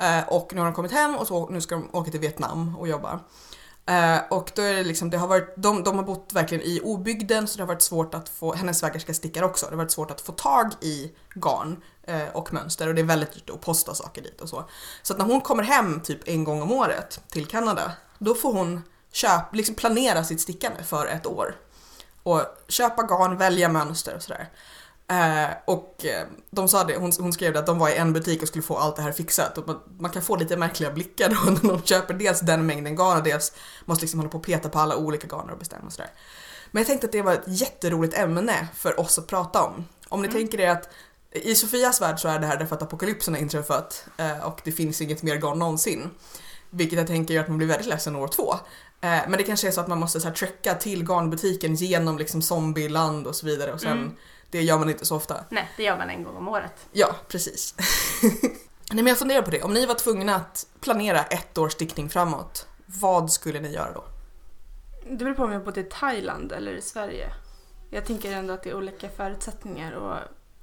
Eh, 0.00 0.28
och 0.28 0.54
nu 0.54 0.60
har 0.60 0.66
de 0.66 0.74
kommit 0.74 0.92
hem 0.92 1.16
och 1.16 1.26
så, 1.26 1.48
nu 1.48 1.60
ska 1.60 1.74
de 1.74 1.88
åka 1.92 2.10
till 2.10 2.20
Vietnam 2.20 2.76
och 2.78 2.88
jobba. 2.88 3.20
Eh, 3.86 4.18
och 4.30 4.52
då 4.54 4.62
är 4.62 4.74
det 4.74 4.84
liksom, 4.84 5.10
det 5.10 5.18
har 5.18 5.28
varit, 5.28 5.54
de, 5.56 5.84
de 5.84 5.96
har 5.96 6.04
bott 6.04 6.30
verkligen 6.32 6.64
i 6.64 6.80
obygden 6.84 7.48
så 7.48 7.56
det 7.56 7.62
har 7.62 7.68
varit 7.68 7.82
svårt 7.82 8.14
att 8.14 8.28
få, 8.28 8.54
hennes 8.54 8.78
svägerska 8.78 9.14
stickar 9.14 9.42
också, 9.42 9.66
det 9.66 9.72
har 9.72 9.76
varit 9.76 9.90
svårt 9.90 10.10
att 10.10 10.20
få 10.20 10.32
tag 10.32 10.72
i 10.80 11.12
garn 11.34 11.82
och 12.32 12.52
mönster 12.52 12.88
och 12.88 12.94
det 12.94 13.00
är 13.00 13.04
väldigt 13.04 13.32
dyrt 13.32 13.50
att 13.50 13.60
posta 13.60 13.94
saker 13.94 14.22
dit 14.22 14.40
och 14.40 14.48
så. 14.48 14.64
Så 15.02 15.12
att 15.12 15.18
när 15.18 15.26
hon 15.26 15.40
kommer 15.40 15.62
hem 15.62 16.00
typ 16.00 16.28
en 16.28 16.44
gång 16.44 16.62
om 16.62 16.72
året 16.72 17.20
till 17.28 17.46
Kanada, 17.46 17.92
då 18.18 18.34
får 18.34 18.52
hon 18.52 18.82
köp, 19.12 19.54
liksom 19.54 19.74
planera 19.74 20.24
sitt 20.24 20.40
stickande 20.40 20.82
för 20.82 21.06
ett 21.06 21.26
år. 21.26 21.56
Och 22.22 22.42
köpa 22.68 23.02
garn, 23.02 23.36
välja 23.36 23.68
mönster 23.68 24.14
och 24.16 24.22
sådär. 24.22 24.48
Eh, 25.08 25.56
och 25.64 26.04
eh, 26.04 26.26
de 26.50 26.68
sa 26.68 26.84
det, 26.84 26.96
hon, 26.96 27.12
hon 27.18 27.32
skrev 27.32 27.56
att 27.56 27.66
de 27.66 27.78
var 27.78 27.88
i 27.88 27.96
en 27.96 28.12
butik 28.12 28.42
och 28.42 28.48
skulle 28.48 28.62
få 28.62 28.76
allt 28.76 28.96
det 28.96 29.02
här 29.02 29.12
fixat. 29.12 29.58
Och 29.58 29.66
man, 29.66 29.80
man 29.98 30.10
kan 30.10 30.22
få 30.22 30.36
lite 30.36 30.56
märkliga 30.56 30.90
blickar 30.90 31.28
då 31.44 31.50
när 31.50 31.74
de 31.74 31.82
köper 31.82 32.14
dels 32.14 32.40
den 32.40 32.66
mängden 32.66 32.96
garn 32.96 33.16
och 33.16 33.22
dels 33.22 33.52
måste 33.84 34.02
liksom 34.02 34.20
hålla 34.20 34.30
på 34.30 34.38
och 34.38 34.44
peta 34.44 34.68
på 34.68 34.78
alla 34.78 34.96
olika 34.96 35.26
garner 35.26 35.52
och 35.52 35.58
bestämma 35.58 35.86
och 35.86 35.92
sådär. 35.92 36.10
Men 36.70 36.80
jag 36.80 36.86
tänkte 36.86 37.06
att 37.06 37.12
det 37.12 37.22
var 37.22 37.32
ett 37.32 37.44
jätteroligt 37.46 38.18
ämne 38.18 38.68
för 38.74 39.00
oss 39.00 39.18
att 39.18 39.26
prata 39.26 39.62
om. 39.62 39.84
Om 40.08 40.22
ni 40.22 40.28
tänker 40.28 40.60
er 40.60 40.70
att 40.70 40.88
i 41.32 41.54
Sofias 41.54 42.00
värld 42.00 42.20
så 42.20 42.28
är 42.28 42.38
det 42.38 42.46
här 42.46 42.56
därför 42.56 42.76
att 42.76 42.82
apokalypsen 42.82 43.34
har 43.34 43.40
inträffat 43.40 44.06
eh, 44.16 44.46
och 44.46 44.60
det 44.64 44.72
finns 44.72 45.00
inget 45.00 45.22
mer 45.22 45.36
garn 45.36 45.58
någonsin. 45.58 46.10
Vilket 46.70 46.98
jag 46.98 47.06
tänker 47.06 47.34
gör 47.34 47.42
att 47.42 47.48
man 47.48 47.58
blir 47.58 47.68
väldigt 47.68 47.86
ledsen 47.86 48.16
år 48.16 48.28
två. 48.28 48.52
Eh, 49.00 49.08
Men 49.28 49.32
det 49.32 49.42
kanske 49.42 49.68
är 49.68 49.72
så 49.72 49.80
att 49.80 49.88
man 49.88 49.98
måste 49.98 50.20
så 50.20 50.28
här 50.28 50.34
trecka 50.34 50.74
till 50.74 51.04
garnbutiken 51.08 51.74
genom 51.74 52.18
liksom 52.18 52.42
zombieland 52.42 53.26
och 53.26 53.34
så 53.36 53.46
vidare 53.46 53.72
och 53.72 53.80
sen 53.80 53.92
Mm. 53.98 54.16
det 54.50 54.62
gör 54.62 54.78
man 54.78 54.90
inte 54.90 55.06
så 55.06 55.16
ofta. 55.16 55.44
Nej, 55.48 55.70
det 55.76 55.82
gör 55.82 55.96
man 55.98 56.10
en 56.10 56.24
gång 56.24 56.36
om 56.36 56.48
året. 56.48 56.86
Ja, 56.92 57.16
precis. 57.28 57.74
Nej 58.92 59.02
men 59.04 59.06
jag 59.06 59.18
funderar 59.18 59.42
på 59.42 59.50
det, 59.50 59.62
om 59.62 59.72
ni 59.74 59.86
var 59.86 59.94
tvungna 59.94 60.34
att 60.36 60.66
planera 60.80 61.22
ett 61.22 61.58
års 61.58 61.72
stickning 61.72 62.08
framåt, 62.10 62.66
vad 62.86 63.32
skulle 63.32 63.60
ni 63.60 63.72
göra 63.72 63.92
då? 63.92 64.04
Det 65.10 65.16
beror 65.24 65.34
på 65.34 65.42
om 65.44 65.52
jag 65.52 65.64
bodde 65.64 65.80
i 65.80 65.84
Thailand 65.90 66.52
eller 66.52 66.72
i 66.74 66.82
Sverige. 66.82 67.32
Jag 67.90 68.04
tänker 68.04 68.32
ändå 68.32 68.54
att 68.54 68.62
det 68.62 68.70
är 68.70 68.76
olika 68.76 69.08
förutsättningar 69.08 69.92
och 69.92 70.16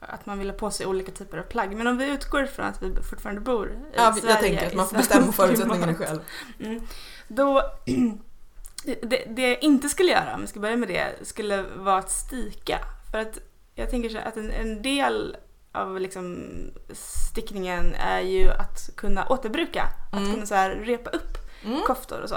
att 0.08 0.26
man 0.26 0.40
vill 0.40 0.50
ha 0.50 0.58
på 0.58 0.72
sig 0.72 0.86
olika 0.86 1.12
typer 1.12 1.38
av 1.38 1.44
plagg. 1.44 1.76
Men 1.76 1.88
om 1.88 1.98
vi 1.98 2.06
utgår 2.12 2.46
från 2.46 2.66
att 2.66 2.82
vi 2.84 2.96
fortfarande 3.10 3.42
bor 3.42 3.70
i 3.72 3.76
Ja, 3.96 4.14
Sverige. 4.14 4.30
jag 4.34 4.40
tänker 4.40 4.68
att 4.68 4.74
man 4.74 4.88
får 4.88 4.98
bestämma 4.98 5.32
förutsättningarna 5.32 5.94
själv. 5.96 6.20
Mm. 6.60 6.82
Då, 7.28 7.62
det, 9.02 9.24
det 9.36 9.42
jag 9.50 9.64
inte 9.64 9.90
skulle 9.90 10.12
göra, 10.12 10.36
om 10.36 10.42
vi 10.42 10.48
ska 10.48 10.60
börja 10.60 10.78
med 10.78 10.90
det, 10.90 11.28
skulle 11.28 11.62
vara 11.76 11.98
att 11.98 12.12
stika. 12.12 12.80
För 13.12 13.18
att 13.18 13.40
jag 13.76 13.90
tänker 13.90 14.10
så 14.10 14.18
att 14.18 14.38
en, 14.38 14.52
en 14.52 14.82
del 14.82 15.38
av 15.72 16.00
liksom 16.00 16.48
stickningen 16.94 17.94
är 17.96 18.20
ju 18.20 18.50
att 18.50 18.90
kunna 18.96 19.26
återbruka. 19.28 19.88
Mm. 20.12 20.24
Att 20.24 20.34
kunna 20.34 20.46
så 20.46 20.56
repa 20.82 21.10
upp 21.10 21.38
Mm. 21.66 21.82
koftor 21.88 22.22
och 22.22 22.30
så. 22.30 22.36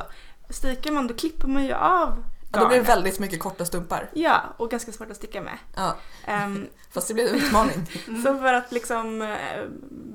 Stikar 0.51 0.91
man 0.93 1.07
då 1.07 1.14
klipper 1.14 1.49
man 1.49 1.64
ju 1.64 1.73
av 1.73 2.25
Då 2.61 2.67
blir 2.69 2.77
det 2.79 2.83
garnet. 2.83 2.97
väldigt 2.97 3.19
mycket 3.19 3.41
korta 3.41 3.65
stumpar. 3.65 4.11
Ja, 4.13 4.43
och 4.57 4.71
ganska 4.71 4.93
svårt 4.93 5.11
att 5.11 5.17
sticka 5.17 5.41
med. 5.41 5.59
Ja, 5.77 5.97
Ehm, 6.25 6.67
fast 6.91 7.09
det 7.09 7.15
blir 7.15 7.29
en 7.29 7.35
utmaning. 7.35 7.87
Så 8.25 8.39
för 8.39 8.55
att 8.55 8.73
liksom 8.73 9.23
eh, 9.23 9.65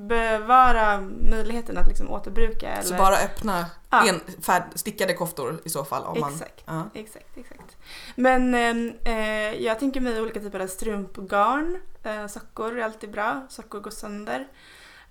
bevara 0.07 1.01
möjligheten 1.31 1.77
att 1.77 1.87
liksom 1.87 2.11
återbruka 2.11 2.69
eller... 2.69 2.83
Så 2.87 2.93
bara 2.95 3.15
öppna 3.17 3.65
Ja. 3.89 4.07
en 4.07 4.41
färd, 4.41 4.63
stickade 4.75 5.13
koftor 5.13 5.59
i 5.65 5.69
så 5.69 5.85
fall. 5.85 6.03
Om 6.03 6.19
man, 6.19 6.33
Exakt. 6.33 6.63
ja. 6.65 6.89
Exakt, 6.93 7.37
exakt. 7.37 7.77
Men 8.15 8.53
ehm, 8.55 8.93
eh, 9.05 9.63
jag 9.63 9.79
tänker 9.79 10.01
mig 10.01 10.21
olika 10.21 10.39
typer 10.39 10.59
av 10.59 10.67
strumpgarn. 10.67 11.77
Eh, 12.03 12.27
sockor 12.27 12.79
är 12.79 12.83
alltid 12.83 13.11
bra, 13.11 13.45
sockor 13.49 13.79
går 13.79 13.91
sönder. 13.91 14.47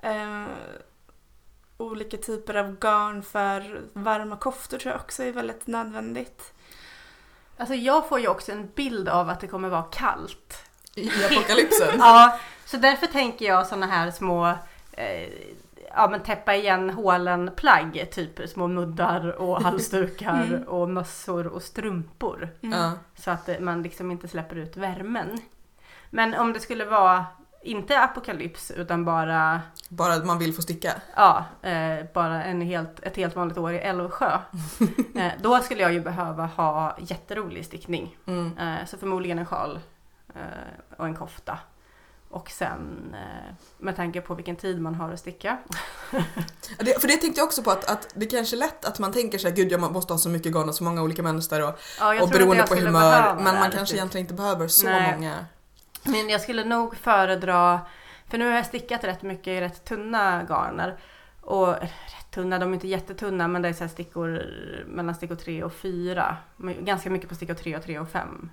Eh, 0.02 0.44
olika 1.76 2.16
typer 2.16 2.54
av 2.54 2.76
garn 2.78 3.22
för 3.22 3.80
varma 3.92 4.36
koftor 4.36 4.78
tror 4.78 4.92
jag 4.92 5.00
också 5.00 5.22
är 5.22 5.32
väldigt 5.32 5.66
nödvändigt. 5.66 6.52
Alltså 7.60 7.74
jag 7.74 8.08
får 8.08 8.20
ju 8.20 8.28
också 8.28 8.52
en 8.52 8.70
bild 8.74 9.08
av 9.08 9.28
att 9.28 9.40
det 9.40 9.46
kommer 9.46 9.68
vara 9.68 9.82
kallt. 9.82 10.64
I, 10.94 11.10
apokalypsen. 11.24 11.88
Ja, 11.98 12.38
så 12.64 12.76
därför 12.76 13.06
tänker 13.06 13.44
jag 13.46 13.66
sådana 13.66 13.86
här 13.86 14.10
små 14.10 14.46
eh, 14.92 15.28
ja 15.94 16.08
men 16.10 16.20
täppa 16.20 16.54
igen 16.54 16.90
hålen 16.90 17.50
plagg, 17.56 18.08
typ 18.12 18.48
små 18.48 18.66
muddar 18.66 19.40
och 19.40 19.62
halsdukar 19.62 20.44
Mm. 20.44 20.62
och 20.62 20.88
mössor 20.88 21.46
och 21.46 21.62
strumpor. 21.62 22.48
Ja. 22.60 22.92
Så 23.16 23.30
att 23.30 23.48
man 23.60 23.82
liksom 23.82 24.10
inte 24.10 24.28
släpper 24.28 24.56
ut 24.56 24.76
värmen. 24.76 25.38
Men 26.10 26.34
om 26.34 26.52
det 26.52 26.60
skulle 26.60 26.84
vara 26.84 27.26
inte 27.62 28.00
apokalyps 28.00 28.70
utan 28.70 29.04
bara, 29.04 29.60
Bara 29.88 30.14
att 30.14 30.26
man 30.26 30.38
vill 30.38 30.54
få 30.54 30.62
sticka. 30.62 30.92
ja, 31.16 31.44
eh, 31.62 32.04
bara 32.14 32.44
en 32.44 32.60
helt, 32.60 33.00
ett 33.02 33.16
helt 33.16 33.36
vanligt 33.36 33.58
år 33.58 33.72
i 33.72 33.78
Älvsjö. 33.78 34.38
eh, 35.14 35.32
då 35.40 35.58
skulle 35.60 35.82
jag 35.82 35.92
ju 35.92 36.00
behöva 36.00 36.46
ha 36.46 36.96
jätterolig 37.00 37.64
stickning. 37.66 38.16
Mm. 38.26 38.58
Eh, 38.58 38.86
så 38.86 38.96
förmodligen 38.98 39.38
en 39.38 39.46
sjal 39.46 39.80
eh, 40.34 40.96
och 40.96 41.06
en 41.06 41.14
kofta. 41.14 41.58
Och 42.32 42.50
sen 42.50 43.14
eh, 43.14 43.54
med 43.78 43.96
tanke 43.96 44.20
på 44.20 44.34
vilken 44.34 44.56
tid 44.56 44.80
man 44.80 44.94
har 44.94 45.12
att 45.12 45.20
sticka. 45.20 45.58
Det, 46.78 47.00
för 47.00 47.08
det 47.08 47.16
tänkte 47.16 47.40
jag 47.40 47.46
också 47.46 47.62
på 47.62 47.70
att, 47.70 47.84
att 47.90 48.08
det 48.14 48.26
kanske 48.26 48.56
är 48.56 48.58
lätt 48.58 48.84
att 48.84 48.98
man 48.98 49.12
tänker 49.12 49.38
sig 49.38 49.52
gud 49.52 49.72
jag 49.72 49.92
måste 49.92 50.12
ha 50.12 50.18
så 50.18 50.28
mycket 50.28 50.52
garn 50.52 50.68
och 50.68 50.74
så 50.74 50.84
många 50.84 51.02
olika 51.02 51.22
mönster 51.22 51.68
och, 51.68 51.78
Ja, 52.00 52.22
och 52.22 52.28
beroende 52.28 52.66
på 52.66 52.74
humör 52.74 53.34
men 53.34 53.44
man 53.44 53.54
kanske 53.54 53.78
riktigt. 53.80 53.94
egentligen 53.96 54.24
inte 54.24 54.34
behöver 54.34 54.68
så 54.68 54.86
Nej. 54.86 55.14
många. 55.14 55.46
Men 56.02 56.28
jag 56.28 56.40
skulle 56.40 56.64
nog 56.64 56.96
föredra, 56.96 57.80
för 58.28 58.38
nu 58.38 58.48
har 58.48 58.56
jag 58.56 58.66
stickat 58.66 59.04
rätt 59.04 59.22
mycket 59.22 59.46
i 59.46 59.60
rätt 59.60 59.84
tunna 59.84 60.42
garner. 60.48 60.96
Och 61.40 61.68
rätt 61.80 62.30
tunna, 62.30 62.58
de 62.58 62.70
är 62.70 62.74
inte 62.74 62.88
jättetunna 62.88 63.48
men 63.48 63.62
det 63.62 63.68
är 63.68 63.72
så 63.72 63.84
här 63.84 63.88
stickor 63.88 64.42
mellan 64.86 65.14
stickor 65.14 65.34
3 65.34 65.62
och 65.62 65.72
4. 65.72 66.36
Ganska 66.80 67.10
mycket 67.10 67.28
på 67.28 67.34
stickor 67.34 67.54
3 67.54 67.76
och 67.76 67.82
3 67.82 67.98
och 67.98 68.08
5. 68.08 68.50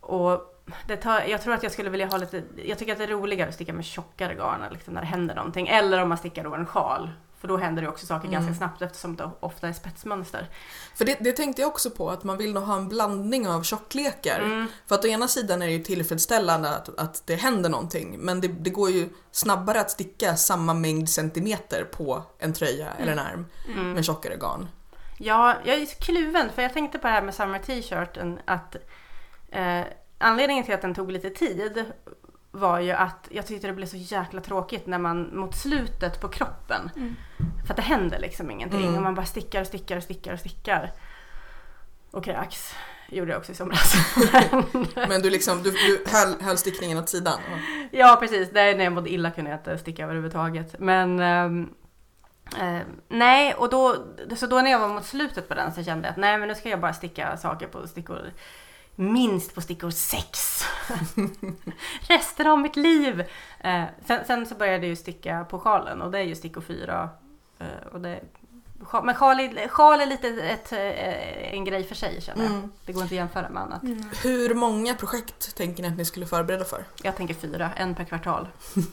Och 0.00 0.64
det 0.86 0.96
tar, 0.96 1.20
jag 1.20 1.42
tror 1.42 1.54
att 1.54 1.62
jag 1.62 1.72
skulle 1.72 1.90
vilja 1.90 2.06
ha 2.06 2.16
lite, 2.16 2.42
jag 2.64 2.78
tycker 2.78 2.92
att 2.92 2.98
det 2.98 3.04
är 3.04 3.08
roligare 3.08 3.48
att 3.48 3.54
sticka 3.54 3.72
med 3.72 3.84
tjockare 3.84 4.34
garn 4.34 4.64
liksom 4.72 4.94
när 4.94 5.00
det 5.00 5.06
händer 5.06 5.34
någonting. 5.34 5.68
Eller 5.68 6.02
om 6.02 6.08
man 6.08 6.18
stickar 6.18 6.44
då 6.44 6.54
en 6.54 6.66
sjal. 6.66 7.10
För 7.40 7.48
då 7.48 7.56
händer 7.56 7.82
det 7.82 7.88
också 7.88 8.06
saker 8.06 8.28
Mm. 8.28 8.40
ganska 8.40 8.58
snabbt 8.58 8.82
eftersom 8.82 9.16
det 9.16 9.30
ofta 9.40 9.68
är 9.68 9.72
spetsmönster. 9.72 10.50
För 10.94 11.04
det, 11.04 11.16
det 11.20 11.32
tänkte 11.32 11.62
jag 11.62 11.68
också 11.68 11.90
på 11.90 12.10
att 12.10 12.24
man 12.24 12.36
vill 12.38 12.52
nog 12.54 12.62
ha 12.62 12.76
en 12.76 12.88
blandning 12.88 13.48
av 13.48 13.62
tjocklekar. 13.62 14.40
Mm. 14.40 14.66
För 14.86 14.94
att 14.94 15.04
å 15.04 15.08
ena 15.08 15.28
sidan 15.28 15.62
är 15.62 15.66
det 15.66 15.72
ju 15.72 15.82
tillfredsställande 15.84 16.68
att, 16.76 16.98
att 16.98 17.22
det 17.26 17.34
händer 17.34 17.70
någonting 17.70 18.16
men 18.18 18.40
det, 18.40 18.48
det 18.48 18.70
går 18.70 18.90
ju 18.90 19.08
snabbare 19.30 19.80
att 19.80 19.90
sticka 19.90 20.36
samma 20.36 20.74
mängd 20.74 21.08
centimeter 21.10 21.84
på 21.84 22.22
en 22.38 22.52
tröja 22.52 22.88
eller 22.98 23.12
en 23.12 23.18
ärm 23.18 23.46
Mm. 23.74 23.92
med 23.92 24.04
tjockare 24.04 24.36
garn. 24.36 24.68
Ja, 25.18 25.54
jag 25.64 25.76
är 25.76 25.86
kluven 25.86 26.50
för 26.54 26.62
jag 26.62 26.72
tänkte 26.72 26.98
på 26.98 27.06
det 27.06 27.12
här 27.12 27.22
med 27.22 27.34
summer 27.34 27.58
t-shirten 27.58 28.38
att 28.44 28.76
eh, 29.50 29.80
anledningen 30.18 30.64
till 30.64 30.74
att 30.74 30.82
den 30.82 30.94
tog 30.94 31.12
lite 31.12 31.30
tid 31.30 31.84
var 32.58 32.80
ju 32.80 32.90
att 32.92 33.28
jag 33.30 33.46
tyckte 33.46 33.66
det 33.66 33.72
blev 33.72 33.86
så 33.86 33.96
jäkla 33.96 34.40
tråkigt 34.40 34.86
när 34.86 34.98
man 34.98 35.36
mot 35.38 35.56
slutet 35.56 36.20
på 36.20 36.28
kroppen 36.28 36.90
Mm. 36.96 37.16
för 37.66 37.72
att 37.72 37.76
det 37.76 37.82
händer 37.82 38.18
liksom 38.18 38.50
ingenting 38.50 38.82
Mm. 38.82 38.94
och 38.96 39.02
man 39.02 39.14
bara 39.14 39.26
stickar 39.26 39.60
och 39.60 39.66
stickar 39.66 39.96
och 39.96 40.02
stickar 40.02 40.32
och 40.32 40.40
stickar. 40.40 40.92
Och 42.10 42.24
kräks 42.24 42.74
gjorde 43.08 43.30
jag 43.30 43.38
också 43.38 43.52
i 43.52 43.54
somras. 43.54 43.94
Men 45.08 45.22
du, 45.22 45.30
liksom, 45.30 45.62
du, 45.62 45.70
du 45.70 46.04
höll, 46.06 46.40
höll 46.42 46.58
stickningen 46.58 46.98
åt 46.98 47.08
sidan. 47.08 47.38
Ja 47.90 48.16
precis, 48.20 48.50
det 48.50 48.60
är 48.60 48.76
när 48.76 48.84
jag 48.84 48.92
mådde 48.92 49.10
illa 49.12 49.30
kunde 49.30 49.50
jag 49.50 49.60
inte 49.60 49.78
sticka 49.78 50.04
överhuvudtaget. 50.04 50.74
Men 50.78 51.20
eh, 51.20 52.80
nej, 53.08 53.54
och 53.54 53.70
då, 53.70 53.96
så 54.36 54.46
då 54.46 54.60
när 54.60 54.70
jag 54.70 54.78
var 54.78 54.88
mot 54.88 55.04
slutet 55.06 55.48
på 55.48 55.54
den 55.54 55.72
så 55.74 55.84
kände 55.84 56.08
jag 56.08 56.12
att 56.12 56.16
nej 56.18 56.38
men 56.38 56.48
nu 56.48 56.54
ska 56.54 56.68
jag 56.68 56.80
bara 56.80 56.92
sticka 56.92 57.36
saker 57.36 57.66
på 57.66 57.86
stickor 57.88 58.30
minst 58.98 59.54
på 59.54 59.60
stickor 59.60 59.90
6. 59.90 60.64
Resten 62.00 62.46
av 62.46 62.58
mitt 62.58 62.76
liv. 62.76 63.24
Eh, 63.60 63.84
sen, 64.06 64.24
sen 64.26 64.46
så 64.46 64.54
började 64.54 64.78
jag 64.78 64.88
ju 64.88 64.96
sticka 64.96 65.46
på 65.50 65.58
sjalen 65.58 66.02
och 66.02 66.10
det 66.10 66.18
är 66.18 66.22
ju 66.22 66.34
stickor 66.34 66.60
4. 66.60 67.08
Eh, 67.58 67.66
och 67.92 68.00
det, 68.00 68.20
men 69.04 69.14
sjal 69.14 69.40
är, 69.40 69.68
sjal 69.68 70.00
är 70.00 70.06
lite 70.06 70.28
ett, 70.28 70.72
eh, 70.72 71.54
en 71.54 71.64
grej 71.64 71.84
för 71.84 71.94
sig 71.94 72.20
känner 72.20 72.42
jag. 72.42 72.52
Mm. 72.52 72.72
Det 72.84 72.92
går 72.92 73.02
inte 73.02 73.14
att 73.14 73.18
jämföra 73.18 73.48
med 73.48 73.62
annat. 73.62 73.82
Mm. 73.82 74.10
Hur 74.22 74.54
många 74.54 74.94
projekt 74.94 75.56
tänker 75.56 75.82
ni 75.82 75.88
att 75.88 75.96
ni 75.96 76.04
skulle 76.04 76.26
förbereda 76.26 76.64
för? 76.64 76.84
Jag 77.02 77.16
tänker 77.16 77.34
fyra, 77.34 77.70
en 77.76 77.94
per 77.94 78.04
kvartal. 78.04 78.48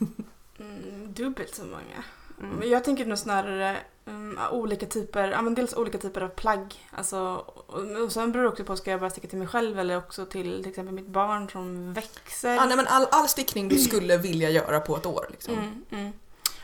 Mm, 0.60 1.14
dubbelt 1.14 1.56
så 1.56 1.64
många. 1.64 2.03
Mm. 2.40 2.70
Jag 2.70 2.84
tänker 2.84 3.06
nog 3.06 3.18
snarare 3.18 3.78
um, 4.06 4.40
olika 4.52 4.86
typer, 4.86 5.28
ja 5.32 5.42
men 5.42 5.56
dels 5.56 5.74
olika 5.74 5.98
typer 5.98 6.22
av 6.22 6.28
plagg. 6.28 6.88
Alltså, 6.92 7.20
och, 7.68 8.02
och 8.04 8.12
sen 8.12 8.32
beror 8.32 8.44
det 8.44 8.50
också 8.50 8.64
på, 8.64 8.76
ska 8.76 8.92
jag 8.92 9.00
bara 9.00 9.10
sticka 9.10 9.28
till 9.28 9.38
mig 9.38 9.48
själv 9.48 9.80
eller 9.80 9.98
också 9.98 10.26
till 10.26 10.62
till 10.64 10.70
exempel 10.70 10.94
mitt 10.94 11.08
barn 11.08 11.50
som 11.50 11.94
växer? 11.94 12.58
Ah, 12.58 12.66
nej, 12.66 12.78
men 12.78 12.88
all, 12.88 13.08
all 13.12 13.28
stickning 13.28 13.68
du 13.68 13.78
skulle 13.78 14.18
vilja 14.18 14.50
göra 14.50 14.80
på 14.80 14.96
ett 14.98 15.06
år. 15.06 15.26
Liksom. 15.30 15.54
Mm, 15.54 15.86
mm. 15.90 16.14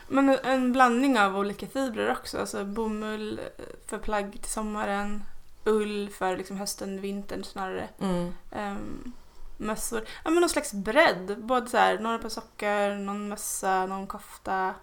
Men 0.08 0.30
en- 0.30 0.40
en 0.44 0.72
blandning 0.72 1.20
av 1.20 1.38
olika 1.38 1.68
fibrer 1.68 2.12
också. 2.12 2.38
Alltså 2.40 2.66
bomull 2.66 3.40
för 3.88 3.98
plagg 3.98 4.32
till 4.42 4.52
sommaren, 4.52 5.24
ull 5.66 6.10
för 6.18 6.38
liksom 6.38 6.58
hösten, 6.58 7.02
vintern 7.02 7.44
snarare. 7.44 7.90
Mm. 8.00 8.34
Um, 8.52 9.14
mössor. 9.58 10.02
Ja 10.24 10.30
men 10.32 10.42
någon 10.42 10.50
slags 10.50 10.74
bredd. 10.74 11.36
Både 11.44 11.70
så 11.70 11.78
här, 11.78 12.00
några 12.00 12.18
par 12.18 12.30
sockor, 12.30 12.96
någon 12.96 13.28
mössa, 13.30 13.86
någon 13.86 14.08
kofta. 14.08 14.74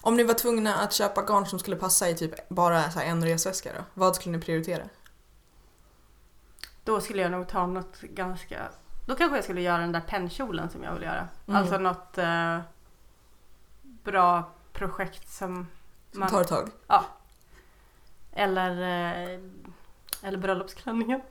Om 0.00 0.16
ni 0.16 0.22
var 0.22 0.34
tvungna 0.34 0.74
att 0.74 0.92
köpa 0.92 1.22
garn 1.22 1.46
som 1.46 1.58
skulle 1.58 1.76
passa 1.76 2.08
i 2.08 2.14
typ 2.14 2.48
bara 2.48 2.90
så 2.90 2.98
här 2.98 3.06
en 3.06 3.24
resväska 3.24 3.72
då? 3.72 3.84
Vad 3.94 4.16
skulle 4.16 4.36
ni 4.36 4.42
prioritera? 4.42 4.82
Då 6.84 7.00
skulle 7.00 7.22
jag 7.22 7.30
nog 7.30 7.48
ta 7.48 7.66
något 7.66 8.00
ganska... 8.00 8.68
Då 9.06 9.14
kanske 9.14 9.36
jag 9.36 9.44
skulle 9.44 9.60
göra 9.60 9.78
den 9.78 9.92
där 9.92 10.00
pennkjolen 10.00 10.70
som 10.70 10.82
jag 10.82 10.94
vill 10.94 11.02
göra. 11.02 11.28
Mm. 11.46 11.60
Alltså 11.60 11.78
något 11.78 12.18
eh, 12.18 12.58
bra 13.82 14.52
projekt 14.72 15.32
som 15.32 15.66
Som 16.12 16.26
tar 16.28 16.40
ett 16.40 16.48
tag? 16.48 16.70
Eller, 18.32 18.70
eh, 18.70 19.40
eller 20.22 20.38
bröllopsklänningen. 20.38 21.20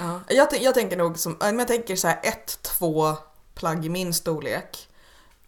Ja. 0.00 0.20
Jag, 0.28 0.48
jag 0.60 0.74
tänker 0.74 0.96
nog 0.96 1.18
som, 1.18 1.36
jag 1.40 1.68
tänker 1.68 1.96
så 1.96 2.08
här 2.08 2.20
ett, 2.22 2.62
två 2.62 3.16
plagg 3.54 3.86
i 3.86 3.88
min 3.88 4.14
storlek. 4.14 4.88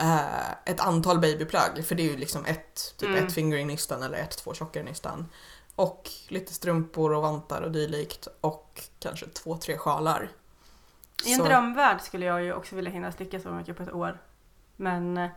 Eh, 0.01 0.51
ett 0.65 0.81
antal 0.81 1.19
babyplagg, 1.19 1.85
för 1.85 1.95
det 1.95 2.03
är 2.03 2.11
ju 2.11 2.17
liksom 2.17 2.45
ett, 2.45 2.95
typ 2.97 3.09
Mm. 3.09 3.27
ett 3.27 3.33
finger 3.35 3.57
i 3.57 3.65
nystan 3.65 4.03
eller 4.03 4.19
ett, 4.19 4.39
två 4.39 4.55
tjockare 4.55 4.83
nystan. 4.85 5.29
Och 5.77 6.11
lite 6.29 6.55
strumpor 6.55 7.13
och 7.15 7.23
vantar 7.23 7.63
och 7.63 7.71
dylikt 7.71 8.29
och 8.41 8.81
kanske 8.99 9.27
två, 9.27 9.57
tre 9.57 9.79
sjalar. 9.79 10.29
I 11.25 11.33
en 11.33 11.39
Så- 11.39 11.45
drömvärld 11.45 12.01
skulle 12.01 12.27
jag 12.27 12.43
ju 12.43 12.53
också 12.55 12.77
vilja 12.77 12.91
hinna 12.91 13.13
sticka 13.13 13.41
så 13.41 13.49
mycket 13.49 13.77
på 13.77 13.83
ett 13.83 13.93
år. 13.93 14.21
Men 14.77 15.17
eh, 15.19 15.29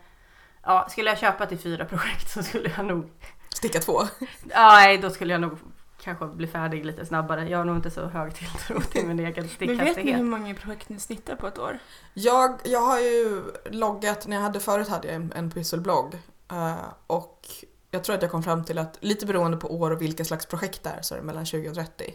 ja, 0.63 0.87
skulle 0.89 1.09
jag 1.09 1.19
köpa 1.19 1.45
till 1.45 1.59
fyra 1.59 1.85
projekt 1.85 2.31
så 2.31 2.43
skulle 2.43 2.73
jag 2.77 2.85
nog... 2.85 3.11
Sticka 3.49 3.79
två. 3.79 4.01
Nej, 4.43 4.97
då 4.97 5.09
skulle 5.09 5.33
jag 5.33 5.41
nog 5.41 5.57
kanske 6.03 6.25
bli 6.27 6.47
färdig 6.47 6.85
lite 6.85 7.05
snabbare. 7.05 7.49
Jag 7.49 7.57
har 7.57 7.65
nog 7.65 7.75
inte 7.75 7.91
så 7.91 8.05
hög 8.05 8.35
tilltro 8.35 8.81
till 8.81 9.05
min 9.07 9.19
egen 9.25 9.33
Men 9.35 9.43
vet 9.43 9.59
ni 9.59 9.67
stickhastighet. 9.77 10.19
hur 10.19 10.23
många 10.23 10.53
projekt 10.55 10.89
ni 10.89 10.99
snittar 10.99 11.35
på 11.35 11.47
ett 11.47 11.59
år? 11.59 11.79
Jag, 12.13 12.59
jag 12.63 12.81
har 12.81 12.99
ju 12.99 13.41
loggat, 13.65 14.27
när 14.27 14.35
jag 14.35 14.43
hade 14.43 14.59
förut 14.59 14.87
hade 14.87 15.07
jag 15.07 15.15
en, 15.15 15.33
en 15.35 15.51
pysselblogg 15.51 16.13
eh, 16.51 16.75
och 17.07 17.47
jag 17.91 18.03
tror 18.03 18.15
att 18.15 18.21
jag 18.21 18.31
kom 18.31 18.43
fram 18.43 18.63
till 18.65 18.77
att 18.77 18.97
lite 18.99 19.25
beroende 19.25 19.57
på 19.57 19.75
år 19.79 19.91
och 19.91 20.01
vilka 20.01 20.25
slags 20.25 20.45
projekt 20.45 20.83
det 20.83 20.89
är 20.89 21.01
så 21.01 21.13
är 21.15 21.19
det 21.19 21.23
mellan 21.25 21.45
20 21.45 21.69
och 21.69 21.75
30. 21.75 22.13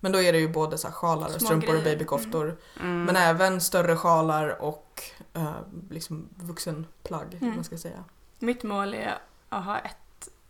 Men 0.00 0.12
då 0.12 0.22
är 0.22 0.32
det 0.32 0.38
ju 0.38 0.48
både 0.48 0.78
så 0.78 0.86
här 0.88 0.94
sjalar 0.94 1.26
och 1.26 1.32
Små 1.32 1.46
strumpor 1.46 1.76
och 1.76 1.82
babykoftor 1.84 2.56
Mm. 2.80 3.04
men 3.04 3.16
även 3.16 3.60
större 3.60 3.96
sjalar 3.96 4.62
och 4.62 5.02
eh, 5.34 5.52
liksom 5.90 6.28
vuxenplagg 6.36 7.38
Mm. 7.40 7.54
man 7.54 7.64
ska 7.64 7.78
säga. 7.78 8.04
Mitt 8.38 8.62
mål 8.62 8.94
är 8.94 9.18
att 9.48 9.64
ha 9.64 9.78
ett 9.78 9.96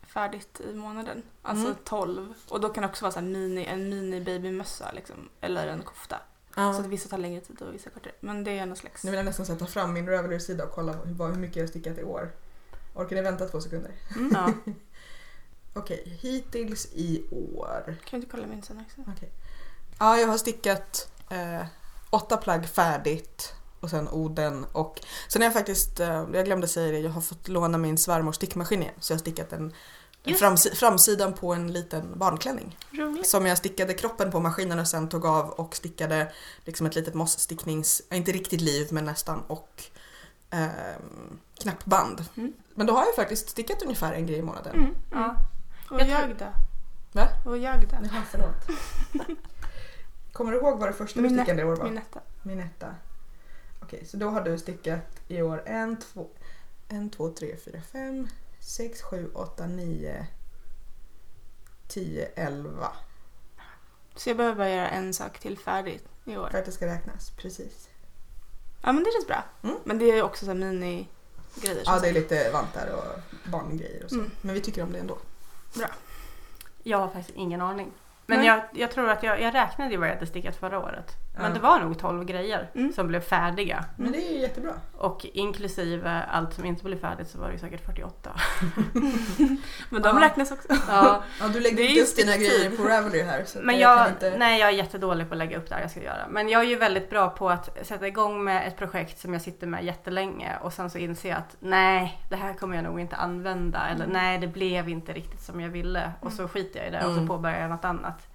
färdigt 0.09 0.61
i 0.61 0.75
månaden. 0.75 1.23
Alltså 1.43 1.67
Mm. 1.67 1.79
12. 1.85 2.35
Och 2.49 2.61
då 2.61 2.69
kan 2.69 2.83
det 2.83 2.89
också 2.89 3.05
vara 3.05 3.13
så 3.13 3.21
mini, 3.21 3.65
en 3.67 3.89
mini 3.89 4.21
babymössa 4.21 4.91
liksom. 4.93 5.29
Eller 5.41 5.69
en 5.69 5.83
kofta. 5.83 6.17
Ja. 6.57 6.73
Så 6.73 6.81
att 6.81 6.87
vissa 6.87 7.09
tar 7.09 7.19
längre 7.19 7.41
tid 7.41 7.63
och 7.63 7.75
vissa 7.75 7.91
kortare. 7.91 8.13
Men 8.21 8.45
det 8.45 8.59
är 8.59 8.67
någon 8.67 8.77
slags... 8.77 9.05
Nu 9.05 9.11
vill 9.11 9.19
jag 9.19 9.27
nästan 9.27 9.47
sätta 9.47 9.67
fram 9.67 9.93
min 9.93 10.07
Ravelry-sida 10.09 10.65
och 10.65 10.73
kolla 10.73 10.93
hur, 10.93 11.35
mycket 11.35 11.57
jag 11.57 11.63
har 11.63 11.69
stickat 11.69 11.99
i 11.99 12.05
år. 12.05 12.33
Orkar 12.95 13.17
ni 13.17 13.23
vänta 13.23 13.49
två 13.49 13.61
sekunder? 13.61 13.93
Mm. 14.17 14.31
Ja. 14.35 14.53
Okej, 15.75 16.19
hittills 16.21 16.89
i 16.93 17.25
år. 17.57 17.83
Kan 17.85 17.97
du 18.11 18.17
inte 18.17 18.31
kolla 18.31 18.47
min 18.47 18.63
sen 18.63 18.85
också? 18.87 19.13
Ja, 19.99 20.19
jag 20.19 20.29
har 20.29 20.39
stickat 20.39 21.13
eh, 21.31 21.67
åtta 22.11 22.37
plagg 22.37 22.69
färdigt 22.69 23.55
och 23.81 23.91
sen 23.91 24.09
oden 24.09 24.65
och 24.73 25.01
sen 25.29 25.43
har 25.43 25.47
jag 25.47 25.53
faktiskt, 25.53 26.01
eh, 26.01 26.27
jag 26.33 26.45
glömde 26.45 26.69
säga 26.69 26.93
det, 26.93 26.99
jag 26.99 27.11
har 27.11 27.21
fått 27.21 27.49
låna 27.49 27.79
min 27.79 27.99
svärmors 27.99 28.37
stickmaskin 28.37 28.83
igen 28.83 28.95
så 29.01 29.13
jag 29.13 29.17
har 29.17 29.21
stickat 29.21 29.53
en, 29.53 29.73
framsi- 30.35 30.75
framsidan 30.75 31.33
på 31.33 31.55
en 31.55 31.73
liten 31.73 32.19
barnklänning 32.19 32.79
Roligt. 32.91 33.27
som 33.27 33.47
jag 33.47 33.59
stickade 33.59 33.95
kroppen 33.95 34.31
på 34.31 34.41
maskinen 34.41 34.79
och 34.79 34.87
sen 34.89 35.09
tog 35.09 35.27
av 35.27 35.51
och 35.51 35.77
stickade 35.77 36.33
liksom 36.65 36.87
ett 36.87 36.95
litet 36.95 37.15
mosssticknings, 37.15 38.03
inte 38.11 38.33
riktigt 38.33 38.61
liv 38.61 38.89
men 38.91 39.05
nästan 39.05 39.43
och 39.47 39.83
ehm, 40.51 41.39
knappband. 41.61 42.25
Mm. 42.37 42.53
Men 42.75 42.87
då 42.87 42.93
har 42.93 43.05
jag 43.05 43.15
faktiskt 43.15 43.49
stickat 43.49 43.83
ungefär 43.83 44.13
en 44.13 44.27
grej 44.27 44.39
i 44.39 44.43
månaden. 44.43 44.75
Mm. 44.77 44.95
Ja. 45.13 45.37
Och 45.91 46.01
Jag 46.01 46.09
jag, 46.09 46.37
då? 46.39 46.47
Va? 47.13 47.29
Och 47.47 47.59
jag 47.59 47.81
då? 47.81 47.97
Jaha, 48.03 48.23
förlåt. 48.31 48.79
Kommer 50.33 50.53
du 50.53 50.59
ihåg 50.59 50.79
vad 50.79 50.89
det 50.89 50.93
första 50.93 51.21
du 51.21 51.29
stickade 51.29 51.63
i 51.63 51.65
år 51.65 51.77
var? 51.77 51.85
Minetta. 51.85 52.21
Minetta. 52.43 52.95
Okej, 53.83 54.05
så 54.07 54.17
då 54.17 54.29
har 54.31 54.41
du 54.41 54.59
stickat 54.59 55.21
i 55.29 55.43
år 55.43 55.63
en, 55.67 55.97
två, 55.97 56.27
en, 56.89 57.11
två, 57.11 57.31
tre, 57.31 57.57
fyra, 57.65 57.81
fem, 57.93 58.29
sex, 58.69 59.03
sju, 59.03 59.31
åtta, 59.35 59.67
nio, 59.67 60.27
tio, 61.87 62.27
elva. 62.27 62.93
Så 64.17 64.31
jag 64.31 64.37
behöver 64.37 64.57
bara 64.57 64.71
göra 64.71 64.89
en 64.89 65.15
sak 65.15 65.39
till 65.39 65.59
färdigt 65.59 66.09
i 66.25 66.37
år. 66.37 66.49
För 66.51 66.59
att 66.59 66.65
det 66.65 66.73
ska 66.73 66.87
räknas, 66.87 67.31
precis. 67.31 67.89
Ja 68.83 68.93
men 68.93 69.05
det 69.05 69.11
känns 69.13 69.27
bra. 69.27 69.45
Mm. 69.63 69.77
Men 69.85 69.99
det 69.99 70.05
är 70.05 70.23
också 70.23 70.45
så 70.45 70.51
här 70.51 70.59
mini-grejer. 70.59 71.85
som 71.85 71.95
Ja, 71.95 72.01
det 72.01 72.09
är 72.09 72.13
lite 72.13 72.51
vantar 72.51 72.89
och 72.93 73.21
barngrejer 73.51 74.05
och 74.05 74.11
så. 74.11 74.17
Mm. 74.17 74.31
Men 74.41 74.55
vi 74.55 74.61
tycker 74.61 74.83
om 74.83 74.93
det 74.93 74.99
ändå. 74.99 75.19
Jag 76.83 76.99
har 76.99 77.09
faktiskt 77.09 77.37
ingen 77.39 77.61
aning. 77.61 77.93
Men 78.27 78.45
jag, 78.45 78.65
jag 78.73 78.91
tror 78.91 79.11
att 79.11 79.23
jag, 79.23 79.41
jag 79.41 79.55
räknade 79.55 79.91
ju 79.91 79.97
vad 79.97 80.09
jag 80.09 80.15
hade 80.15 80.27
stickat 80.27 80.57
förra 80.57 80.79
året. 80.79 81.13
Men 81.39 81.47
Ja. 81.47 81.55
det 81.55 81.61
var 81.61 81.81
nog 81.81 81.99
12 81.99 82.25
grejer 82.25 82.71
Mm. 82.75 82.93
som 82.93 83.07
blev 83.09 83.21
färdiga. 83.21 83.85
Men 83.97 84.13
det 84.13 84.19
är 84.29 84.33
ju 84.33 84.39
jättebra. 84.41 84.73
Och 84.97 85.27
inklusive 85.33 86.23
allt 86.31 86.55
som 86.55 86.65
inte 86.65 86.85
blev 86.85 87.01
färdigt 87.01 87.29
så 87.29 87.39
var 87.39 87.51
det 87.51 87.59
säkert 87.59 87.85
48. 87.87 88.31
Men 89.91 90.03
de 90.03 90.17
Ja. 90.19 90.25
räknas 90.25 90.53
också. 90.53 90.69
Ja, 90.89 91.23
Ja, 91.41 91.49
du 91.49 91.61
lägger 91.61 91.85
inte 91.89 92.01
upp 92.03 92.17
dina 92.17 92.37
grejer 92.37 92.71
på 92.77 92.83
Ravelry 92.83 93.23
här. 93.23 93.45
Så 93.45 93.59
men 93.63 93.79
jag 93.79 93.99
jag, 93.99 94.09
inte... 94.09 94.35
nej, 94.39 94.61
jag 94.61 94.69
är 94.69 94.73
jättedålig 94.73 95.29
på 95.29 95.35
att 95.35 95.39
lägga 95.39 95.59
upp 95.59 95.69
det 95.69 95.81
jag 95.81 95.91
ska 95.91 96.03
göra. 96.03 96.27
Men 96.31 96.49
jag 96.49 96.61
är 96.63 96.67
ju 96.69 96.77
väldigt 96.77 97.11
bra 97.11 97.31
på 97.31 97.51
att 97.51 97.79
sätta 97.87 98.07
igång 98.07 98.45
med 98.45 98.69
ett 98.69 98.77
projekt 98.77 99.19
som 99.19 99.33
jag 99.33 99.43
sitter 99.43 99.67
med 99.67 99.85
jättelänge 99.85 100.53
och 100.63 100.73
sen 100.73 100.91
så 100.91 100.99
inser 100.99 101.29
jag 101.29 101.39
att 101.39 101.57
nej, 101.61 102.23
det 102.31 102.37
här 102.37 102.55
kommer 102.55 102.75
jag 102.77 102.85
nog 102.85 103.01
inte 103.01 103.17
använda 103.17 103.89
eller 103.89 104.07
nej, 104.07 104.39
det 104.39 104.47
blev 104.47 104.89
inte 104.89 105.13
riktigt 105.13 105.41
som 105.41 105.61
jag 105.61 105.69
ville 105.69 106.13
och 106.21 106.33
så 106.33 106.49
skiter 106.49 106.79
jag 106.81 106.89
i 106.89 106.91
det 106.91 106.99
och 107.05 107.11
Mm. 107.13 107.27
så 107.27 107.27
påbörjar 107.35 107.61
jag 107.61 107.71
något 107.71 107.85
annat 107.85 108.29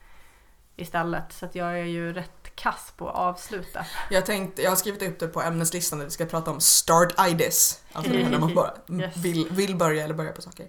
istället. 0.75 1.33
Så 1.33 1.45
att 1.45 1.55
jag 1.55 1.79
är 1.79 1.83
ju 1.85 2.13
rätt 2.13 2.55
kass 2.55 2.93
på 2.97 3.09
att 3.09 3.15
avsluta. 3.15 3.85
Jag, 4.09 4.25
tänkte, 4.25 4.61
jag 4.61 4.71
har 4.71 4.75
skrivit 4.75 5.01
upp 5.03 5.19
det 5.19 5.27
på 5.27 5.41
ämneslistan 5.41 5.99
där 5.99 6.05
vi 6.05 6.11
ska 6.11 6.25
prata 6.25 6.51
om 6.51 6.59
start 6.61 7.13
ides. 7.29 7.81
Alltså 7.93 8.11
det 8.11 8.29
när 8.29 8.39
man 8.39 8.53
bara 8.55 8.73
Yes. 8.99 9.17
vill, 9.17 9.47
vill 9.51 9.75
börja 9.75 10.03
eller 10.03 10.13
börja 10.13 10.31
på 10.31 10.41
saker. 10.41 10.67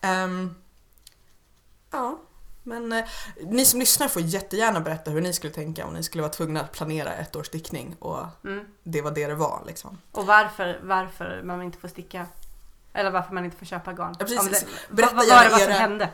Ehm, 0.00 0.54
ja, 1.90 2.18
men 2.62 2.92
eh, 2.92 3.04
ni 3.42 3.64
som 3.64 3.80
lyssnar 3.80 4.08
får 4.08 4.22
jättegärna 4.22 4.80
berätta 4.80 5.10
hur 5.10 5.20
ni 5.20 5.32
skulle 5.32 5.52
tänka 5.52 5.86
om 5.86 5.94
ni 5.94 6.02
skulle 6.02 6.22
vara 6.22 6.32
tvungna 6.32 6.60
att 6.60 6.72
planera 6.72 7.12
ett 7.14 7.36
års 7.36 7.46
stickning 7.46 7.96
och 7.98 8.24
Mm. 8.44 8.64
det 8.82 9.02
var 9.02 9.10
det 9.10 9.26
det 9.26 9.34
var 9.34 9.62
liksom. 9.66 9.98
Och 10.12 10.26
varför, 10.26 10.80
varför 10.82 11.42
man 11.44 11.62
inte 11.62 11.78
får 11.78 11.88
sticka 11.88 12.26
eller 12.92 13.10
varför 13.10 13.34
man 13.34 13.44
inte 13.44 13.56
får 13.56 13.66
köpa 13.66 13.92
garn. 13.92 14.14
Ja, 14.18 14.26
precis. 14.26 14.60
Det, 14.88 14.94
Berätta 14.94 15.14
vad, 15.14 15.26
vad 15.26 15.36
gärna 15.36 15.50
vad 15.50 15.60
som 15.60 15.70
era- 15.70 15.78
hände? 15.78 16.08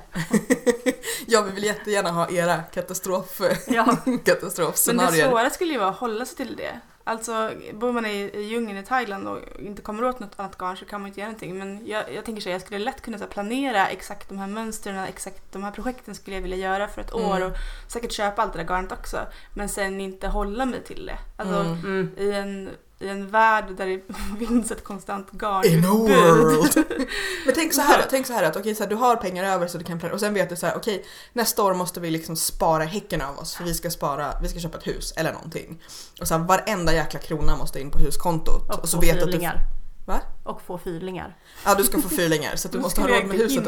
Jag 1.26 1.42
vill 1.42 1.64
jättegärna 1.64 2.10
ha 2.10 2.30
era 2.30 2.62
katastrof, 2.62 3.40
Ja. 3.66 3.86
Men 4.04 4.16
det 4.16 4.24
katastrofscenarier. 4.32 5.28
svåra 5.30 5.50
skulle 5.50 5.72
ju 5.72 5.78
vara 5.78 5.88
att 5.90 5.96
hålla 5.98 6.24
sig 6.24 6.36
till 6.36 6.56
det. 6.56 6.80
Alltså 7.06 7.50
bor 7.72 7.92
man 7.92 8.06
i, 8.06 8.30
i 8.34 8.42
djungeln 8.42 8.78
i 8.78 8.82
Thailand 8.82 9.28
och 9.28 9.38
inte 9.58 9.82
kommer 9.82 10.04
åt 10.04 10.20
något 10.20 10.32
annat 10.36 10.58
garn 10.58 10.76
så 10.76 10.84
kan 10.84 11.00
man 11.00 11.08
inte 11.08 11.20
göra 11.20 11.28
någonting. 11.30 11.58
Men 11.58 11.86
jag, 11.86 12.14
jag 12.14 12.24
tänker 12.24 12.42
så 12.42 12.48
här, 12.48 12.54
jag 12.54 12.62
skulle 12.62 12.78
lätt 12.84 13.02
kunna 13.02 13.18
så 13.18 13.24
här, 13.24 13.30
planera 13.30 13.88
exakt 13.88 14.28
de 14.28 14.38
här 14.38 14.46
mönstren, 14.46 14.98
exakt 15.04 15.52
de 15.52 15.62
här 15.64 15.70
projekten 15.70 16.14
skulle 16.14 16.36
jag 16.36 16.42
vilja 16.42 16.56
göra 16.56 16.88
för 16.88 17.00
ett 17.00 17.12
Mm. 17.14 17.24
år 17.26 17.40
och 17.44 17.52
säkert 17.88 18.12
köpa 18.12 18.42
allt 18.42 18.52
det 18.52 18.58
där 18.58 18.66
garnet 18.66 18.92
också. 18.92 19.18
Men 19.54 19.68
sen 19.68 20.00
inte 20.00 20.28
hålla 20.28 20.66
mig 20.66 20.82
till 20.82 21.06
det. 21.06 21.18
Alltså 21.36 21.54
Mm. 21.60 21.78
Mm. 21.84 22.10
i, 22.16 22.32
en, 22.32 22.70
i 22.98 23.08
en 23.08 23.30
värld 23.30 23.64
där 23.76 23.86
det 23.86 24.00
finns 24.46 24.70
ett 24.70 24.84
konstant 24.84 25.28
In 25.32 25.38
a 25.38 25.38
garnutbud. 25.38 25.84
world! 25.84 26.84
Men 27.46 27.54
tänk 27.54 27.74
så 27.74 27.80
här, 27.80 28.06
tänk 28.10 28.26
så 28.26 28.32
här 28.32 28.42
att 28.42 28.56
okej, 28.56 28.74
så 28.74 28.82
här, 28.82 28.90
du 28.90 28.96
har 28.96 29.16
pengar 29.16 29.44
över 29.44 29.66
så 29.66 29.78
du 29.78 29.84
kan 29.84 29.98
planera 29.98 30.14
och 30.14 30.20
sen 30.20 30.34
vet 30.34 30.48
du 30.48 30.56
så 30.56 30.66
här, 30.66 30.76
okej 30.76 31.04
nästa 31.32 31.62
år 31.62 31.74
måste 31.74 32.00
vi 32.00 32.10
liksom 32.10 32.36
spara 32.36 32.84
häcken 32.84 33.22
av 33.22 33.38
oss 33.38 33.54
för 33.54 33.64
vi 33.64 33.74
ska 33.74 33.90
spara, 33.90 34.34
vi 34.42 34.48
ska 34.48 34.58
köpa 34.58 34.78
ett 34.78 34.86
hus 34.86 35.12
eller 35.16 35.32
någonting. 35.32 35.82
Och 36.20 36.28
så 36.28 36.34
här, 36.38 36.44
varenda 36.44 36.94
jäkla 36.94 37.20
krona 37.20 37.56
måste 37.56 37.80
in 37.80 37.90
på 37.90 37.98
huskontot. 37.98 38.82
Och, 38.82 38.88
så 38.88 38.96
få 38.96 39.00
vet 39.00 39.18
du 39.18 39.24
att 39.24 39.32
du. 39.32 39.73
Va? 40.06 40.20
Och 40.42 40.62
få 40.62 40.78
fyrlingar. 40.78 41.36
ja, 41.64 41.74
du 41.74 41.84
ska 41.84 42.00
få 42.00 42.08
fyrlingar 42.08 42.56
så 42.56 42.68
att 42.68 42.72
du 42.72 42.80
måste 42.86 43.00
ha 43.00 43.08
råd 43.08 43.26
med 43.26 43.36
huset. 43.36 43.64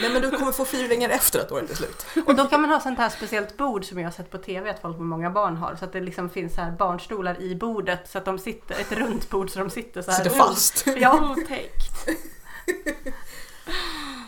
Nej 0.00 0.10
men 0.12 0.22
du 0.22 0.30
kommer 0.30 0.52
få 0.52 0.64
fyrlingar 0.64 1.08
efter 1.08 1.40
att 1.40 1.52
året 1.52 1.70
är 1.70 1.74
slut. 1.74 2.06
Och 2.26 2.36
då 2.36 2.44
kan 2.44 2.60
man 2.60 2.70
ha 2.70 2.80
sånt 2.80 2.98
här 2.98 3.08
speciellt 3.08 3.56
bord 3.56 3.84
som 3.84 3.98
jag 3.98 4.06
har 4.06 4.12
sett 4.12 4.30
på 4.30 4.38
TV 4.38 4.70
att 4.70 4.80
folk 4.80 4.98
med 4.98 5.06
många 5.06 5.30
barn 5.30 5.56
har. 5.56 5.76
Så 5.76 5.84
att 5.84 5.92
det 5.92 6.00
liksom 6.00 6.30
finns 6.30 6.54
så 6.54 6.60
här 6.60 6.70
barnstolar 6.70 7.42
i 7.42 7.54
bordet 7.54 8.10
så 8.10 8.18
att 8.18 8.24
de 8.24 8.38
sitter, 8.38 8.80
ett 8.80 8.92
runt 8.92 9.30
bord 9.30 9.50
så 9.50 9.58
de 9.58 9.70
sitter 9.70 10.02
så 10.02 10.10
här. 10.10 10.18
Sitter 10.24 10.36
fast. 10.36 10.86
Ja, 10.96 11.36
Otäckt. 11.36 12.08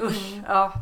usch. 0.03 0.43
Ja. 0.47 0.73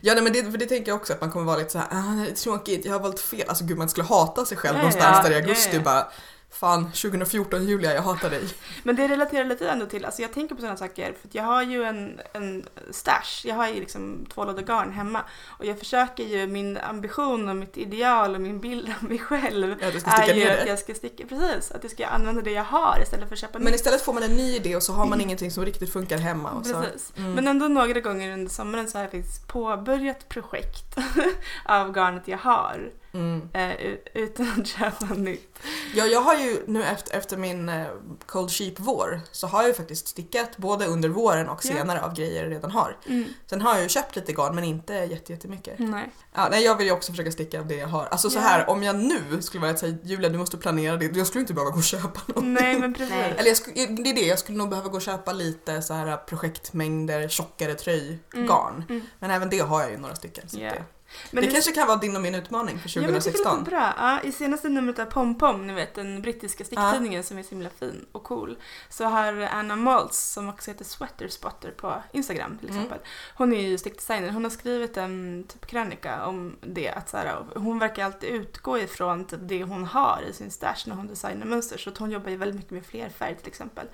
Ja 0.00 0.14
nej, 0.14 0.22
men 0.22 0.32
det, 0.32 0.42
för 0.42 0.58
det 0.58 0.66
tänker 0.66 0.90
jag 0.90 0.96
också 0.96 1.12
att 1.12 1.20
man 1.20 1.30
kommer 1.30 1.46
vara 1.46 1.56
lite 1.58 1.70
så 1.70 1.78
här, 1.78 1.88
ah, 1.90 2.24
det 2.24 2.30
är 2.30 2.34
tråkigt, 2.34 2.84
jag 2.84 2.92
har 2.92 3.00
valt 3.00 3.20
fel. 3.20 3.48
Alltså 3.48 3.64
gud 3.64 3.78
man 3.78 3.88
skulle 3.88 4.06
hata 4.06 4.44
sig 4.44 4.56
själv 4.56 4.76
Ja, 4.76 4.82
någonstans 4.82 5.16
ja, 5.16 5.22
där 5.22 5.30
i 5.30 5.34
ja, 5.34 5.40
augusti 5.40 5.76
ja. 5.76 5.82
bara 5.82 6.08
Fan 6.52 6.84
2014 6.84 7.64
Julia 7.66 7.94
jag 7.94 8.02
hatar 8.02 8.30
dig. 8.30 8.48
Men 8.82 8.96
det 8.96 9.08
relaterar 9.08 9.44
lite 9.44 9.68
ändå 9.68 9.86
till, 9.86 10.04
alltså 10.04 10.22
jag 10.22 10.32
tänker 10.32 10.54
på 10.54 10.60
sådana 10.60 10.76
saker 10.76 11.14
för 11.22 11.28
jag 11.32 11.42
har 11.44 11.62
ju 11.62 11.84
en, 11.84 12.20
en 12.32 12.64
stash, 12.90 13.42
jag 13.44 13.54
har 13.54 13.68
ju 13.68 13.74
liksom 13.74 14.26
två 14.34 14.44
lådor 14.44 14.62
garn 14.62 14.92
hemma 14.92 15.20
och 15.58 15.64
jag 15.64 15.78
försöker 15.78 16.24
ju, 16.24 16.46
min 16.46 16.76
ambition 16.78 17.48
och 17.48 17.56
mitt 17.56 17.76
ideal 17.76 18.34
och 18.34 18.40
min 18.40 18.60
bild 18.60 18.92
av 19.00 19.08
mig 19.08 19.18
själv 19.18 19.74
Ja, 19.80 19.86
är 20.22 20.34
ju 20.34 20.50
att 20.50 20.66
jag 20.66 20.78
ska 20.78 20.94
sticka, 20.94 21.24
precis, 21.26 21.70
att 21.70 21.82
jag 21.82 21.92
ska 21.92 22.06
använda 22.06 22.42
det 22.42 22.50
jag 22.52 22.64
har 22.64 22.98
istället 23.02 23.28
för 23.28 23.34
att 23.34 23.40
köpa 23.40 23.58
Men 23.58 23.66
nytt. 23.66 23.74
istället 23.74 24.02
får 24.02 24.12
man 24.12 24.22
en 24.22 24.36
ny 24.36 24.56
idé 24.56 24.76
och 24.76 24.82
så 24.82 24.92
har 24.92 25.06
man 25.06 25.20
ingenting 25.24 25.50
som 25.50 25.64
riktigt 25.64 25.92
funkar 25.92 26.18
hemma. 26.18 26.50
Och. 26.50 26.64
Precis. 26.64 27.12
Mm. 27.16 27.32
Men 27.32 27.48
ändå 27.48 27.68
några 27.68 28.00
gånger 28.00 28.32
under 28.32 28.50
sommaren 28.50 28.90
så 28.90 28.98
har 28.98 29.02
jag 29.02 29.12
faktiskt 29.12 29.48
påbörjat 29.48 30.28
projekt 30.28 30.96
av 31.64 31.92
garnet 31.92 32.22
jag 32.28 32.38
har 32.38 32.90
Mm. 33.14 33.48
eh, 33.52 33.72
utan 34.14 34.48
att 34.60 34.66
köpa 34.66 35.14
nytt. 35.14 35.58
Ja, 35.94 36.06
jag 36.06 36.20
har 36.20 36.34
ju 36.34 36.62
nu 36.66 36.84
efter, 36.84 37.16
efter 37.18 37.36
min 37.36 37.68
eh, 37.68 37.86
Cold 38.26 38.50
Sheep 38.50 38.72
vår 38.76 39.20
så 39.32 39.46
har 39.46 39.60
jag 39.62 39.68
ju 39.68 39.74
faktiskt 39.74 40.08
stickat 40.08 40.56
både 40.56 40.86
under 40.86 41.08
våren 41.08 41.48
och 41.48 41.62
senare 41.64 42.02
av 42.02 42.14
grejer 42.14 42.42
jag 42.42 42.52
redan 42.52 42.70
har. 42.70 42.96
Mm. 43.08 43.24
Sen 43.46 43.60
har 43.60 43.74
jag 43.74 43.82
ju 43.82 43.88
köpt 43.88 44.16
lite 44.16 44.32
garn 44.32 44.54
men 44.54 44.64
inte 44.64 44.92
jätte- 44.94 45.32
jättemycket. 45.32 45.78
Nej. 45.78 46.10
Ja, 46.34 46.48
nej, 46.50 46.64
jag 46.64 46.76
vill 46.76 46.86
ju 46.86 46.92
också 46.92 47.12
försöka 47.12 47.32
sticka 47.32 47.60
av 47.60 47.66
det 47.66 47.74
jag 47.76 47.88
har. 47.88 48.06
Alltså 48.06 48.30
så 48.30 48.38
Ja. 48.38 48.42
här, 48.42 48.70
om 48.70 48.82
jag 48.82 48.96
nu 48.96 49.42
skulle 49.42 49.60
vara 49.66 49.76
säga 49.76 49.96
Julia 50.04 50.28
du 50.28 50.38
måste 50.38 50.56
planera 50.56 50.96
det, 50.96 51.16
jag 51.16 51.26
skulle 51.26 51.40
inte 51.40 51.54
behöva 51.54 51.70
gå 51.70 51.76
och 51.78 51.84
köpa 51.84 52.20
något. 52.26 52.44
Nej 52.44 52.78
men 52.78 52.94
precis. 52.94 53.10
Nej. 53.14 53.34
Eller 53.38 53.48
jag 53.48 53.56
skulle, 53.56 53.86
det 53.86 54.10
är 54.10 54.14
det, 54.14 54.26
jag 54.26 54.38
skulle 54.38 54.58
nog 54.58 54.68
behöva 54.68 54.88
gå 54.88 54.96
och 54.96 55.02
köpa 55.02 55.32
lite 55.32 55.82
så 55.82 55.94
här 55.94 56.16
projektmängder 56.16 57.28
tjockare 57.28 57.74
tröjgarn. 57.74 58.84
Mm. 58.88 59.02
Men 59.18 59.30
även 59.30 59.50
det 59.50 59.58
har 59.58 59.80
jag 59.82 59.90
ju 59.90 59.96
några 59.98 60.14
stycken. 60.14 60.48
Så 60.48 60.58
Ja. 60.60 60.70
det, 60.70 60.82
Men 61.30 61.44
det 61.44 61.50
kanske 61.50 61.72
kan 61.72 61.86
vara 61.86 61.96
din 61.98 62.16
och 62.16 62.22
min 62.22 62.34
utmaning 62.34 62.78
för 62.78 62.90
Ja, 62.98 63.02
men 63.06 63.14
jag 63.14 63.24
tycker 63.24 63.38
det 63.38 63.44
2016. 63.44 63.58
låter 63.58 63.70
bra. 63.70 63.94
Ja, 63.98 64.20
I 64.28 64.32
senaste 64.32 64.68
numret 64.68 64.98
av 64.98 65.04
Pom 65.04 65.38
Pom, 65.38 65.66
ni 65.66 65.72
vet 65.72 65.94
den 65.94 66.22
brittiska 66.22 66.64
sticktidningen 66.64 67.24
som 67.24 67.38
är 67.38 67.42
så 67.42 67.50
himla 67.50 67.70
fin 67.70 68.06
och 68.12 68.22
cool, 68.22 68.56
så 68.88 69.04
har 69.04 69.40
Anna 69.52 69.76
Maltz, 69.76 70.18
som 70.32 70.48
också 70.48 70.70
heter 70.70 70.84
Sweater 70.84 71.28
Spotter 71.28 71.70
på 71.70 72.02
Instagram 72.12 72.58
till 72.58 72.68
Mm. 72.68 72.80
exempel, 72.82 73.06
hon 73.36 73.52
är 73.52 73.60
ju 73.68 73.78
stickdesigner, 73.78 74.30
hon 74.30 74.44
har 74.44 74.50
skrivit 74.50 74.96
en 74.96 75.44
typ 75.48 75.66
krönika 75.66 76.26
om 76.26 76.56
det, 76.60 76.90
att 76.90 77.08
så 77.08 77.16
här, 77.16 77.44
hon 77.54 77.78
verkar 77.78 78.04
alltid 78.04 78.28
utgå 78.28 78.78
ifrån 78.78 79.24
typ 79.24 79.40
det 79.42 79.64
hon 79.64 79.84
har 79.84 80.22
i 80.30 80.32
sin 80.32 80.50
stash 80.50 80.76
när 80.86 80.94
hon 80.96 81.06
designar 81.06 81.46
mönster, 81.46 81.78
så 81.78 81.90
att 81.90 81.98
hon 81.98 82.10
jobbar 82.10 82.30
ju 82.30 82.36
väldigt 82.36 82.56
mycket 82.56 82.70
med 82.72 82.86
flerfärg 82.86 83.36
till 83.36 83.48
exempel. 83.48 83.86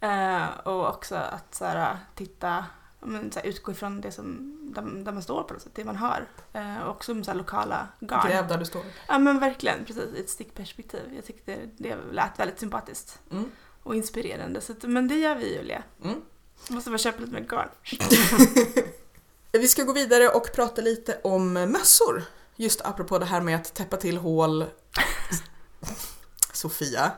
Eh, 0.00 0.44
och 0.64 0.88
också 0.88 1.14
att 1.16 1.54
så 1.54 1.64
här, 1.64 1.96
titta 2.14 2.48
ja, 2.48 2.64
men, 3.06 3.32
så 3.32 3.38
här, 3.38 3.46
utgå 3.46 3.72
ifrån 3.72 4.00
det 4.00 4.12
som, 4.12 4.56
där, 4.74 4.82
där 4.82 5.12
man 5.12 5.22
står 5.22 5.42
på 5.42 5.54
något 5.54 5.62
sätt, 5.62 5.72
det 5.74 5.84
man 5.84 5.96
har. 5.96 6.26
Eh, 6.52 6.78
och 6.82 6.90
också 6.90 7.24
så 7.24 7.30
här, 7.30 7.38
lokala 7.38 7.88
garn. 8.00 8.28
Gräv 8.28 8.48
där 8.48 8.58
du 8.58 8.64
står. 8.64 8.82
Ja 9.08 9.18
men 9.18 9.38
verkligen, 9.40 9.84
precis. 9.84 10.14
I 10.14 10.20
ett 10.20 10.30
stickperspektiv. 10.30 11.12
Jag 11.16 11.24
tyckte 11.24 11.58
det 11.76 11.96
lät 12.12 12.38
väldigt 12.38 12.60
sympatiskt 12.60 13.18
Mm. 13.30 13.50
och 13.82 13.94
inspirerande. 13.96 14.60
Så 14.60 14.72
att, 14.72 14.82
men 14.82 15.08
det 15.08 15.14
gör 15.14 15.34
vi 15.34 15.54
Julia. 15.54 15.82
Mm. 16.04 16.20
Måste 16.68 16.90
bara 16.90 16.98
köpa 16.98 17.20
lite 17.20 17.32
mer 17.32 17.40
garn. 17.40 17.68
Vi 19.52 19.68
ska 19.68 19.82
gå 19.82 19.92
vidare 19.92 20.28
och 20.28 20.52
prata 20.54 20.82
lite 20.82 21.20
om 21.24 21.52
mössor. 21.52 22.22
Just 22.56 22.80
apropå 22.80 23.18
det 23.18 23.24
här 23.24 23.40
med 23.40 23.56
att 23.56 23.74
täppa 23.74 23.96
till 23.96 24.16
hål. 24.16 24.64
Sofia. 26.52 27.12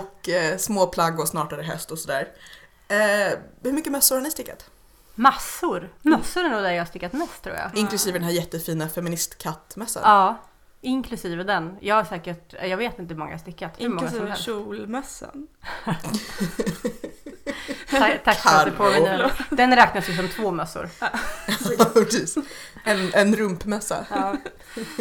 Och 0.00 0.28
eh, 0.28 0.58
små 0.58 0.86
plagg 0.86 1.20
och 1.20 1.28
snart 1.28 1.52
är 1.52 1.56
det 1.56 1.62
höst 1.62 1.90
och 1.90 1.98
sådär. 1.98 2.28
Eh, 2.88 3.38
hur 3.62 3.72
mycket 3.72 3.92
mössor 3.92 4.14
har 4.16 4.22
ni 4.22 4.30
stickat? 4.30 4.70
Massor. 5.14 5.92
Mössor 6.02 6.44
är 6.44 6.48
nog 6.48 6.62
där 6.62 6.70
jag 6.70 6.80
har 6.80 6.86
stickat 6.86 7.12
mest 7.12 7.42
tror 7.42 7.56
jag. 7.56 7.70
Inklusive 7.74 8.18
den 8.18 8.24
här 8.24 8.32
jättefina 8.32 8.88
feministkattmössan. 8.88 10.02
Ja, 10.04 10.42
inklusive 10.80 11.44
den. 11.44 11.76
Jag 11.80 11.94
har 11.94 12.04
säkert, 12.04 12.54
jag 12.62 12.76
vet 12.76 12.98
inte 12.98 13.14
hur 13.14 13.18
många 13.18 13.30
jag 13.30 13.38
har 13.38 13.42
stickat. 13.42 13.74
Hur 13.78 13.84
Inklusive 13.86 14.36
kjolmössan. 14.36 15.46
Ta- 17.90 18.18
Tack 18.24 18.36
för 18.38 18.50
att 18.50 18.64
du 18.64 18.70
påminner. 18.70 19.32
Den 19.50 19.76
räknas 19.76 20.08
ju 20.08 20.16
som 20.16 20.28
två 20.28 20.50
mössor. 20.50 20.88
Precis. 21.94 22.36
En, 22.84 23.14
en 23.14 23.36
rumpmössa. 23.36 24.06
Ja. 24.10 24.36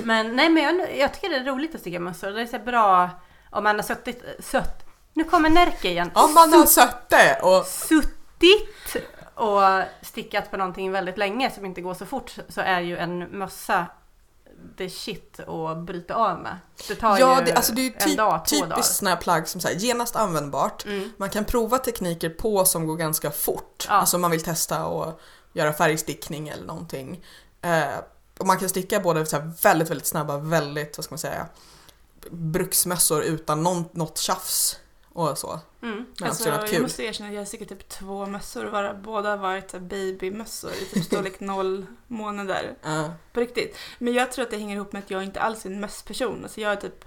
Men 0.04 0.36
nej 0.36 0.50
men 0.50 0.64
jag, 0.64 0.98
jag 0.98 1.14
tycker 1.14 1.30
det 1.30 1.36
är 1.36 1.44
roligt 1.44 1.76
att 1.76 1.82
sticka 1.82 2.00
mössor. 2.00 2.32
Det 2.32 2.42
är 2.42 2.46
så 2.46 2.60
bra 2.60 3.10
om 3.52 3.64
man 3.64 3.76
har 3.76 3.84
suttit, 3.84 4.24
sött. 4.40 4.86
Nu 5.14 5.24
kommer 5.24 5.50
Närke 5.50 5.90
igen. 5.90 6.12
Om 6.14 6.34
man 6.34 6.54
har 6.54 6.66
sötte 6.66 7.40
och 7.42 7.66
Suttit 7.66 8.96
och 9.36 9.62
stickat 10.02 10.52
på 10.52 10.58
någonting 10.58 10.92
väldigt 10.92 11.18
länge 11.18 11.52
som 11.52 11.66
inte 11.66 11.82
går 11.82 11.94
så 11.94 12.06
fort 12.06 12.36
så 12.50 12.62
är 12.62 12.82
ju 12.82 12.98
en 12.98 13.20
mössa 13.20 13.88
det 14.78 14.90
shit 14.90 15.40
att 15.40 15.78
bryta 15.78 16.16
av 16.16 16.40
med. 16.40 16.58
Det 16.88 16.96
tar 16.96 17.20
Ja, 17.20 17.40
ju 17.40 17.46
det, 17.46 17.54
alltså 17.54 17.74
det 17.74 17.82
är 17.82 17.84
ju 17.84 17.94
en 17.94 18.08
typ, 18.08 18.18
dag, 18.18 18.46
två 18.46 18.56
typiskt 18.56 18.96
sådana 18.96 19.16
här 19.16 19.22
plagg 19.22 19.48
som 19.48 19.62
så 19.62 19.68
här, 19.68 19.76
genast 19.76 20.16
användbart. 20.16 20.86
Mm. 20.86 21.12
Man 21.18 21.30
kan 21.30 21.46
prova 21.46 21.78
tekniker 21.78 22.30
på 22.30 22.66
som 22.66 22.88
går 22.88 22.98
ganska 22.98 23.32
fort. 23.32 23.86
Ja. 23.90 23.94
Alltså 23.94 24.18
man 24.18 24.32
vill 24.32 24.44
testa 24.44 24.86
och 24.86 25.22
göra 25.54 25.74
färgstickning 25.74 26.50
eller 26.50 26.66
någonting. 26.66 27.24
Eh, 27.62 28.00
och 28.38 28.48
man 28.48 28.58
kan 28.58 28.70
sticka 28.70 29.00
både 29.00 29.26
så 29.26 29.54
väldigt, 29.62 29.90
väldigt 29.90 30.08
snabba, 30.08 30.38
väldigt, 30.38 30.98
vad 30.98 31.04
ska 31.04 31.14
man 31.14 31.20
säga, 31.20 31.48
bruksmössor 32.32 33.24
utan 33.24 33.64
någon, 33.64 33.86
något 33.92 34.18
tjafs. 34.18 34.80
Och 35.14 35.38
så. 35.38 35.60
Mm. 35.82 35.96
Men 35.96 36.06
också 36.06 36.26
Alltså, 36.26 36.50
något 36.50 36.62
jag 36.62 36.70
kul. 36.70 36.82
måste 36.82 37.04
erkänna 37.04 37.30
att 37.30 37.36
jag 37.36 37.42
har 37.42 37.46
typ 37.70 37.90
två 37.90 38.26
mössor 38.26 38.66
båda 38.94 39.30
har 39.30 39.38
varit 39.38 39.72
babymössor 39.72 40.72
i 40.74 40.86
typ 40.86 41.04
storlek 41.04 41.40
noll 41.40 41.86
månader. 42.08 42.76
Ja. 42.84 43.12
På 43.34 43.40
riktigt. 43.40 43.78
Men 44.00 44.14
jag 44.14 44.32
tror 44.32 44.44
att 44.46 44.52
det 44.52 44.58
hänger 44.58 44.76
ihop 44.76 44.94
med 44.94 45.04
att 45.04 45.12
jag 45.12 45.24
inte 45.24 45.42
alls 45.42 45.66
är 45.66 45.70
en 45.70 45.80
mössperson. 45.80 46.40
Alltså 46.44 46.62
jag 46.62 46.72
är 46.72 46.76
typ 46.76 47.06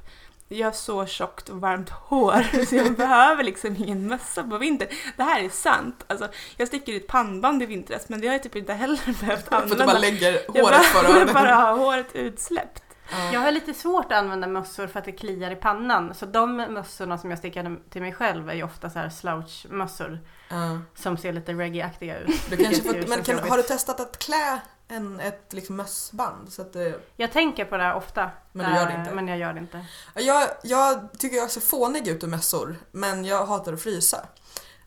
jag 0.48 0.66
har 0.66 0.72
så 0.72 1.06
tjockt 1.06 1.48
och 1.48 1.60
varmt 1.60 1.90
hår 1.90 2.64
så 2.66 2.76
jag 2.76 2.92
behöver 2.96 3.44
liksom 3.44 3.76
ingen 3.76 4.06
mössa 4.08 4.42
på 4.44 4.58
vintern. 4.58 4.88
Det 5.16 5.22
här 5.22 5.44
är 5.44 5.48
sant. 5.48 6.04
Alltså, 6.06 6.28
jag 6.56 6.68
sticker 6.68 6.96
ett 6.96 7.06
pannband 7.06 7.62
i 7.62 7.66
vintras 7.66 8.08
men 8.08 8.20
det 8.20 8.26
har 8.26 8.34
jag 8.34 8.42
typ 8.42 8.56
inte 8.56 8.72
heller 8.72 9.00
behövt 9.20 9.20
För 9.24 9.34
att 9.34 9.50
du 9.50 9.56
använda. 9.56 9.86
bara 9.86 9.98
lägger 9.98 10.40
jag 10.54 10.62
håret 10.62 10.84
för 10.84 11.02
behöver 11.02 11.20
öronen. 11.20 11.34
bara 11.34 11.54
ha 11.54 11.72
håret 11.76 12.06
utsläppt. 12.12 12.82
Ja. 13.10 13.32
Jag 13.32 13.40
har 13.40 13.52
lite 13.52 13.74
svårt 13.74 14.04
att 14.04 14.18
använda 14.18 14.46
mössor 14.46 14.86
för 14.86 14.98
att 14.98 15.04
det 15.04 15.12
kliar 15.12 15.50
i 15.50 15.56
pannan. 15.56 16.14
Så 16.14 16.26
de 16.26 16.56
mössorna 16.56 17.18
som 17.18 17.30
jag 17.30 17.38
stickar 17.38 17.90
till 17.90 18.02
mig 18.02 18.12
själv 18.12 18.50
är 18.50 18.54
ju 18.54 18.62
ofta 18.62 18.90
så 18.90 18.98
här 18.98 19.08
slouch-mössor. 19.08 20.20
Ja. 20.48 20.78
Som 20.94 21.16
ser 21.16 21.32
lite 21.32 21.52
reggae-aktiga 21.52 22.18
ut. 22.18 22.50
Du 22.50 22.56
kanske 22.56 22.98
ju 22.98 23.06
men 23.06 23.22
kan, 23.22 23.38
har 23.38 23.56
du 23.56 23.62
testat 23.62 24.00
att 24.00 24.18
klä 24.18 24.60
en, 24.88 25.20
ett 25.20 25.52
liksom 25.52 25.76
mössband? 25.76 26.52
Så 26.52 26.62
att 26.62 26.72
det, 26.72 27.00
Jag 27.16 27.32
tänker 27.32 27.64
på 27.64 27.76
det 27.76 27.82
här 27.82 27.94
ofta. 27.94 28.30
men 28.52 28.70
du 28.70 28.76
gör 28.76 28.86
det 28.86 28.92
eh, 28.92 29.00
inte? 29.00 29.14
Men 29.14 29.28
jag 29.28 29.38
gör 29.38 29.52
det 29.52 29.60
inte. 29.60 29.84
Jag, 30.14 30.48
jag 30.62 31.08
tycker 31.18 31.36
jag 31.36 31.50
ser 31.50 31.60
fånig 31.60 32.08
ut 32.08 32.24
ur 32.24 32.28
mössor, 32.28 32.76
men 32.90 33.24
jag 33.24 33.46
hatar 33.46 33.72
att 33.72 33.82
frysa. 33.82 34.26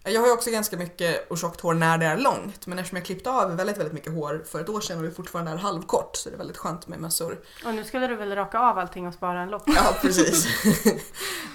Jag 0.09 0.21
har 0.21 0.27
ju 0.27 0.33
också 0.33 0.49
ganska 0.51 0.77
mycket 0.77 1.31
och 1.31 1.37
tjockt 1.37 1.61
hår 1.61 1.73
när 1.73 1.97
det 1.97 2.05
är 2.05 2.17
långt, 2.17 2.67
men 2.67 2.79
eftersom 2.79 2.95
jag 2.95 3.05
klippte 3.05 3.29
av 3.31 3.55
väldigt, 3.55 3.77
väldigt 3.77 3.93
mycket 3.93 4.13
hår 4.13 4.43
för 4.51 4.59
ett 4.61 4.69
år 4.69 4.81
sedan 4.81 4.97
och 4.97 5.03
det 5.03 5.11
fortfarande 5.11 5.51
är 5.51 5.55
halvkort 5.55 6.15
så 6.15 6.29
är 6.29 6.31
det 6.31 6.37
väldigt 6.37 6.57
skönt 6.57 6.87
med 6.87 6.99
mössor. 6.99 7.39
Och 7.65 7.73
nu 7.73 7.83
skulle 7.83 8.07
du 8.07 8.15
väl 8.15 8.35
raka 8.35 8.59
av 8.59 8.77
allting 8.79 9.07
och 9.07 9.13
spara 9.13 9.41
en 9.41 9.49
lock? 9.49 9.63
Ja, 9.65 9.95
precis. 10.01 10.47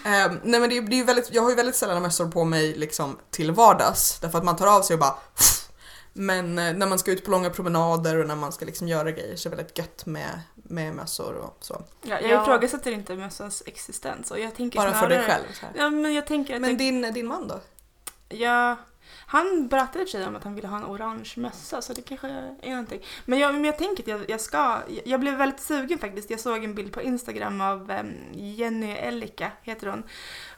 Ehm, 0.06 0.40
nej 0.44 0.60
men 0.60 0.68
det, 0.70 0.76
är- 0.76 0.82
det 0.82 0.94
är 0.94 0.98
ju 0.98 1.04
väldigt, 1.04 1.34
jag 1.34 1.42
har 1.42 1.50
ju 1.50 1.56
väldigt 1.56 1.76
sällan 1.76 2.02
mössor 2.02 2.28
på 2.30 2.44
mig 2.44 2.74
liksom 2.76 3.18
till 3.30 3.52
vardags, 3.52 4.18
därför 4.20 4.38
att 4.38 4.44
man 4.44 4.56
tar 4.56 4.76
av 4.76 4.82
sig 4.82 4.94
och 4.94 5.00
bara 5.00 5.14
men 6.16 6.58
eh, 6.58 6.74
när 6.74 6.86
man 6.86 6.98
ska 6.98 7.10
ut 7.10 7.24
på 7.24 7.30
långa 7.30 7.50
promenader 7.50 8.16
och 8.20 8.26
när 8.26 8.36
man 8.36 8.52
ska 8.52 8.64
liksom 8.64 8.88
göra 8.88 9.10
grejer 9.10 9.36
så 9.36 9.48
är 9.48 9.50
det 9.50 9.56
väldigt 9.56 9.78
gött 9.78 10.06
med, 10.06 10.40
med 10.54 10.94
mössor 10.94 11.34
och 11.34 11.56
så. 11.60 11.82
Ja, 12.02 12.20
jag 12.20 12.30
Ja. 12.30 12.42
ifrågasätter 12.42 12.90
inte 12.92 13.14
mössans 13.16 13.62
existens 13.66 14.30
och 14.30 14.38
jag 14.40 14.54
tänker 14.54 14.78
Bara 14.78 14.90
för 14.92 14.98
snarare... 14.98 15.14
dig 15.16 15.26
själv. 15.26 15.44
Så 15.52 15.66
här. 15.66 15.72
Ja, 15.76 15.90
men 15.90 16.14
jag 16.14 16.26
tänker 16.26 16.54
att 16.54 16.60
Men 16.60 16.70
jag, 16.70 16.78
din, 16.78 17.12
din 17.14 17.26
man 17.26 17.48
då? 17.48 17.60
Ja, 18.28 18.76
han 19.26 19.68
berättade 19.68 20.04
för 20.04 20.10
sig 20.10 20.26
om 20.26 20.36
att 20.36 20.44
han 20.44 20.54
ville 20.54 20.68
ha 20.68 20.76
en 20.76 20.84
orange 20.84 21.32
mössa 21.36 21.82
så 21.82 21.92
det 21.92 22.02
kanske 22.02 22.28
är 22.62 22.70
någonting. 22.70 23.00
Men 23.24 23.38
jag, 23.38 23.54
men 23.54 23.64
jag 23.64 23.78
tänker 23.78 24.02
att 24.02 24.08
jag, 24.08 24.30
jag 24.30 24.40
ska, 24.40 24.78
jag 25.04 25.20
blev 25.20 25.34
väldigt 25.34 25.60
sugen 25.60 25.98
faktiskt. 25.98 26.30
Jag 26.30 26.40
såg 26.40 26.64
en 26.64 26.74
bild 26.74 26.92
på 26.92 27.02
Instagram 27.02 27.60
av 27.60 27.90
em, 27.90 28.14
Jenny 28.32 28.90
Ellika, 28.90 29.52
heter 29.62 29.86
hon. 29.86 30.02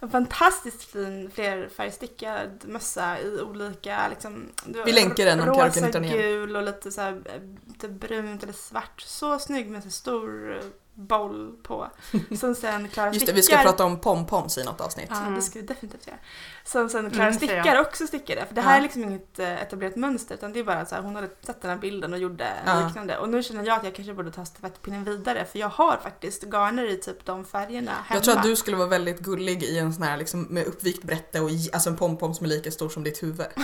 En 0.01 0.11
fantastiskt 0.11 0.85
fin 0.85 1.31
flerfärgstickad 1.31 2.65
mössa 2.67 3.21
i 3.21 3.41
olika 3.41 4.09
liksom, 4.09 4.49
Vi 4.85 4.93
länkar 4.93 5.25
den 5.25 5.41
om 5.41 5.47
rosa, 5.47 6.01
gul 6.01 6.57
och 6.57 6.63
lite 6.63 6.91
så 6.91 7.01
här, 7.01 7.23
eh, 7.25 7.41
lite 7.67 7.89
brunt 7.89 8.43
eller 8.43 8.53
svart. 8.53 9.01
Så 9.01 9.39
snygg 9.39 9.71
med 9.71 9.83
så 9.83 9.91
stor 9.91 10.57
eh, 10.57 10.65
boll 10.99 11.53
på. 11.63 11.91
Som 12.39 12.55
sen 12.55 12.89
Klara 12.89 13.13
Just 13.13 13.27
det, 13.27 13.33
vi 13.33 13.43
ska 13.43 13.57
stickar. 13.57 13.63
prata 13.71 13.85
om 13.85 14.01
pompoms 14.01 14.59
i 14.59 14.65
något 14.65 14.81
avsnitt. 14.81 15.07
Ja, 15.11 15.17
Mm. 15.21 15.35
det 15.35 15.43
ska 15.43 15.59
vi 15.61 15.67
definitivt 15.67 16.07
göra. 16.07 16.17
Som 16.65 16.89
sen 16.89 17.11
Klara 17.11 17.27
Mm, 17.29 17.39
ser 17.39 17.47
jag. 17.47 17.61
Stickar 17.65 17.81
också 17.81 18.07
stickade. 18.07 18.47
För 18.47 18.55
det 18.55 18.61
här 18.61 18.71
Ja. 18.71 18.77
är 18.79 18.83
liksom 18.83 19.05
inget 19.05 19.39
eh, 19.39 19.63
etablerat 19.63 19.97
mönster 19.97 20.35
utan 20.35 20.53
det 20.53 20.61
är 20.61 20.65
bara 20.65 20.87
så 20.87 20.95
här, 20.95 21.03
hon 21.03 21.15
hade 21.15 21.29
sett 21.47 21.63
den 21.63 21.71
här 21.71 21.79
bilden 21.79 22.13
och 22.13 22.19
gjorde 22.19 22.49
Ja. 22.67 22.87
liknande. 22.87 23.19
Och 23.19 23.29
nu 23.29 23.43
känner 23.43 23.65
jag 23.67 23.79
att 23.79 23.85
jag 23.85 23.95
kanske 23.95 24.15
borde 24.15 24.31
ta 24.33 24.45
stafettpinnen 24.45 25.05
vidare 25.05 25.45
för 25.45 25.59
jag 25.59 25.69
har 25.69 25.97
faktiskt 26.03 26.43
garner 26.43 26.85
i 26.91 26.97
typ 26.97 27.25
de 27.25 27.45
färgerna 27.45 27.91
hemma. 27.93 28.05
Jag 28.11 28.23
tror 28.25 28.37
att 28.37 28.43
du 28.43 28.57
skulle 28.57 28.77
vara 28.77 28.89
väldigt 28.89 29.19
gullig 29.21 29.63
i 29.63 29.79
en 29.79 29.95
sån 29.95 30.03
här 30.03 30.17
liksom 30.17 30.43
med 30.43 30.67
uppvikt 30.67 31.03
brätte 31.05 31.41
och 31.41 31.51
alltså 31.73 31.91
en 31.91 31.97
pompom 31.97 32.35
som 32.35 32.45
är 32.47 32.51
lika 32.51 32.71
stor 32.71 32.89
som 32.89 33.05
ditt 33.05 33.23
huvud. 33.23 33.47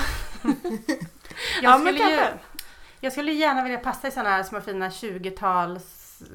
Jag, 0.43 1.63
Ja, 1.63 1.79
men 1.79 1.95
skulle 1.95 2.11
ju, 2.11 2.17
kanske. 2.17 2.39
jag 3.01 3.13
skulle 3.13 3.33
gärna 3.33 3.63
vilja 3.63 3.79
passa 3.79 4.09
i 4.09 4.11
sådana 4.11 4.31
här 4.31 4.43
små 4.43 4.61
fina 4.61 4.89
20-tals 4.89 5.83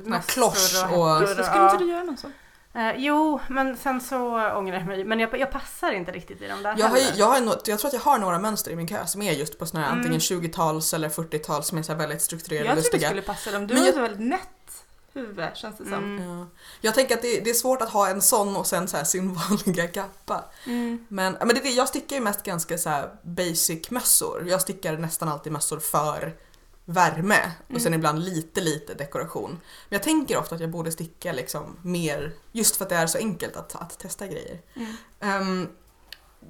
Såna 0.03 0.21
klosch 0.21 0.83
och- 0.91 1.21
och 1.21 1.29
skulle 1.29 1.63
inte 1.63 1.77
du 1.77 1.89
göra 1.89 2.03
någon 2.03 2.17
sån? 2.17 2.33
Eh, 2.73 2.91
jo, 2.97 3.39
men 3.49 3.77
sen 3.77 4.01
så 4.01 4.17
ångrar 4.57 4.77
jag 4.77 4.85
mig. 4.87 5.03
Men 5.03 5.19
jag, 5.19 5.39
jag 5.39 5.51
passar 5.51 5.91
inte 5.91 6.11
riktigt 6.11 6.41
i 6.41 6.47
de 6.47 6.63
där 6.63 6.75
Jag, 6.77 6.87
har, 6.87 6.97
ju- 6.97 7.03
jag, 7.15 7.25
har, 7.25 7.37
jag 7.65 7.79
tror 7.79 7.87
att 7.87 7.93
jag 7.93 7.99
har 7.99 8.17
några 8.19 8.39
mönster 8.39 8.71
i 8.71 8.75
min 8.75 8.87
kö 8.87 9.05
som 9.05 9.21
är 9.21 9.31
just 9.31 9.59
på 9.59 9.65
såna 9.65 9.79
här 9.83 9.87
Mm. 9.87 9.97
antingen 9.99 10.19
20-tals 10.19 10.93
eller 10.93 11.09
40-tals 11.09 11.67
som 11.67 11.77
är 11.77 11.83
så 11.83 11.91
här 11.91 11.99
väldigt 11.99 12.21
strukturerade 12.21 12.65
Jag 12.69 12.77
och 12.77 12.83
tror 12.83 12.91
du 12.91 12.97
lustiga. 12.97 13.09
skulle 13.09 13.21
passa 13.21 13.51
dem. 13.51 13.67
Du 13.67 13.73
Men 13.73 13.83
har 13.83 13.87
jag- 13.89 13.95
ett 13.95 14.01
väldigt 14.03 14.27
nätt 14.29 14.39
huvud 15.13 15.45
känns 15.55 15.77
det 15.77 15.83
som. 15.83 15.93
Mm. 15.93 16.29
Ja. 16.39 16.45
Jag 16.81 16.93
tänker 16.95 17.15
att 17.15 17.21
det, 17.21 17.39
det 17.39 17.49
är 17.49 17.53
svårt 17.53 17.81
att 17.81 17.89
ha 17.89 18.09
en 18.09 18.21
sån 18.21 18.55
och 18.55 18.67
sen 18.67 18.87
så 18.87 18.97
här 18.97 19.03
sin 19.03 19.33
vanliga 19.49 19.87
kappa. 19.87 20.43
Mm. 20.65 21.05
Men, 21.07 21.37
ja, 21.39 21.45
men 21.45 21.55
det, 21.55 21.69
jag 21.69 21.87
stickar 21.87 22.15
ju 22.15 22.21
mest 22.21 22.43
ganska 22.43 22.77
så 22.77 22.89
här 22.89 23.09
basic 23.23 23.89
mössor. 23.91 24.47
Jag 24.47 24.61
stickar 24.61 24.97
nästan 24.97 25.29
alltid 25.29 25.51
mössor 25.51 25.79
för 25.79 26.35
värme 26.89 27.51
och 27.67 27.81
sen 27.81 27.87
Mm. 27.87 27.99
ibland 27.99 28.19
lite 28.23 28.61
lite 28.61 28.93
dekoration. 28.93 29.49
Men 29.51 29.95
jag 29.97 30.03
tänker 30.03 30.37
ofta 30.37 30.55
att 30.55 30.61
jag 30.61 30.69
borde 30.69 30.91
sticka 30.91 31.31
liksom 31.31 31.77
mer 31.83 32.33
just 32.51 32.75
för 32.75 32.83
att 32.85 32.89
det 32.89 32.95
är 32.95 33.07
så 33.07 33.17
enkelt 33.17 33.55
att, 33.55 33.75
att 33.75 33.99
testa 33.99 34.27
grejer. 34.27 34.61
Mm. 34.75 34.93
Ehm, 35.19 35.69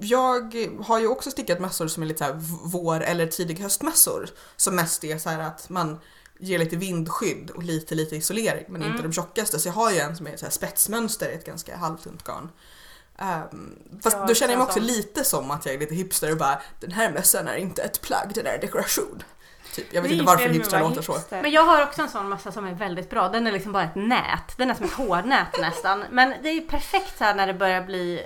jag 0.00 0.54
har 0.84 1.00
ju 1.00 1.06
också 1.08 1.30
stickat 1.30 1.60
mössor 1.60 1.88
som 1.88 2.02
är 2.02 2.06
lite 2.06 2.24
så 2.26 2.32
vår 2.64 3.00
eller 3.00 3.26
tidig 3.26 3.58
höstmössor. 3.60 4.28
Som 4.56 4.76
mest 4.76 5.04
är 5.04 5.18
så 5.18 5.28
här 5.30 5.38
att 5.40 5.68
man 5.68 5.98
ger 6.40 6.58
lite 6.58 6.76
vindskydd 6.76 7.50
och 7.50 7.62
lite 7.62 7.94
lite 7.94 8.16
isolering 8.16 8.64
men 8.68 8.82
Mm. 8.82 8.90
inte 8.92 9.02
de 9.08 9.12
tjockaste. 9.12 9.58
Så 9.58 9.68
jag 9.68 9.72
har 9.72 9.90
ju 9.92 9.98
en 9.98 10.16
som 10.16 10.26
är 10.26 10.36
så 10.36 10.44
här 10.46 10.50
spetsmönster 10.52 11.28
i 11.30 11.34
ett 11.34 11.46
ganska 11.46 11.76
halvtunt 11.76 12.24
garn. 12.24 12.48
Ehm, 13.18 13.78
fast 14.02 14.16
Jag 14.16 14.28
då 14.28 14.34
känner 14.34 14.52
jag 14.52 14.58
mig 14.58 14.64
också 14.64 14.78
sån. 14.78 14.86
lite 14.86 15.24
som 15.24 15.50
att 15.50 15.66
jag 15.66 15.74
är 15.74 15.78
lite 15.78 15.94
hipster 15.94 16.32
och 16.32 16.38
bara 16.38 16.62
den 16.80 16.92
här 16.92 17.12
mössan 17.12 17.48
är 17.48 17.56
inte 17.56 17.82
ett 17.82 18.00
plagg, 18.00 18.32
den 18.34 18.46
är 18.46 18.58
dekoration. 18.58 19.22
Typ. 19.74 19.94
Jag 19.94 20.02
vet 20.02 20.12
inte 20.12 20.24
varför 20.24 20.48
hipstrar 20.48 20.80
vara 20.80 20.88
låter 20.88 21.02
så. 21.02 21.12
hipster. 21.12 21.42
Men 21.42 21.50
jag 21.50 21.62
har 21.62 21.82
också 21.82 22.02
en 22.02 22.08
sån 22.08 22.28
massa 22.28 22.52
som 22.52 22.66
är 22.66 22.74
väldigt 22.74 23.10
bra. 23.10 23.28
Den 23.28 23.46
är 23.46 23.52
liksom 23.52 23.72
bara 23.72 23.84
ett 23.84 23.94
nät. 23.94 24.54
Den 24.56 24.70
är 24.70 24.74
som 24.74 24.84
ett 24.84 24.92
hårnät 25.08 25.60
nästan. 25.60 26.04
Men 26.10 26.34
det 26.42 26.48
är 26.48 26.60
perfekt 26.60 27.18
så 27.18 27.24
här 27.24 27.34
när 27.34 27.46
det 27.46 27.54
börjar 27.54 27.82
bli 27.82 28.22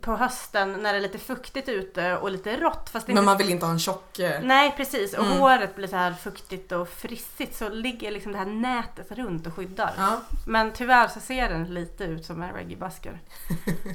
på 0.00 0.16
hösten 0.16 0.72
när 0.72 0.92
det 0.92 0.98
är 0.98 1.02
lite 1.02 1.18
fuktigt 1.18 1.68
ute 1.68 2.16
och 2.16 2.30
lite 2.30 2.56
rått. 2.56 2.90
Fast 2.92 3.06
det 3.06 3.12
är 3.12 3.14
Men 3.14 3.22
inte 3.22 3.30
man 3.30 3.38
vill 3.38 3.50
inte 3.50 3.66
ha 3.66 3.72
en 3.72 3.78
tjock... 3.78 4.18
eh, 4.18 4.40
Nej 4.42 4.74
precis 4.76 5.14
och 5.14 5.24
Mm. 5.26 5.38
håret 5.38 5.76
blir 5.76 5.88
så 5.88 5.96
här 5.96 6.12
fuktigt 6.12 6.72
och 6.72 6.88
frissigt 6.88 7.56
så 7.56 7.68
ligger 7.68 8.10
liksom 8.10 8.32
det 8.32 8.38
här 8.38 8.46
nätet 8.46 9.12
runt 9.12 9.46
och 9.46 9.54
skyddar. 9.54 9.94
Ja, 9.96 10.20
Men 10.46 10.72
tyvärr 10.72 11.08
så 11.08 11.20
ser 11.20 11.48
den 11.48 11.74
lite 11.74 12.04
ut 12.04 12.24
som 12.24 12.42
en 12.42 12.50
reggae-basker. 12.52 13.20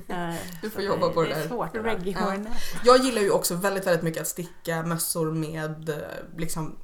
Eh, 0.07 0.35
Du 0.61 0.69
får 0.69 0.79
så 0.79 0.85
jobba 0.85 1.09
på 1.09 1.21
det 1.21 1.27
det. 1.27 1.33
är 1.35 1.39
där. 1.39 1.47
svårt. 1.47 1.73
det 1.73 1.81
där. 1.81 1.89
Reggae-hårnät. 1.89 2.57
Jag 2.83 2.97
gillar 2.97 3.21
ju 3.21 3.31
också 3.31 3.55
väldigt, 3.55 3.87
väldigt 3.87 4.03
mycket 4.03 4.21
att 4.21 4.27
sticka 4.27 4.83
mössor 4.83 5.31
med 5.31 5.89
eh, 5.89 5.95
liksom 6.37 6.75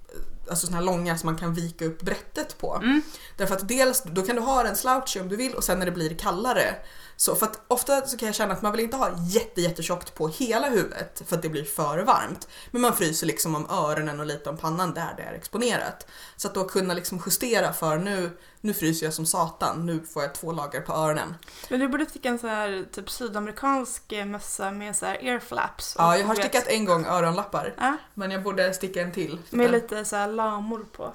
Alltså 0.50 0.66
såna 0.68 0.78
här 0.78 0.84
långa 0.86 1.18
som 1.18 1.28
man 1.28 1.38
kan 1.38 1.54
vika 1.54 1.86
upp 1.86 2.02
brättet 2.02 2.58
på. 2.58 2.76
Mm. 2.76 3.02
Därför 3.38 3.56
att 3.56 3.68
dels, 3.68 4.04
då 4.04 4.22
kan 4.22 4.36
du 4.36 4.42
ha 4.42 4.64
den 4.64 4.76
slouchy 4.76 5.20
om 5.20 5.30
du 5.30 5.36
vill 5.36 5.54
och 5.56 5.64
sen 5.64 5.80
när 5.80 5.86
det 5.86 5.92
blir 5.92 6.16
kallare. 6.16 6.76
Så 7.20 7.36
för 7.36 7.46
att 7.46 7.62
ofta 7.68 8.02
så 8.08 8.18
kan 8.18 8.26
jag 8.26 8.36
känna 8.36 8.54
att 8.54 8.62
man 8.62 8.72
vill 8.72 8.82
inte 8.82 8.98
ha 8.98 9.12
jätte, 9.28 9.62
jättetjockt 9.62 10.16
på 10.16 10.28
hela 10.28 10.70
huvudet 10.70 11.22
för 11.28 11.36
att 11.36 11.42
det 11.42 11.50
blir 11.50 11.64
för 11.64 12.00
varmt. 12.00 12.48
Men 12.72 12.82
man 12.82 12.94
fryser 12.96 13.28
liksom 13.28 13.56
om 13.56 13.70
öronen 13.70 14.20
och 14.20 14.26
lite 14.26 14.50
om 14.50 14.58
pannan 14.58 14.94
där 14.94 15.14
det 15.18 15.24
är 15.24 15.34
exponerat. 15.34 16.08
Så 16.36 16.48
att 16.48 16.54
då 16.54 16.64
kunna 16.64 16.94
liksom 16.94 17.22
justera 17.26 17.74
för 17.74 17.98
nu, 17.98 18.38
nu 18.62 18.74
fryser 18.74 19.06
jag 19.06 19.14
som 19.14 19.26
satan, 19.26 19.86
nu 19.86 20.00
får 20.14 20.24
jag 20.24 20.34
två 20.36 20.52
lager 20.52 20.82
på 20.82 20.94
öronen. 20.94 21.36
Men 21.70 21.80
du 21.80 21.88
borde 21.88 22.06
sticka 22.06 22.30
en 22.30 22.40
sån 22.40 22.50
här 22.50 22.86
typ 22.92 23.10
sydamerikansk 23.10 24.12
eh, 24.12 24.26
mössa 24.26 24.72
med 24.72 24.96
så 24.96 25.06
här 25.06 25.26
earflaps. 25.26 25.96
Ja, 25.98 26.18
jag 26.18 26.28
har 26.28 26.36
stickat 26.36 26.68
en 26.68 26.86
gång 26.86 27.06
öronlappar. 27.06 27.74
Ja, 27.78 27.98
Men 28.14 28.32
jag 28.32 28.44
borde 28.44 28.74
sticka 28.74 29.02
en 29.02 29.12
till. 29.12 29.40
med 29.50 29.72
lite 29.72 30.06
så 30.06 30.16
här 30.16 30.28
lamor 30.28 30.86
på. 30.92 31.14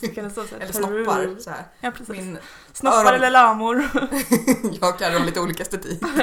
Så 0.00 0.08
kan 0.08 0.24
det 0.24 0.30
stå 0.30 0.44
så 0.46 0.54
här, 0.54 0.62
Eller 0.62 0.72
snoppar. 0.72 1.40
Så 1.40 1.50
här. 1.50 1.64
Ja, 1.80 1.90
precis. 1.90 2.08
Min, 2.08 2.38
Snoppar 2.72 3.04
öron- 3.04 3.14
eller 3.14 3.30
lamor. 3.30 3.88
jag 4.80 4.98
kallar 4.98 5.20
dem 5.24 5.26
lite 5.26 5.40
olika 5.40 5.62
estetik. 5.62 6.02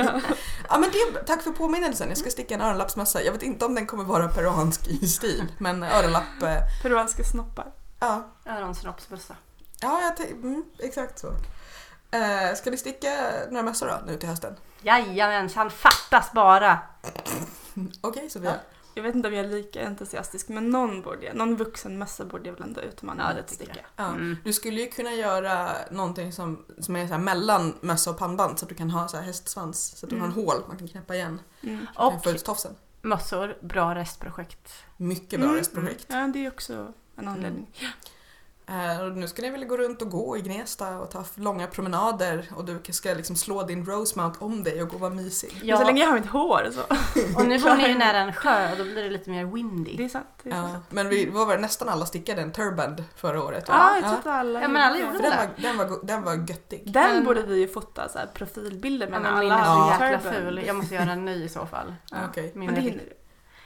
ja, 0.69 0.77
men 0.77 0.89
det, 0.91 1.19
tack 1.25 1.41
för 1.41 1.51
påminnelsen, 1.51 2.09
jag 2.09 2.17
ska 2.17 2.29
sticka 2.29 2.55
en 2.55 2.61
öronlappsmössa. 2.61 3.23
Jag 3.23 3.31
vet 3.31 3.43
inte 3.43 3.65
om 3.65 3.75
den 3.75 3.85
kommer 3.85 4.03
vara 4.03 4.27
peruansk 4.27 4.87
i 4.87 5.07
stil, 5.07 5.47
men 5.57 5.83
öronlapp, 5.83 6.43
eh, 6.43 6.57
Peruanska 6.81 7.23
snoppar. 7.23 7.71
ja. 7.99 8.27
Öronsnoppsbössa. 8.45 9.35
Ja, 9.81 10.13
jag 10.17 10.29
mm, 10.31 10.63
exakt 10.79 11.19
så. 11.19 11.27
Eh, 12.11 12.55
ska 12.55 12.71
ni 12.71 12.77
sticka 12.77 13.31
några 13.49 13.63
mössor 13.63 13.87
då, 13.87 13.99
nu 14.05 14.17
till 14.17 14.29
hösten? 14.29 14.55
Jajamensan, 14.81 15.69
fattas 15.71 16.31
bara! 16.31 16.79
Okej 18.01 18.29
Sofia. 18.29 18.55
Jag 18.93 19.03
vet 19.03 19.15
inte 19.15 19.27
om 19.27 19.33
jag 19.33 19.45
är 19.45 19.49
lika 19.49 19.87
entusiastisk 19.87 20.47
men 20.49 20.69
någon 20.69 21.01
borde 21.01 21.25
jag, 21.25 21.35
någon 21.35 21.55
vuxen 21.55 21.97
mössa 21.97 22.25
borde 22.25 22.49
jag 22.49 22.53
väl 22.53 22.63
ändå 22.63 22.81
utmana 22.81 23.23
Ja, 23.29 23.35
det 23.35 23.43
tycker 23.43 23.65
sticka. 23.65 23.85
Ja. 23.95 24.05
Mm. 24.07 24.37
Du 24.43 24.53
skulle 24.53 24.81
ju 24.81 24.87
kunna 24.87 25.11
göra 25.13 25.69
någonting 25.91 26.33
som, 26.33 26.65
som 26.79 26.95
är 26.95 27.07
så 27.07 27.13
här 27.13 27.19
mellan 27.21 27.73
mössa 27.81 28.09
och 28.11 28.17
pannband 28.17 28.59
så 28.59 28.65
att 28.65 28.69
du 28.69 28.75
kan 28.75 28.89
ha 28.89 29.07
så 29.07 29.17
här 29.17 29.23
hästsvans 29.23 29.97
så 29.99 30.05
att 30.05 30.09
du 30.09 30.15
har 30.19 30.25
en 30.27 30.31
Mm. 30.31 30.45
hål 30.45 30.55
man 30.67 30.77
kan 30.77 30.87
knäppa 30.87 31.15
igen. 31.15 31.39
Mm. 31.61 31.87
Kan 31.95 32.05
Och 32.13 32.43
tofsen. 32.43 32.75
mössor, 33.01 33.57
bra 33.61 33.95
restprojekt. 33.95 34.73
Mycket 34.97 35.39
bra 35.39 35.47
Mm. 35.49 35.59
restprojekt. 35.59 36.05
Ja, 36.09 36.27
det 36.33 36.45
är 36.45 36.47
också 36.51 36.93
en 37.15 37.27
anledning. 37.27 37.67
Och 39.01 39.11
nu 39.17 39.27
ska 39.27 39.41
ni 39.41 39.49
väl 39.49 39.65
gå 39.65 39.77
runt 39.77 40.01
och 40.01 40.09
gå 40.09 40.37
i 40.37 40.41
Gnesta 40.41 40.97
och 40.99 41.11
ta 41.11 41.23
långa 41.35 41.67
promenader 41.67 42.45
och 42.55 42.65
du 42.65 42.79
ska 42.93 43.13
liksom 43.13 43.35
slå 43.35 43.63
din 43.63 43.85
Rosemount 43.85 44.37
om 44.41 44.63
dig 44.63 44.81
och 44.81 44.87
gå 44.89 44.95
och 44.95 45.01
vara 45.01 45.13
mysig. 45.13 45.61
Men 45.65 45.77
så 45.77 45.83
länge 45.85 46.01
jag 46.01 46.07
har 46.09 46.15
mitt 46.19 46.29
hår 46.29 46.69
så. 46.71 46.81
Och 47.39 47.45
nu 47.47 47.59
bor 47.59 47.75
ni 47.75 47.87
ju 47.87 47.97
nära 47.97 48.17
en 48.17 48.33
sjö 48.33 48.71
och 48.71 48.77
då 48.77 48.83
blir 48.83 49.03
det 49.03 49.09
lite 49.09 49.29
mer 49.29 49.45
windy. 49.45 49.97
Det 49.97 50.05
är 50.05 50.09
sant. 50.09 50.27
Det 50.43 50.49
är 50.49 50.55
Ja, 50.55 50.61
sant. 50.69 50.85
men 50.89 51.09
vi 51.09 51.25
var 51.29 51.45
väl 51.45 51.61
nästan 51.61 51.89
alla 51.89 52.05
stickade 52.05 52.41
en 52.41 52.51
turband 52.51 53.03
förra 53.15 53.43
året. 53.43 53.69
va? 53.69 53.75
Ja, 53.77 53.95
jag 53.95 54.03
tror 54.09 54.19
att 54.33 54.39
alla 54.39 54.61
Ja, 54.61 54.67
men 54.67 54.81
alla 54.81 54.99
gjorde 54.99 55.17
det. 55.17 55.49
den 55.57 55.77
var, 55.77 55.87
den, 55.87 55.89
var, 55.89 55.99
den 56.05 56.23
var 56.23 56.33
göttig. 56.33 56.83
Den 56.93 57.13
Men- 57.15 57.23
borde 57.25 57.41
vi 57.41 57.59
ju 57.59 57.67
fota 57.67 58.09
så 58.09 58.17
här 58.19 58.27
profilbilder 58.33 59.07
Ja, 59.07 59.11
med 59.11 59.21
men 59.21 59.33
när 59.33 59.39
min 59.43 59.51
alla 59.51 59.93
är 59.93 59.97
så 59.97 60.03
jäkla 60.13 60.31
ful. 60.31 60.63
Jag 60.67 60.75
måste 60.75 60.95
göra 60.95 61.11
en 61.11 61.25
ny 61.25 61.43
i 61.43 61.49
så 61.49 61.65
fall. 61.65 61.95
Ja, 62.11 62.17
Okej. 62.29 62.51
Min 62.55 62.65
Men 62.65 62.75
det 62.75 62.81
hinner 62.81 62.97
du. 63.09 63.13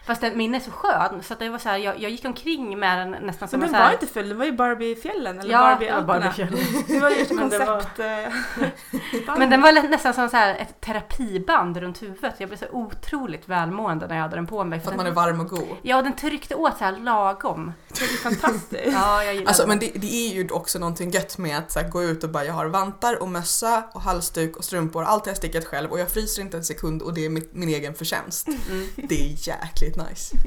Fast 0.05 0.21
den, 0.21 0.37
min 0.37 0.55
är 0.55 0.59
så 0.59 0.71
skön 0.71 1.23
så 1.23 1.33
att 1.33 1.39
det 1.39 1.49
var 1.49 1.57
så 1.59 1.69
här, 1.69 1.77
jag, 1.77 1.99
jag 2.01 2.11
gick 2.11 2.25
omkring 2.25 2.79
med 2.79 2.97
den 2.99 3.25
nästan 3.25 3.47
som 3.47 3.59
Men 3.59 3.67
en 3.69 3.73
den 3.73 3.79
så 3.79 3.83
här, 3.83 3.89
var 3.89 3.93
inte 4.01 4.13
ful, 4.13 4.29
den 4.29 4.37
var 4.37 4.45
ju 4.45 4.51
Barbie-fjällen 4.51 5.39
eller 5.39 5.51
Ja, 5.51 5.59
barbie 5.59 5.85
det 5.85 6.01
var. 6.01 6.83
Det 6.87 6.99
var 6.99 7.09
ju 7.09 7.15
ett 7.21 7.31
Men 7.35 7.49
det 7.49 7.57
var- 7.59 7.65
koncept. 7.65 7.99
eh, 7.99 9.37
Men 9.37 9.49
den 9.49 9.61
var 9.61 9.89
nästan 9.89 10.13
som 10.13 10.29
så 10.29 10.37
här 10.37 10.55
ett 10.55 10.81
terapiband 10.81 11.77
runt 11.77 12.01
huvudet. 12.01 12.35
Jag 12.37 12.49
blev 12.49 12.57
så 12.57 12.65
otroligt 12.71 13.49
välmående 13.49 14.07
när 14.07 14.15
jag 14.15 14.21
hade 14.21 14.35
den 14.35 14.47
på 14.47 14.63
mig. 14.63 14.79
För 14.79 14.87
att 14.87 14.91
den, 14.91 14.97
man 14.97 15.05
är 15.07 15.11
varm 15.11 15.39
och 15.39 15.49
god. 15.49 15.67
Ja, 15.81 16.01
den 16.01 16.15
tryckte 16.15 16.55
åt 16.55 16.77
så 16.77 16.83
här 16.83 16.91
lagom. 16.97 17.73
Det 17.87 18.03
är 18.03 18.07
fantastiskt. 18.07 18.81
Ja, 18.93 19.23
jag 19.23 19.33
gillar 19.35 19.47
Alltså, 19.47 19.61
den. 19.63 19.69
men 19.69 19.79
det, 19.79 19.91
det 19.95 20.07
är 20.13 20.33
ju 20.33 20.49
också 20.49 20.79
någonting 20.79 21.09
gött 21.11 21.37
med 21.37 21.57
att 21.57 21.71
så 21.71 21.79
här, 21.79 21.89
gå 21.89 22.03
ut 22.03 22.23
och 22.23 22.29
bara 22.29 22.45
jag 22.45 22.53
har 22.53 22.65
vantar 22.65 23.21
och 23.21 23.27
mössa 23.29 23.83
och 23.93 24.01
halsduk 24.01 24.57
och 24.57 24.63
strumpor. 24.63 25.03
Allt 25.03 25.25
har 25.25 25.29
jag 25.29 25.37
stickat 25.37 25.65
själv 25.65 25.91
och 25.91 25.99
jag 25.99 26.09
fryser 26.11 26.41
inte 26.41 26.57
en 26.57 26.63
sekund 26.63 27.01
och 27.01 27.13
det 27.13 27.25
är 27.25 27.29
min, 27.29 27.47
min 27.51 27.69
egen 27.69 27.93
förtjänst. 27.95 28.47
Mm. 28.47 28.87
Det 28.95 29.15
är 29.15 29.47
jäkligt 29.49 29.94
nice. 29.97 30.37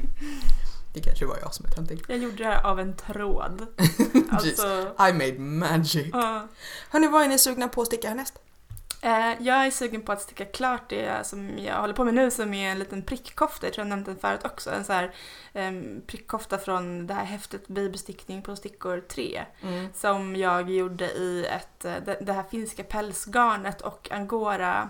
Det 0.93 0.99
kanske 0.99 1.25
var 1.25 1.37
jag 1.41 1.53
som 1.53 1.65
är 1.65 1.69
töntig. 1.69 2.03
Jag 2.07 2.17
gjorde 2.17 2.37
det 2.37 2.45
här 2.45 2.65
av 2.65 2.79
en 2.79 2.95
tråd. 2.95 3.65
Alltså, 4.31 4.95
I 5.09 5.13
made 5.13 5.39
magic. 5.39 6.07
ja. 6.13 6.47
Hörni, 6.89 7.07
vad 7.07 7.23
är 7.23 7.27
ni 7.27 7.39
sugna 7.39 7.67
på 7.67 7.81
att 7.81 7.87
sticka 7.87 8.07
härnäst? 8.07 8.39
Eh, 9.01 9.33
jag 9.39 9.65
är 9.65 9.71
sugen 9.71 10.01
på 10.01 10.11
att 10.11 10.21
sticka 10.21 10.45
klart 10.45 10.89
det 10.89 11.27
som 11.27 11.57
jag 11.57 11.81
håller 11.81 11.93
på 11.93 12.03
med 12.03 12.13
nu 12.13 12.31
som 12.31 12.53
är 12.53 12.71
en 12.71 12.79
liten 12.79 13.01
prickkofta. 13.01 13.67
Jag 13.67 13.73
tror 13.73 13.85
jag 13.85 13.89
nämnt 13.89 14.05
den 14.05 14.17
förut 14.17 14.45
också. 14.45 14.71
En 14.71 14.85
så 14.85 14.93
här 14.93 15.13
um, 15.53 16.01
prickkofta 16.07 16.57
från 16.57 17.07
det 17.07 17.13
här 17.13 17.25
häftet 17.25 17.67
Babystickning 17.67 18.41
på 18.41 18.55
stickor 18.55 19.03
3. 19.07 19.45
Som 19.93 20.35
jag 20.35 20.69
gjorde 20.69 21.05
i 21.05 21.45
ett, 21.45 21.85
eh, 21.85 21.93
det, 22.05 22.17
det 22.21 22.33
här 22.33 22.43
finska 22.51 22.83
pälsgarnet 22.83 23.81
och 23.81 24.07
angora 24.11 24.89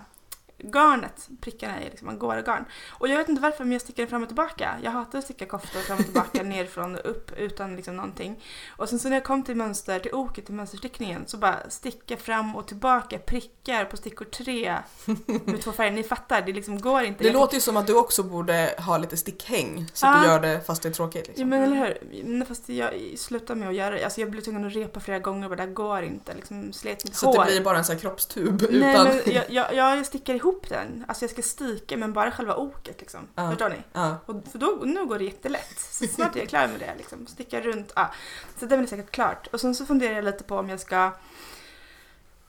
garnet, 0.62 1.28
prickarna 1.40 1.80
är 1.80 1.90
liksom 1.90 2.08
angora-garn. 2.08 2.64
Och 2.90 3.08
jag 3.08 3.16
vet 3.18 3.28
inte 3.28 3.42
varför 3.42 3.64
men 3.64 3.72
jag 3.72 3.80
stickar 3.80 4.06
fram 4.06 4.22
och 4.22 4.28
tillbaka. 4.28 4.70
Jag 4.82 4.90
hatar 4.90 5.18
att 5.18 5.24
sticka 5.24 5.46
koftor 5.46 5.80
fram 5.80 5.98
och 5.98 6.04
tillbaka 6.04 6.42
nerifrån 6.42 6.94
och 6.94 7.10
upp 7.10 7.32
utan 7.38 7.76
liksom 7.76 7.96
någonting. 7.96 8.44
Och 8.76 8.88
sen 8.88 8.98
så 8.98 9.08
när 9.08 9.16
jag 9.16 9.24
kom 9.24 9.42
till 9.42 9.56
mönster, 9.56 9.98
till 9.98 10.14
oket, 10.14 10.46
till 10.46 10.54
mönsterstickningen 10.54 11.22
så 11.26 11.36
bara 11.36 11.70
sticka 11.70 12.16
fram 12.16 12.56
och 12.56 12.68
tillbaka 12.68 13.18
prickar 13.18 13.84
på 13.84 13.96
stickor 13.96 14.24
tre 14.24 14.76
med 15.44 15.60
två 15.62 15.72
färger. 15.72 15.90
Ni 15.92 16.02
fattar, 16.02 16.42
det 16.42 16.52
liksom 16.52 16.80
går 16.80 17.02
inte. 17.02 17.24
Det 17.24 17.28
Jag 17.28 17.34
låter 17.34 17.54
ju 17.54 17.60
som 17.60 17.76
att 17.76 17.86
du 17.86 17.94
också 17.94 18.22
borde 18.22 18.74
ha 18.78 18.98
lite 18.98 19.16
stickhäng 19.16 19.86
så 19.92 20.06
att 20.06 20.14
Ja. 20.16 20.20
du 20.22 20.26
gör 20.28 20.40
det 20.40 20.60
fast 20.66 20.82
det 20.82 20.88
är 20.88 20.92
tråkigt. 20.92 21.22
Ja 21.24 21.28
Liksom. 21.28 21.48
men 21.48 21.62
eller 21.62 21.76
hur. 21.76 22.44
Fast 22.44 22.68
jag 22.68 22.92
slutade 23.16 23.60
med 23.60 23.68
att 23.68 23.74
göra 23.74 23.90
det. 23.94 24.04
Alltså 24.04 24.20
jag 24.20 24.30
blev 24.30 24.40
tvungen 24.42 24.64
att 24.64 24.72
repa 24.76 25.00
flera 25.00 25.18
gånger 25.18 25.44
och 25.44 25.50
bara, 25.50 25.56
det 25.56 25.62
här 25.62 25.70
går 25.70 26.02
inte. 26.02 26.34
Liksom 26.34 26.72
slet 26.72 27.04
mitt 27.04 27.14
Så 27.16 27.26
hår. 27.26 27.40
att 27.40 27.46
det 27.46 27.52
blir 27.52 27.64
bara 27.64 27.78
en 27.78 27.84
sån 27.84 27.94
här 27.94 28.00
kroppstub 28.00 28.62
Nej 28.70 28.92
utan... 28.92 29.06
men 29.06 29.20
jag, 29.34 29.44
jag, 29.50 29.74
jag 29.74 30.06
stickar 30.06 30.34
ihop 30.34 30.49
den. 30.68 31.04
Alltså 31.08 31.24
jag 31.24 31.30
ska 31.30 31.42
stika 31.42 31.96
men 31.96 32.12
bara 32.12 32.30
själva 32.30 32.56
oket 32.56 33.00
liksom. 33.00 33.20
Ja. 33.34 33.50
Förstår 33.50 33.68
ni? 33.68 33.76
Ja. 33.92 34.16
Och 34.26 34.36
för 34.52 34.58
då, 34.58 34.78
nu 34.84 35.06
går 35.06 35.18
det 35.18 35.24
jättelätt. 35.24 35.78
Så 35.78 36.06
snart 36.06 36.36
är 36.36 36.40
jag 36.40 36.48
klar 36.48 36.68
med 36.68 36.80
det. 36.80 36.94
Liksom. 36.98 37.26
Sticka 37.26 37.60
runt. 37.60 37.92
Ja. 37.96 38.10
Så 38.58 38.66
det 38.66 38.76
blir 38.76 38.86
säkert 38.86 39.10
klart. 39.10 39.46
Och 39.46 39.60
sen 39.60 39.74
så 39.74 39.86
funderar 39.86 40.14
jag 40.14 40.24
lite 40.24 40.44
på 40.44 40.56
om 40.56 40.68
jag 40.68 40.80
ska 40.80 41.10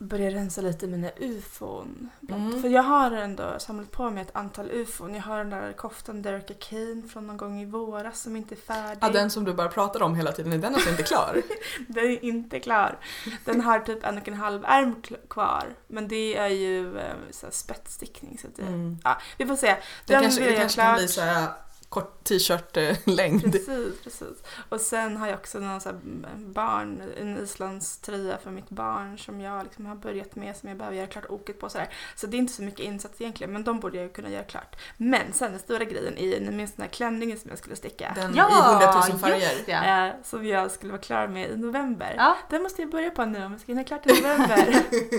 börja 0.01 0.29
rensa 0.31 0.61
lite 0.61 0.87
mina 0.87 1.09
ufon. 1.17 2.09
Mm. 2.29 2.61
För 2.61 2.69
jag 2.69 2.83
har 2.83 3.11
ändå 3.11 3.59
samlat 3.59 3.91
på 3.91 4.09
mig 4.09 4.21
ett 4.23 4.35
antal 4.35 4.71
ufon. 4.71 5.15
Jag 5.15 5.21
har 5.21 5.37
den 5.37 5.49
där 5.49 5.73
koftan 5.73 6.21
Derek 6.21 6.59
Kane 6.69 7.03
från 7.09 7.27
någon 7.27 7.37
gång 7.37 7.61
i 7.61 7.65
våras 7.65 8.21
som 8.21 8.35
inte 8.35 8.55
är 8.55 8.57
färdig. 8.57 8.97
ja, 9.01 9.09
den 9.09 9.29
som 9.29 9.43
du 9.45 9.53
bara 9.53 9.67
pratar 9.67 10.03
om 10.03 10.15
hela 10.15 10.31
tiden, 10.31 10.53
är 10.53 10.57
den 10.57 10.73
alltså 10.73 10.89
inte 10.89 11.03
klar? 11.03 11.41
Den 11.87 12.05
är 12.05 12.25
inte 12.25 12.59
klar. 12.59 12.97
Den 13.45 13.61
har 13.61 13.79
typ 13.79 14.03
en 14.05 14.17
och 14.17 14.27
en 14.27 14.33
halv 14.33 14.65
ärm 14.65 14.95
kvar. 15.29 15.63
Men 15.87 16.07
det 16.07 16.37
är 16.37 16.47
ju 16.47 16.97
eh, 16.99 17.13
så 17.31 17.45
här 17.45 17.53
spetsstickning. 17.53 18.37
Så 18.41 18.47
att 18.47 18.55
det, 18.55 18.61
Mm. 18.61 18.97
ja, 19.03 19.17
vi 19.37 19.45
får 19.45 19.55
se. 19.55 19.67
Det 20.05 20.13
Den 20.13 20.21
kanske, 20.21 20.43
det 20.43 20.55
kanske 20.55 20.81
kan 20.81 20.95
bli 20.95 21.07
så 21.07 21.21
här 21.21 21.47
kort 21.91 22.23
t-shirt-längd. 22.23 23.41
Precis, 23.51 24.01
precis. 24.03 24.43
Och 24.69 24.81
sen 24.81 25.17
har 25.17 25.27
jag 25.27 25.35
också 25.39 25.59
någon 25.59 25.81
så 25.81 25.89
här 25.89 25.99
barn, 26.37 27.01
en 27.17 27.37
islandströja 27.37 28.37
för 28.37 28.51
mitt 28.51 28.69
barn 28.69 29.17
som 29.17 29.41
jag 29.41 29.63
liksom 29.63 29.85
har 29.85 29.95
börjat 29.95 30.35
med 30.35 30.57
som 30.57 30.69
jag 30.69 30.77
behöver 30.77 30.97
göra 30.97 31.07
klart 31.07 31.25
oket 31.29 31.59
på. 31.59 31.69
Så, 31.69 31.77
där. 31.77 31.89
så 32.15 32.27
det 32.27 32.37
är 32.37 32.39
inte 32.39 32.53
så 32.53 32.61
mycket 32.63 32.79
insats 32.79 33.21
egentligen 33.21 33.53
men 33.53 33.63
de 33.63 33.79
borde 33.79 33.97
jag 33.97 34.03
ju 34.03 34.09
kunna 34.09 34.29
göra 34.29 34.43
klart. 34.43 34.75
Men 34.97 35.33
sen 35.33 35.51
den 35.51 35.59
stora 35.59 35.83
grejen 35.83 36.17
är, 36.17 36.39
ni 36.39 36.51
minns 36.51 36.73
den 36.73 36.83
här 36.83 36.89
klänningen 36.89 37.39
som 37.39 37.49
jag 37.49 37.59
skulle 37.59 37.75
sticka? 37.75 38.11
Den 38.15 38.35
Ja, 38.35 38.49
i 38.49 38.71
hundratusen 38.71 39.19
färger. 39.19 39.51
just 39.51 39.67
ja. 39.67 40.07
Eh, 40.07 40.13
som 40.23 40.45
jag 40.47 40.71
skulle 40.71 40.91
vara 40.91 41.01
klar 41.01 41.27
med 41.27 41.49
i 41.49 41.57
november. 41.57 42.13
ja. 42.17 42.37
Den 42.49 42.63
måste 42.63 42.81
jag 42.81 42.91
börja 42.91 43.11
på 43.11 43.25
nu 43.25 43.45
om 43.45 43.51
jag 43.51 43.61
ska 43.61 43.71
hinna 43.71 43.83
klart 43.83 44.05
i 44.07 44.21
november. 44.21 44.75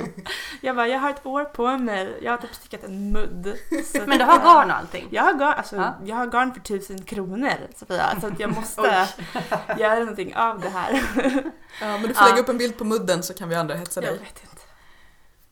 jag 0.61 0.77
bara, 0.77 0.89
jag 0.89 0.99
har 1.01 1.11
ett 1.11 1.27
år 1.27 1.45
på 1.45 1.79
mig. 1.79 2.19
Jag 2.23 2.33
har 2.33 2.39
typ 2.39 2.55
stickat 2.55 2.85
en 2.85 3.13
mudd. 3.13 3.59
Men 4.07 4.19
du 4.19 4.25
har 4.25 4.39
eh, 4.39 4.45
garn 4.45 4.71
och 4.71 4.77
allting? 4.77 5.09
Jag 5.11 5.23
har 5.23 5.33
garn, 5.33 5.55
alltså, 5.57 5.77
Ja. 5.77 5.95
jag 6.05 6.17
har 6.17 6.27
garn 6.27 6.55
för 6.55 6.61
tusen 6.63 7.05
kronor 7.05 7.53
Sofia, 7.77 8.21
så 8.21 8.27
att 8.27 8.41
jag 8.41 8.51
måste 8.55 9.09
göra 9.79 9.99
någonting 9.99 10.37
av 10.37 10.61
det 10.61 10.69
här. 10.69 11.03
Ja, 11.81 11.87
men 11.99 12.03
du 12.03 12.15
får 12.15 12.23
Ja. 12.27 12.29
lägga 12.31 12.43
upp 12.43 12.49
en 12.49 12.59
bild 12.59 12.79
på 12.79 12.85
mudden 12.85 13.23
så 13.23 13.35
kan 13.35 13.49
vi 13.49 13.55
andra 13.55 13.75
hetsa 13.75 14.03
Jag 14.03 14.13
dig. 14.13 14.19
vet 14.19 14.43
inte. 14.43 14.63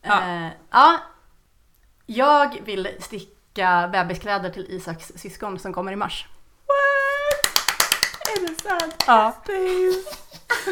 Ja. 0.01 0.21
Eh, 0.45 0.51
ja. 0.71 0.97
Jag 2.05 2.61
vill 2.65 2.87
sticka 2.99 3.89
bebiskläder 3.91 4.49
till 4.49 4.65
Isaks 4.69 5.11
syskon 5.15 5.59
som 5.59 5.73
kommer 5.73 5.91
i 5.91 5.95
mars. 5.95 6.27
Är 8.35 8.41
det 8.47 8.61
sant? 8.61 9.03
Ja. 9.07 9.35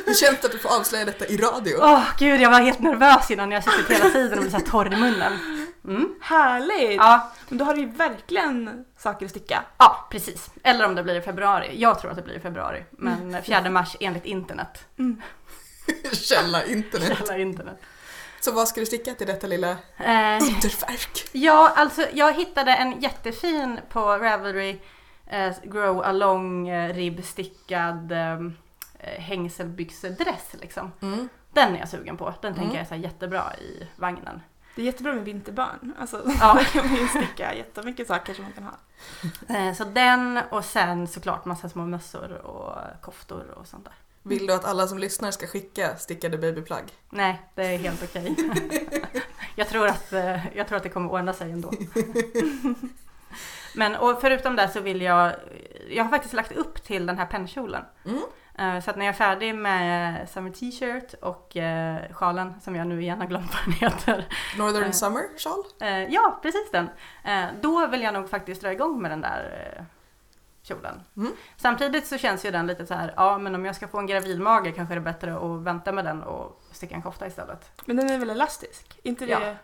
Hur 0.05 0.13
känns 0.13 0.39
det 0.41 0.45
att 0.45 0.51
du 0.51 0.59
får 0.59 0.69
avslöja 0.79 1.05
detta 1.05 1.25
i 1.27 1.37
radio? 1.37 1.77
Åh 1.81 2.03
gud, 2.19 2.41
jag 2.41 2.49
var 2.51 2.59
helt 2.61 2.79
nervös 2.79 3.31
innan 3.31 3.51
jag 3.51 3.63
suttit 3.63 3.89
hela 3.97 4.09
tiden 4.09 4.37
och 4.39 4.43
blev 4.43 4.51
så 4.51 4.65
torr 4.71 4.93
i 4.93 4.97
munnen. 4.97 5.58
Mm. 5.85 6.15
Härligt! 6.21 6.97
Ja, 6.97 7.31
Men 7.49 7.57
då 7.57 7.65
har 7.65 7.73
du 7.73 7.79
ju 7.81 7.87
verkligen 7.89 8.85
saker 8.97 9.25
att 9.25 9.31
sticka. 9.31 9.63
ja, 9.77 10.07
precis. 10.11 10.49
Eller 10.63 10.85
om 10.85 10.95
det 10.95 11.03
blir 11.03 11.15
i 11.15 11.21
februari. 11.21 11.79
Jag 11.81 11.99
tror 11.99 12.11
att 12.11 12.17
det 12.17 12.23
blir 12.23 12.35
i 12.35 12.39
februari. 12.39 12.83
Men 12.91 13.43
4 13.43 13.69
mars 13.69 13.95
enligt 13.99 14.25
internet. 14.25 14.85
Källa 16.13 16.65
internet. 16.65 17.21
Alla 17.29 17.37
internet. 17.37 17.81
Så 18.41 18.51
vad 18.51 18.67
ska 18.67 18.79
du 18.79 18.85
sticka 18.85 19.13
till 19.13 19.27
detta 19.27 19.47
lilla 19.47 19.69
Eh, 19.69 19.75
underverk? 20.41 21.29
ja, 21.31 21.73
alltså 21.75 22.05
jag 22.13 22.33
hittade 22.33 22.71
en 22.73 22.99
jättefin 23.01 23.79
på 23.89 23.99
Ravelry 24.17 24.79
eh, 25.27 25.53
Grow 25.63 26.03
Along 26.03 26.69
eh, 26.69 26.93
ribbstickad 26.93 28.11
eh, 28.11 28.39
hängselbyxedress 29.19 30.55
liksom. 30.61 30.91
Mm. 31.01 31.29
Den 31.53 31.75
är 31.75 31.79
jag 31.79 31.89
sugen 31.89 32.17
på. 32.17 32.25
Den 32.41 32.53
tänker 32.53 32.61
Mm. 32.61 32.75
jag 32.75 32.81
är 32.81 32.87
så 32.87 32.93
här 32.95 33.01
jättebra 33.01 33.55
i 33.55 33.87
vagnen. 33.95 34.41
Det 34.75 34.81
är 34.81 34.85
jättebra 34.85 35.13
med 35.13 35.23
vinterbarn. 35.25 35.93
Alltså, 35.99 36.23
Ja. 36.39 36.53
då 36.59 36.63
kan 36.63 36.87
man 36.87 36.95
ju 36.95 37.07
sticka 37.07 37.53
jättemycket 37.53 38.07
saker 38.07 38.33
som 38.33 38.43
man 38.43 38.53
kan 38.53 38.63
ha. 38.63 38.77
Eh, 39.55 39.73
så 39.73 39.83
den 39.83 40.39
och 40.51 40.65
sen 40.65 41.07
såklart 41.07 41.45
massa 41.45 41.69
små 41.69 41.85
mössor 41.85 42.31
och 42.33 42.75
koftor 43.01 43.51
och 43.59 43.67
sånt 43.67 43.85
där. 43.85 43.93
Vill 44.23 44.47
du 44.47 44.53
att 44.53 44.65
alla 44.65 44.87
som 44.87 44.97
lyssnar 44.99 45.31
ska 45.31 45.47
skicka 45.47 45.97
stickade 45.97 46.37
babyplagg? 46.37 46.83
Nej, 47.09 47.41
det 47.55 47.65
är 47.65 47.77
helt 47.77 48.03
okej. 48.03 48.35
jag, 49.55 49.69
tror 49.69 49.87
att, 49.87 50.13
eh, 50.13 50.57
jag 50.57 50.67
tror 50.67 50.77
att 50.77 50.83
det 50.83 50.89
kommer 50.89 51.11
ordna 51.11 51.33
sig 51.33 51.51
ändå. 51.51 51.71
Men 53.75 53.95
och 53.95 54.21
förutom 54.21 54.55
det 54.55 54.69
så 54.69 54.79
vill 54.79 55.01
jag, 55.01 55.33
jag 55.89 56.03
har 56.03 56.11
faktiskt 56.11 56.33
lagt 56.33 56.51
upp 56.51 56.83
till 56.83 57.05
den 57.05 57.17
här 57.17 57.25
pennkjolen. 57.25 57.83
Mm. 58.05 58.21
Eh, 58.59 58.79
Så 58.79 58.89
att 58.91 58.97
när 58.97 59.05
jag 59.05 59.13
är 59.13 59.17
färdig 59.17 59.55
med 59.55 60.29
Summer 60.29 60.51
T-shirt 60.51 61.13
och 61.21 61.57
eh, 61.57 62.13
sjalen 62.13 62.61
som 62.61 62.75
jag 62.75 62.87
nu 62.87 63.09
har 63.09 63.25
glömt 63.25 63.51
vad 63.53 63.63
den 63.65 63.73
heter. 63.73 64.25
Northern 64.57 64.83
Eh. 64.83 64.91
Summer? 64.91 65.21
Eh, 65.81 66.03
Ja, 66.13 66.39
precis 66.41 66.71
den. 66.71 66.89
Eh, 67.23 67.45
Då 67.61 67.87
vill 67.87 68.01
jag 68.01 68.13
nog 68.13 68.29
faktiskt 68.29 68.61
dra 68.61 68.71
igång 68.71 69.01
med 69.01 69.11
den 69.11 69.21
där 69.21 69.73
eh, 69.77 69.83
kjolen. 70.63 71.01
Mm. 71.17 71.31
Samtidigt 71.57 72.07
så 72.07 72.17
känns 72.17 72.45
ju 72.45 72.51
den 72.51 72.67
lite 72.67 72.85
så 72.85 72.93
här, 72.93 73.13
ja 73.17 73.37
men 73.37 73.55
om 73.55 73.65
jag 73.65 73.75
ska 73.75 73.87
få 73.87 73.97
en 73.99 74.07
gravidmage 74.07 74.75
kanske 74.75 74.95
det 74.95 74.99
är 74.99 75.03
bättre 75.13 75.35
att 75.35 75.61
vänta 75.63 75.91
med 75.91 76.05
den 76.05 76.23
och 76.23 76.61
sticka 76.71 76.95
en 76.95 77.01
kofta 77.01 77.27
istället. 77.27 77.71
Men 77.85 77.95
den 77.97 78.09
är 78.09 78.17
väl 78.17 78.29
elastisk? 78.29 78.99
Inte 79.03 79.25
det? 79.25 79.31
Ja. 79.31 79.55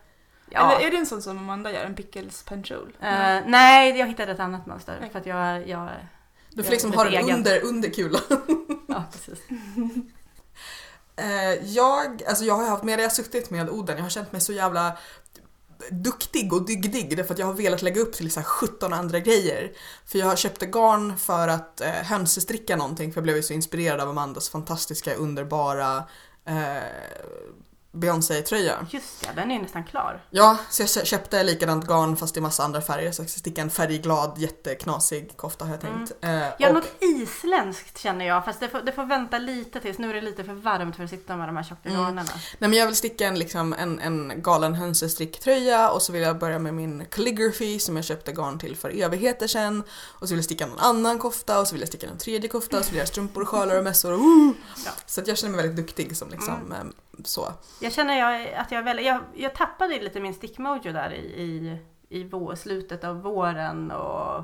Ja. 0.50 0.72
Eller 0.76 0.88
är 0.88 0.92
det 0.92 0.98
en 0.98 1.06
sån 1.06 1.22
som 1.22 1.38
Amanda 1.38 1.72
gör? 1.72 1.84
En 1.86 1.96
pickles 1.96 2.44
penchol? 2.44 2.98
Eh, 3.02 3.38
nej, 3.46 3.98
jag 4.00 4.08
hittade 4.08 4.32
ett 4.32 4.40
annat 4.40 4.66
mönster 4.66 4.96
Okej. 4.98 5.10
för 5.12 5.20
att 5.20 5.26
jag, 5.26 5.68
jag 5.68 5.90
Du 6.56 6.64
får 6.64 6.72
liksom 6.72 6.94
ha 6.94 7.04
den 7.04 7.14
egen. 7.14 7.36
under, 7.36 7.64
under 7.64 7.90
kulan. 7.90 8.22
Ja, 8.88 9.04
precis. 9.12 9.40
Eh, 11.16 11.74
jag, 11.74 12.24
alltså 12.28 12.46
jag 12.46 12.56
har 12.56 12.70
haft 12.70 12.84
med 12.84 13.00
det, 13.00 13.02
jag 13.02 13.10
har 13.10 13.16
suttit 13.16 13.50
med 13.50 13.70
Oden, 13.70 13.96
jag 13.98 14.04
har 14.04 14.10
känt 14.10 14.32
mig 14.32 14.42
så 14.42 14.54
jävla 14.54 14.98
duktig 15.92 16.54
och 16.54 16.66
dygdig 16.66 17.18
därför 17.18 17.34
att 17.34 17.40
jag 17.40 17.46
har 17.46 17.54
velat 17.54 17.82
lägga 17.82 18.02
upp 18.02 18.14
till 18.14 18.32
så 18.32 18.40
här 18.40 18.48
17 18.48 18.94
andra 18.94 19.20
grejer. 19.20 19.72
För 20.06 20.20
jag 20.20 20.38
köpte 20.38 20.66
garn 20.66 21.18
för 21.18 21.48
att 21.48 21.82
eh, 21.82 21.90
hönsestricka 21.90 22.76
någonting 22.76 23.14
för 23.14 23.18
jag 23.18 23.24
blev 23.24 23.36
ju 23.36 23.44
så 23.44 23.54
inspirerad 23.54 24.00
av 24.00 24.10
Amandas 24.10 24.50
fantastiska 24.50 25.16
underbara 25.16 26.04
eh, 26.46 26.84
Beyoncé-tröja. 27.96 28.88
Just 28.92 29.24
ja, 29.26 29.30
den 29.36 29.52
är 29.52 29.62
nästan 29.62 29.84
klar. 29.84 30.24
Ja, 30.30 30.58
så 30.70 30.82
jag 30.82 30.90
kö- 30.90 31.06
köpte 31.06 31.44
likadant 31.44 31.88
garn 31.88 32.18
fast 32.18 32.38
i 32.38 32.42
massa 32.42 32.64
andra 32.64 32.82
färger 32.82 33.12
så 33.12 33.22
jag 33.22 33.30
ska 33.30 33.40
sticka 33.40 33.62
en 33.62 33.70
färgglad 33.70 34.38
jätteknasig 34.38 35.34
kofta 35.38 35.66
har 35.66 35.72
jag 35.72 35.82
tänkt. 35.82 36.12
Eh, 36.22 36.32
Ja, 36.60 36.68
och- 36.70 36.74
något 36.74 36.92
isländskt 37.04 37.98
känner 37.98 38.26
jag, 38.26 38.46
fast 38.46 38.60
det 38.60 38.70
får, 38.70 38.82
det 38.82 38.92
får 38.92 39.06
vänta 39.06 39.38
lite 39.38 39.80
tills. 39.80 39.98
Nu 39.98 40.10
är 40.10 40.14
det 40.14 40.22
lite 40.22 40.44
för 40.44 40.54
varmt 40.54 40.96
för 40.96 41.04
att 41.04 41.10
sitta 41.10 41.36
med 41.38 41.48
de 41.50 41.56
här 41.58 41.64
tjocka 41.64 41.90
Mm. 41.90 42.02
garnerna. 42.02 42.30
Nej 42.60 42.70
men 42.70 42.74
jag 42.74 42.86
vill 42.86 42.96
sticka 42.96 43.28
en, 43.28 43.40
liksom, 43.40 43.74
en, 43.74 44.00
en 44.00 44.34
galen 44.42 44.74
hönsestricktröja 44.74 45.90
och 45.90 46.02
så 46.02 46.12
vill 46.12 46.22
jag 46.22 46.38
börja 46.40 46.60
med 46.60 46.74
min 46.74 47.06
calligraphy 47.06 47.80
som 47.80 47.96
jag 47.96 48.06
köpte 48.06 48.32
garn 48.32 48.60
till 48.60 48.76
för 48.76 49.02
evigheter 49.02 49.48
sedan. 49.48 49.84
Och 50.04 50.28
så 50.28 50.34
vill 50.34 50.38
jag 50.38 50.46
sticka 50.46 50.66
någon 50.68 50.80
annan 50.80 51.20
kofta 51.20 51.60
och 51.60 51.68
så 51.68 51.74
vill 51.74 51.82
jag 51.82 51.90
sticka 51.90 52.08
en 52.08 52.18
tredje 52.18 52.50
kofta 52.50 52.78
och 52.80 52.86
så 52.86 52.90
vill 52.92 53.00
jag 53.00 53.08
strumpor 53.08 53.42
och 53.44 53.50
sjalar 53.50 53.78
och 53.78 53.84
mössor 53.84 54.14
och! 54.14 54.20
Ja. 54.86 54.92
Så 55.06 55.22
jag 55.26 55.38
känner 55.38 55.56
mig 55.56 55.66
väldigt 55.68 55.86
duktig 55.86 56.18
som 56.18 56.30
liksom 56.30 56.54
Mm. 56.56 56.94
Så. 57.24 57.54
Jag 57.82 57.94
känner 57.94 58.20
jag, 58.20 58.54
att 58.54 58.72
jag 58.72 58.84
väl, 58.84 59.06
jag, 59.06 59.22
jag 59.36 59.56
tappade 59.56 60.00
lite 60.00 60.20
min 60.20 60.34
stickmojo 60.34 60.92
där 60.92 61.14
i, 61.14 61.42
i, 61.42 61.80
i 62.10 62.24
vår, 62.24 62.56
slutet 62.56 63.04
av 63.04 63.22
våren 63.22 63.92
och 63.92 64.44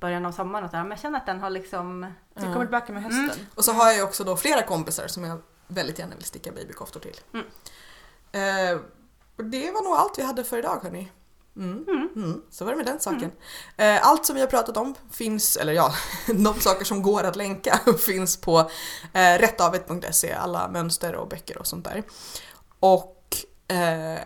början 0.00 0.26
av 0.26 0.32
sommaren 0.32 0.64
och 0.64 0.70
sådär. 0.70 0.82
Men 0.82 0.90
jag 0.90 1.00
känner 1.00 1.18
att 1.18 1.26
den 1.26 1.40
har 1.40 1.50
liksom... 1.50 2.12
Det 2.34 2.40
kommer 2.40 2.60
tillbaka 2.60 2.92
med 2.92 3.02
hösten. 3.02 3.24
Mm. 3.24 3.46
Och 3.54 3.64
så 3.64 3.72
har 3.72 3.92
jag 3.92 4.08
också 4.08 4.24
då 4.24 4.36
flera 4.36 4.62
kompisar 4.62 5.06
som 5.06 5.24
jag 5.24 5.38
väldigt 5.66 5.98
gärna 5.98 6.14
vill 6.14 6.24
sticka 6.24 6.52
babykoftor 6.52 7.00
till. 7.00 7.20
Mm. 7.32 7.46
Eh, 8.32 8.80
det 9.36 9.70
var 9.70 9.84
nog 9.84 9.92
allt 9.92 10.18
vi 10.18 10.22
hade 10.22 10.44
för 10.44 10.58
idag 10.58 10.80
hörni. 10.82 11.12
Mm. 11.56 11.84
Mm. 11.88 12.08
Mm, 12.16 12.42
så 12.50 12.64
var 12.64 12.72
det 12.72 12.76
med 12.76 12.86
den 12.86 13.00
saken. 13.00 13.32
Eh, 13.76 14.06
Allt 14.08 14.26
som 14.26 14.34
vi 14.34 14.40
har 14.40 14.48
pratat 14.48 14.76
om 14.76 14.94
finns, 15.10 15.56
eller 15.56 15.72
ja, 15.72 15.94
de 16.26 16.60
saker 16.60 16.84
som 16.84 17.02
går 17.02 17.24
att 17.24 17.36
länka 17.36 17.80
finns 17.98 18.36
på 18.36 18.58
eh, 19.12 19.38
rättavet.se, 19.38 20.32
alla 20.32 20.68
mönster 20.68 21.14
och 21.14 21.28
böcker 21.28 21.58
och 21.58 21.66
sånt 21.66 21.84
där. 21.84 22.02
Och 22.80 23.36
eh, 23.68 24.18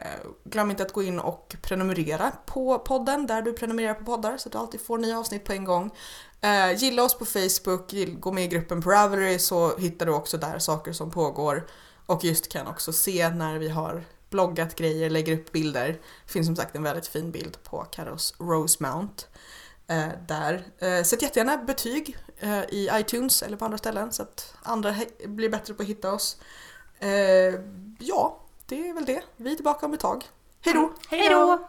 glöm 0.44 0.70
inte 0.70 0.82
att 0.82 0.92
gå 0.92 1.02
in 1.02 1.20
och 1.20 1.56
prenumerera 1.62 2.32
på 2.46 2.78
podden 2.78 3.26
där 3.26 3.42
du 3.42 3.52
prenumererar 3.52 3.94
på 3.94 4.04
poddar 4.04 4.36
så 4.36 4.48
att 4.48 4.52
du 4.52 4.58
alltid 4.58 4.80
får 4.80 4.98
nya 4.98 5.18
avsnitt 5.18 5.44
på 5.44 5.52
en 5.52 5.64
gång. 5.64 5.90
Eh, 6.40 6.72
gilla 6.72 7.02
oss 7.02 7.18
på 7.18 7.24
Facebook, 7.24 7.94
gå 8.18 8.32
med 8.32 8.44
i 8.44 8.48
gruppen 8.48 8.82
på 8.82 8.90
Ravelry 8.90 9.38
så 9.38 9.76
hittar 9.76 10.06
du 10.06 10.12
också 10.12 10.36
där 10.38 10.58
saker 10.58 10.92
som 10.92 11.10
pågår 11.10 11.66
och 12.06 12.24
just 12.24 12.48
kan 12.48 12.66
också 12.66 12.92
se 12.92 13.28
när 13.28 13.58
vi 13.58 13.68
har 13.68 14.04
bloggat 14.30 14.76
grejer, 14.76 15.10
lägger 15.10 15.34
upp 15.34 15.52
bilder. 15.52 15.88
Det 16.26 16.32
finns 16.32 16.46
som 16.46 16.56
sagt 16.56 16.76
en 16.76 16.82
väldigt 16.82 17.06
fin 17.06 17.30
bild 17.30 17.62
på 17.62 17.84
Carros 17.84 18.34
Rosemount. 18.38 19.26
Eh, 19.86 20.08
där. 20.28 20.64
Eh, 20.78 21.02
sätt 21.02 21.22
jättegärna 21.22 21.56
betyg 21.56 22.16
eh, 22.38 22.60
i 22.60 22.90
iTunes 22.92 23.42
eller 23.42 23.56
på 23.56 23.64
andra 23.64 23.78
ställen 23.78 24.12
så 24.12 24.22
att 24.22 24.54
andra 24.62 24.94
blir 25.24 25.48
bättre 25.48 25.74
på 25.74 25.82
att 25.82 25.88
hitta 25.88 26.12
oss. 26.12 26.36
Eh, 26.98 27.10
ja, 27.98 28.40
det 28.66 28.88
är 28.88 28.94
väl 28.94 29.04
det. 29.04 29.22
Vi 29.36 29.52
är 29.52 29.54
tillbaka 29.54 29.86
om 29.86 29.92
ett 29.92 30.00
tag. 30.00 30.24
Hej 30.60 30.74
då! 30.74 30.92
Hej 31.10 31.28
då! 31.28 31.68